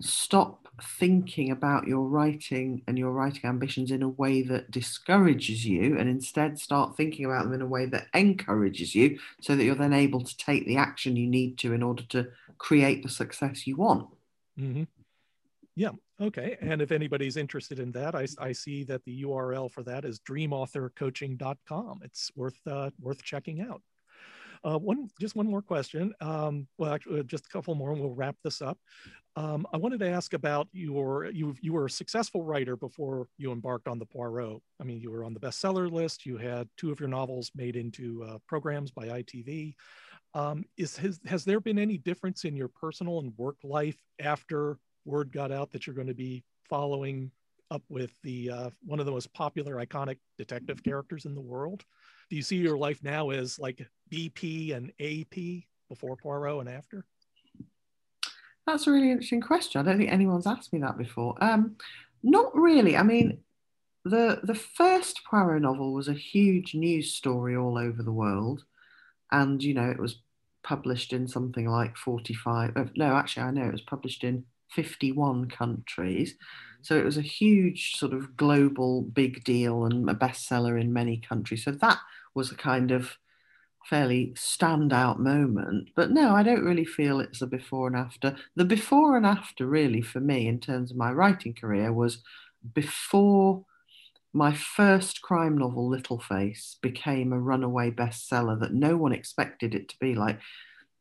stop 0.00 0.66
thinking 0.82 1.52
about 1.52 1.86
your 1.86 2.08
writing 2.08 2.82
and 2.88 2.98
your 2.98 3.12
writing 3.12 3.44
ambitions 3.44 3.92
in 3.92 4.02
a 4.02 4.08
way 4.08 4.42
that 4.42 4.68
discourages 4.72 5.64
you 5.64 5.96
and 5.96 6.08
instead 6.08 6.58
start 6.58 6.96
thinking 6.96 7.24
about 7.24 7.44
them 7.44 7.54
in 7.54 7.62
a 7.62 7.66
way 7.66 7.86
that 7.86 8.08
encourages 8.14 8.96
you 8.96 9.16
so 9.40 9.54
that 9.54 9.62
you're 9.62 9.76
then 9.76 9.92
able 9.92 10.22
to 10.22 10.36
take 10.36 10.66
the 10.66 10.76
action 10.76 11.14
you 11.14 11.26
need 11.26 11.56
to 11.56 11.72
in 11.72 11.84
order 11.84 12.02
to 12.02 12.26
create 12.58 13.04
the 13.04 13.08
success 13.08 13.64
you 13.64 13.76
want. 13.76 14.08
Mm-hmm. 14.58 14.82
Yeah. 15.76 15.90
Okay. 16.20 16.56
And 16.60 16.80
if 16.80 16.90
anybody's 16.90 17.36
interested 17.36 17.78
in 17.78 17.92
that, 17.92 18.14
I, 18.14 18.26
I 18.38 18.52
see 18.52 18.82
that 18.84 19.04
the 19.04 19.22
URL 19.22 19.70
for 19.70 19.82
that 19.82 20.06
is 20.06 20.18
dreamauthorcoaching.com. 20.20 22.00
It's 22.02 22.30
worth 22.34 22.58
uh, 22.66 22.90
worth 22.98 23.22
checking 23.22 23.60
out. 23.60 23.82
Uh, 24.64 24.78
one, 24.78 25.08
just 25.20 25.36
one 25.36 25.46
more 25.46 25.60
question. 25.60 26.14
Um, 26.20 26.66
well, 26.78 26.94
actually, 26.94 27.20
uh, 27.20 27.24
just 27.24 27.46
a 27.46 27.50
couple 27.50 27.74
more, 27.74 27.92
and 27.92 28.00
we'll 28.00 28.14
wrap 28.14 28.36
this 28.42 28.62
up. 28.62 28.78
Um, 29.36 29.66
I 29.70 29.76
wanted 29.76 30.00
to 30.00 30.08
ask 30.08 30.32
about 30.32 30.66
your 30.72 31.26
you 31.26 31.54
you 31.60 31.74
were 31.74 31.84
a 31.86 31.90
successful 31.90 32.42
writer 32.42 32.74
before 32.74 33.28
you 33.36 33.52
embarked 33.52 33.86
on 33.86 33.98
the 33.98 34.06
Poirot. 34.06 34.62
I 34.80 34.84
mean, 34.84 34.98
you 34.98 35.10
were 35.10 35.24
on 35.24 35.34
the 35.34 35.40
bestseller 35.40 35.92
list. 35.92 36.24
You 36.24 36.38
had 36.38 36.68
two 36.78 36.90
of 36.90 37.00
your 37.00 37.10
novels 37.10 37.50
made 37.54 37.76
into 37.76 38.24
uh, 38.24 38.38
programs 38.48 38.90
by 38.90 39.08
ITV. 39.08 39.74
Um, 40.32 40.64
is 40.78 40.96
has 40.96 41.20
has 41.26 41.44
there 41.44 41.60
been 41.60 41.78
any 41.78 41.98
difference 41.98 42.44
in 42.44 42.56
your 42.56 42.68
personal 42.68 43.20
and 43.20 43.32
work 43.36 43.56
life 43.62 44.00
after 44.18 44.78
word 45.06 45.32
got 45.32 45.52
out 45.52 45.72
that 45.72 45.86
you're 45.86 45.94
going 45.94 46.08
to 46.08 46.14
be 46.14 46.44
following 46.68 47.30
up 47.70 47.82
with 47.88 48.12
the 48.22 48.50
uh, 48.50 48.70
one 48.84 49.00
of 49.00 49.06
the 49.06 49.12
most 49.12 49.32
popular 49.32 49.76
iconic 49.76 50.18
detective 50.38 50.82
characters 50.82 51.24
in 51.24 51.34
the 51.34 51.40
world? 51.40 51.84
Do 52.30 52.36
you 52.36 52.42
see 52.42 52.56
your 52.56 52.78
life 52.78 53.02
now 53.02 53.30
as 53.30 53.58
like 53.58 53.86
BP 54.12 54.74
and 54.74 54.92
AP 55.00 55.64
before 55.88 56.16
Poirot 56.16 56.60
and 56.60 56.68
after? 56.68 57.04
That's 58.66 58.86
a 58.86 58.90
really 58.90 59.10
interesting 59.10 59.40
question. 59.40 59.80
I 59.80 59.84
don't 59.84 59.98
think 59.98 60.10
anyone's 60.10 60.46
asked 60.46 60.72
me 60.72 60.80
that 60.80 60.98
before. 60.98 61.36
Um, 61.40 61.76
not 62.22 62.54
really. 62.56 62.96
I 62.96 63.04
mean, 63.04 63.38
the 64.04 64.40
the 64.42 64.54
first 64.54 65.20
Poirot 65.28 65.62
novel 65.62 65.92
was 65.92 66.08
a 66.08 66.14
huge 66.14 66.74
news 66.74 67.12
story 67.12 67.56
all 67.56 67.78
over 67.78 68.02
the 68.02 68.12
world, 68.12 68.64
and 69.30 69.62
you 69.62 69.74
know 69.74 69.88
it 69.88 69.98
was 69.98 70.20
published 70.64 71.12
in 71.12 71.28
something 71.28 71.68
like 71.68 71.96
forty 71.96 72.34
five. 72.34 72.72
Uh, 72.76 72.86
no, 72.96 73.14
actually, 73.14 73.44
I 73.44 73.50
know 73.52 73.66
it 73.66 73.72
was 73.72 73.82
published 73.82 74.24
in 74.24 74.44
fifty 74.70 75.12
one 75.12 75.48
countries. 75.48 76.32
Mm-hmm. 76.32 76.82
So 76.82 76.96
it 76.96 77.04
was 77.04 77.16
a 77.16 77.22
huge 77.22 77.96
sort 77.96 78.12
of 78.12 78.36
global 78.36 79.02
big 79.02 79.42
deal 79.44 79.84
and 79.84 80.08
a 80.08 80.14
bestseller 80.14 80.80
in 80.80 80.92
many 80.92 81.18
countries. 81.18 81.64
So 81.64 81.72
that 81.72 81.98
was 82.34 82.52
a 82.52 82.56
kind 82.56 82.92
of 82.92 83.16
fairly 83.86 84.32
standout 84.36 85.18
moment. 85.18 85.90
But 85.94 86.10
no, 86.10 86.34
I 86.34 86.42
don't 86.42 86.64
really 86.64 86.84
feel 86.84 87.20
it's 87.20 87.42
a 87.42 87.46
before 87.46 87.86
and 87.86 87.96
after. 87.96 88.36
The 88.54 88.64
before 88.64 89.16
and 89.16 89.24
after, 89.24 89.66
really, 89.66 90.02
for 90.02 90.20
me, 90.20 90.48
in 90.48 90.60
terms 90.60 90.90
of 90.90 90.96
my 90.96 91.12
writing 91.12 91.54
career, 91.54 91.92
was 91.92 92.22
before 92.74 93.64
my 94.32 94.52
first 94.52 95.22
crime 95.22 95.56
novel, 95.56 95.88
Little 95.88 96.18
Face, 96.18 96.76
became 96.82 97.32
a 97.32 97.40
runaway 97.40 97.90
bestseller 97.90 98.58
that 98.60 98.74
no 98.74 98.96
one 98.96 99.12
expected 99.12 99.74
it 99.74 99.88
to 99.88 99.96
be. 99.98 100.14
Like, 100.14 100.40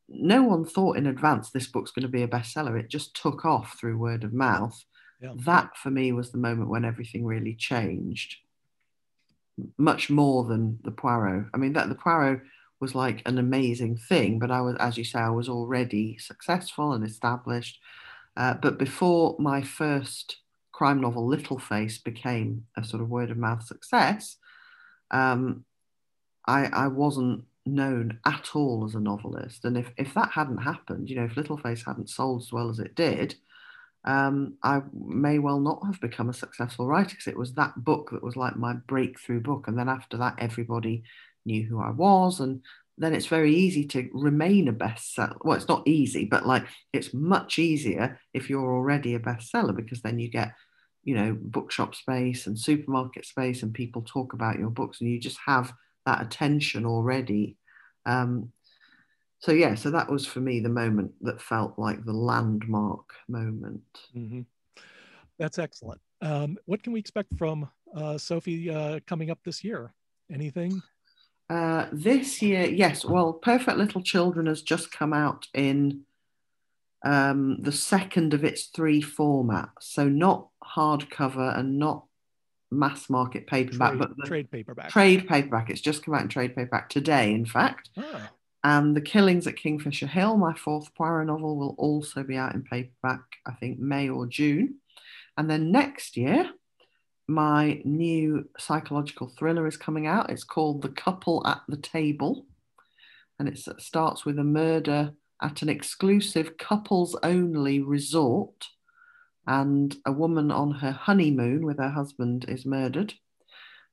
no 0.08 0.44
one 0.44 0.66
thought 0.66 0.98
in 0.98 1.08
advance 1.08 1.50
this 1.50 1.68
book's 1.68 1.92
going 1.92 2.04
to 2.04 2.10
be 2.10 2.24
a 2.24 2.28
bestseller. 2.28 2.80
It 2.80 2.90
just 2.90 3.16
took 3.16 3.46
off 3.46 3.78
through 3.80 3.98
word 3.98 4.24
of 4.24 4.34
mouth. 4.34 4.84
Yeah. 5.22 5.34
That 5.46 5.78
for 5.78 5.90
me 5.90 6.12
was 6.12 6.32
the 6.32 6.38
moment 6.38 6.70
when 6.70 6.86
everything 6.86 7.26
really 7.26 7.56
changed, 7.56 8.38
much 9.78 10.10
more 10.10 10.44
than 10.44 10.80
the 10.84 10.92
Poirot. 10.92 11.48
I 11.54 11.58
mean, 11.58 11.74
that 11.74 11.90
the 11.90 11.96
Poirot 11.96 12.42
was 12.80 12.94
like 12.94 13.22
an 13.26 13.38
amazing 13.38 13.98
thing, 13.98 14.38
but 14.38 14.52
I 14.52 14.62
was, 14.62 14.76
as 14.80 14.98
you 14.98 15.04
say, 15.04 15.20
I 15.20 15.30
was 15.30 15.50
already 15.50 16.18
successful 16.18 16.94
and 16.94 17.04
established. 17.06 17.80
Uh, 18.36 18.54
but 18.56 18.78
before 18.78 19.36
my 19.40 19.62
first 19.62 20.38
crime 20.74 21.00
novel, 21.00 21.26
Little 21.26 21.58
Face, 21.58 21.98
became 21.98 22.66
a 22.76 22.84
sort 22.84 23.02
of 23.02 23.10
word 23.10 23.32
of 23.32 23.38
mouth 23.38 23.64
success, 23.64 24.38
um, 25.10 25.64
I, 26.46 26.66
I 26.66 26.88
wasn't 26.88 27.46
known 27.66 28.20
at 28.26 28.52
all 28.54 28.86
as 28.86 28.96
a 28.96 29.00
novelist. 29.00 29.66
And 29.66 29.78
if, 29.78 29.90
if 29.98 30.14
that 30.14 30.32
hadn't 30.32 30.58
happened, 30.58 31.10
you 31.10 31.16
know, 31.16 31.26
if 31.26 31.36
Little 31.36 31.58
Face 31.58 31.84
hadn't 31.86 32.10
sold 32.10 32.44
as 32.44 32.52
well 32.52 32.70
as 32.70 32.80
it 32.80 32.96
did, 32.96 33.36
um, 34.06 34.54
I 34.62 34.82
may 34.94 35.40
well 35.40 35.60
not 35.60 35.84
have 35.86 36.00
become 36.00 36.30
a 36.30 36.34
successful 36.34 36.86
writer 36.86 37.10
because 37.10 37.28
it 37.28 37.38
was 37.38 37.54
that 37.54 37.84
book 37.84 38.12
that 38.12 38.24
was 38.24 38.36
like 38.36 38.56
my 38.56 38.74
breakthrough 38.74 39.42
book. 39.42 39.68
And 39.68 39.78
then 39.78 39.90
after 39.90 40.18
that, 40.18 40.36
everybody 40.38 41.04
knew 41.46 41.64
who 41.64 41.82
I 41.82 41.90
was. 41.90 42.40
And 42.40 42.62
then 42.98 43.14
it's 43.14 43.26
very 43.26 43.54
easy 43.54 43.86
to 43.88 44.10
remain 44.14 44.68
a 44.68 44.74
bestseller. 44.74 45.38
Well, 45.44 45.58
it's 45.58 45.68
not 45.68 45.88
easy, 45.88 46.26
but 46.26 46.46
like 46.46 46.66
it's 46.94 47.14
much 47.14 47.58
easier 47.58 48.20
if 48.34 48.50
you're 48.50 48.74
already 48.74 49.16
a 49.16 49.20
bestseller 49.20 49.76
because 49.76 50.02
then 50.02 50.20
you 50.20 50.30
get, 50.30 50.54
you 51.04 51.16
know, 51.16 51.36
bookshop 51.40 51.96
space 51.96 52.46
and 52.46 52.58
supermarket 52.58 53.26
space 53.26 53.64
and 53.64 53.74
people 53.74 54.04
talk 54.04 54.34
about 54.34 54.60
your 54.60 54.70
books 54.70 55.02
and 55.02 55.10
you 55.10 55.20
just 55.20 55.40
have 55.46 55.74
that 56.06 56.22
attention 56.22 56.86
already. 56.86 57.58
Um, 58.06 58.52
so 59.40 59.52
yeah, 59.52 59.76
so 59.76 59.92
that 59.92 60.10
was 60.10 60.26
for 60.26 60.40
me 60.40 60.60
the 60.60 60.70
moment 60.70 61.12
that 61.22 61.42
felt 61.42 61.78
like 61.78 62.04
the 62.04 62.14
landmark 62.14 63.14
moment. 63.28 63.84
Mm-hmm. 64.16 64.42
That's 65.38 65.60
excellent. 65.60 66.02
Um, 66.22 66.58
what 66.66 66.82
can 66.82 66.94
we 66.94 67.00
expect 67.00 67.36
from 67.38 67.70
uh, 67.96 68.18
Sophie 68.18 68.70
uh, 68.70 69.00
coming 69.06 69.30
up 69.30 69.40
this 69.44 69.64
year? 69.64 69.94
Anything? 70.32 70.82
Uh, 71.50 71.88
this 71.92 72.42
year, 72.42 72.66
yes. 72.66 73.06
Well, 73.06 73.34
Perfect 73.34 73.78
Little 73.78 74.02
Children 74.02 74.48
has 74.48 74.62
just 74.62 74.92
come 74.92 75.14
out 75.14 75.48
in 75.54 76.02
um, 77.04 77.62
the 77.62 77.72
second 77.72 78.34
of 78.34 78.44
its 78.44 78.66
three 78.66 79.02
formats. 79.02 79.82
So 79.82 80.10
not 80.10 80.48
hardcover 80.64 81.58
and 81.58 81.78
not 81.78 82.05
mass 82.78 83.10
market 83.10 83.48
paperback, 83.48 83.98
trade, 83.98 84.00
but 84.18 84.26
trade 84.26 84.52
paperback. 84.52 84.90
Trade 84.90 85.28
paperback. 85.28 85.70
It's 85.70 85.82
just 85.82 86.04
come 86.04 86.14
out 86.14 86.22
in 86.22 86.28
trade 86.28 86.56
paperback 86.56 86.90
today, 86.90 87.34
in 87.34 87.46
fact. 87.46 87.90
Oh. 87.98 88.30
And 88.64 88.96
The 88.96 89.02
Killings 89.02 89.46
at 89.46 89.58
Kingfisher 89.58 90.08
Hill, 90.08 90.38
my 90.38 90.56
fourth 90.56 90.94
Poirot 90.96 91.28
novel, 91.28 91.56
will 91.56 91.76
also 91.78 92.24
be 92.24 92.36
out 92.36 92.56
in 92.56 92.64
paperback, 92.64 93.22
I 93.46 93.52
think 93.54 93.78
May 93.78 94.10
or 94.10 94.26
June. 94.26 94.76
And 95.38 95.50
then 95.50 95.72
next 95.72 96.18
year, 96.18 96.50
my 97.28 97.82
new 97.86 98.50
psychological 98.58 99.28
thriller 99.28 99.68
is 99.68 99.78
coming 99.78 100.08
out. 100.08 100.32
It's 100.32 100.44
called 100.44 100.82
The 100.82 100.90
Couple 100.90 101.46
at 101.46 101.62
the 101.68 101.78
Table. 101.78 102.46
And 103.38 103.48
it 103.48 103.60
starts 103.80 104.26
with 104.26 104.40
a 104.40 104.44
murder 104.44 105.14
at 105.42 105.62
an 105.62 105.70
exclusive 105.70 106.58
couples 106.58 107.16
only 107.22 107.82
resort. 107.82 108.70
And 109.48 109.96
a 110.06 110.12
woman 110.12 110.52
on 110.52 110.72
her 110.72 110.92
honeymoon 110.92 111.66
with 111.66 111.78
her 111.78 111.90
husband 111.90 112.46
is 112.48 112.66
murdered. 112.66 113.14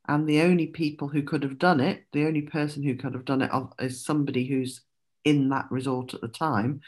And 0.08 0.26
the 0.26 0.42
only 0.42 0.66
people 0.66 1.08
who 1.08 1.22
could 1.22 1.42
have 1.42 1.58
done 1.58 1.80
it, 1.80 2.06
the 2.12 2.26
only 2.26 2.42
person 2.42 2.82
who 2.82 2.96
could 2.96 3.14
have 3.14 3.24
done 3.24 3.42
it 3.42 3.50
is 3.78 4.04
somebody 4.04 4.46
who's 4.46 4.80
in 5.24 5.50
that 5.50 5.66
resort 5.70 6.14
at 6.14 6.20
the 6.20 6.28
time. 6.28 6.80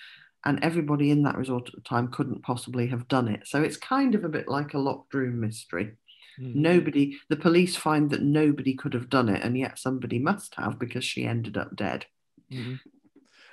And 0.45 0.62
everybody 0.62 1.11
in 1.11 1.23
that 1.23 1.39
resort 1.39 1.69
at 1.69 1.75
the 1.75 1.81
time 1.81 2.09
couldn't 2.09 2.43
possibly 2.43 2.87
have 2.89 3.09
done 3.09 3.29
it. 3.29 3.47
So 3.47 3.62
it's 3.62 3.77
kind 3.77 4.15
of 4.15 4.25
a 4.25 4.29
bit 4.29 4.49
like 4.49 4.75
a 4.75 4.79
locked 4.79 5.15
room 5.15 5.41
mystery. 5.41 5.93
Mm-hmm. 6.39 6.61
Nobody, 6.61 7.19
the 7.29 7.37
police 7.37 7.77
find 7.77 8.11
that 8.11 8.23
nobody 8.23 8.75
could 8.75 8.93
have 8.95 9.09
done 9.09 9.29
it, 9.29 9.43
and 9.43 9.57
yet 9.57 9.79
somebody 9.79 10.19
must 10.19 10.55
have 10.57 10.79
because 10.79 11.05
she 11.05 11.25
ended 11.25 11.57
up 11.57 11.77
dead. 11.77 12.07
Mm-hmm. 12.53 12.75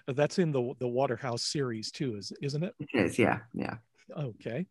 That's 0.07 0.39
in 0.39 0.51
the 0.51 0.73
the 0.79 0.87
Waterhouse 0.87 1.43
series 1.43 1.91
too, 1.91 2.15
is 2.15 2.33
isn't 2.41 2.63
it? 2.63 2.73
It 2.79 2.89
is, 2.93 3.19
yeah, 3.19 3.39
yeah. 3.53 3.75
Okay, 4.17 4.65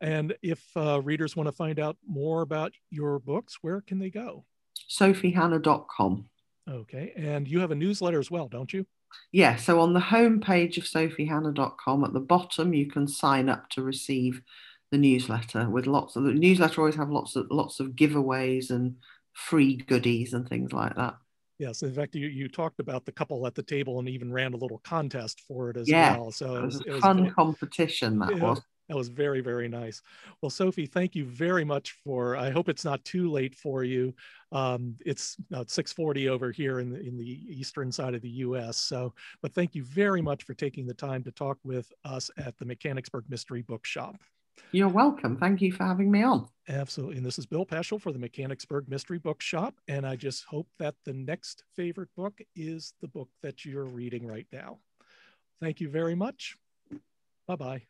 and 0.00 0.34
if 0.42 0.64
uh, 0.76 1.00
readers 1.02 1.36
want 1.36 1.48
to 1.48 1.52
find 1.52 1.78
out 1.78 1.96
more 2.06 2.42
about 2.42 2.72
your 2.90 3.18
books, 3.18 3.58
where 3.62 3.80
can 3.80 3.98
they 3.98 4.10
go? 4.10 4.44
SophieHannah.com. 4.90 6.28
Okay, 6.68 7.12
and 7.16 7.48
you 7.48 7.60
have 7.60 7.70
a 7.70 7.76
newsletter 7.76 8.18
as 8.18 8.30
well, 8.30 8.48
don't 8.48 8.72
you? 8.72 8.86
Yeah, 9.32 9.56
so 9.56 9.80
on 9.80 9.92
the 9.92 10.00
home 10.00 10.40
page 10.40 10.78
of 10.78 10.84
SophieHannah.com, 10.84 12.04
at 12.04 12.12
the 12.12 12.20
bottom, 12.20 12.72
you 12.72 12.86
can 12.86 13.08
sign 13.08 13.48
up 13.48 13.68
to 13.70 13.82
receive 13.82 14.40
the 14.90 14.98
newsletter 14.98 15.68
with 15.70 15.86
lots 15.86 16.16
of 16.16 16.24
the 16.24 16.32
newsletter 16.32 16.80
always 16.80 16.96
have 16.96 17.10
lots 17.10 17.36
of 17.36 17.46
lots 17.50 17.78
of 17.78 17.90
giveaways 17.90 18.70
and 18.70 18.96
free 19.32 19.76
goodies 19.76 20.34
and 20.34 20.48
things 20.48 20.72
like 20.72 20.94
that. 20.96 21.14
Yes, 21.58 21.82
in 21.82 21.92
fact, 21.92 22.14
you, 22.14 22.26
you 22.26 22.48
talked 22.48 22.80
about 22.80 23.04
the 23.04 23.12
couple 23.12 23.46
at 23.46 23.54
the 23.54 23.62
table 23.62 23.98
and 23.98 24.08
even 24.08 24.32
ran 24.32 24.54
a 24.54 24.56
little 24.56 24.78
contest 24.78 25.42
for 25.46 25.68
it 25.68 25.76
as 25.76 25.88
yeah, 25.88 26.16
well. 26.16 26.32
So 26.32 26.56
it 26.56 26.64
was, 26.64 26.80
it 26.80 26.88
was 26.88 26.98
a 26.98 27.00
fun 27.02 27.30
competition 27.32 28.18
that 28.20 28.34
yeah, 28.34 28.42
was. 28.42 28.62
That 28.90 28.96
was 28.96 29.06
very 29.06 29.40
very 29.40 29.68
nice. 29.68 30.02
Well, 30.42 30.50
Sophie, 30.50 30.84
thank 30.84 31.14
you 31.14 31.24
very 31.24 31.64
much 31.64 31.92
for. 32.02 32.36
I 32.36 32.50
hope 32.50 32.68
it's 32.68 32.84
not 32.84 33.04
too 33.04 33.30
late 33.30 33.54
for 33.54 33.84
you. 33.84 34.12
Um, 34.50 34.96
it's 35.06 35.36
about 35.48 35.70
six 35.70 35.92
forty 35.92 36.28
over 36.28 36.50
here 36.50 36.80
in 36.80 36.90
the 36.90 36.98
in 36.98 37.16
the 37.16 37.24
eastern 37.24 37.92
side 37.92 38.14
of 38.14 38.20
the 38.20 38.28
U.S. 38.28 38.78
So, 38.78 39.14
but 39.42 39.54
thank 39.54 39.76
you 39.76 39.84
very 39.84 40.20
much 40.20 40.42
for 40.42 40.54
taking 40.54 40.88
the 40.88 40.94
time 40.94 41.22
to 41.22 41.30
talk 41.30 41.56
with 41.62 41.92
us 42.04 42.32
at 42.36 42.58
the 42.58 42.64
Mechanicsburg 42.64 43.26
Mystery 43.28 43.62
Bookshop. 43.62 44.16
You're 44.72 44.88
welcome. 44.88 45.36
Thank 45.36 45.62
you 45.62 45.70
for 45.70 45.84
having 45.84 46.10
me 46.10 46.24
on. 46.24 46.48
Absolutely. 46.68 47.18
And 47.18 47.24
this 47.24 47.38
is 47.38 47.46
Bill 47.46 47.64
Peschel 47.64 48.00
for 48.00 48.12
the 48.12 48.18
Mechanicsburg 48.18 48.88
Mystery 48.88 49.18
Bookshop. 49.18 49.74
And 49.86 50.04
I 50.04 50.16
just 50.16 50.44
hope 50.46 50.66
that 50.80 50.96
the 51.04 51.12
next 51.12 51.62
favorite 51.76 52.10
book 52.16 52.40
is 52.56 52.92
the 53.00 53.08
book 53.08 53.28
that 53.44 53.64
you're 53.64 53.84
reading 53.84 54.26
right 54.26 54.48
now. 54.52 54.78
Thank 55.60 55.80
you 55.80 55.88
very 55.88 56.16
much. 56.16 56.56
Bye 57.46 57.56
bye. 57.56 57.82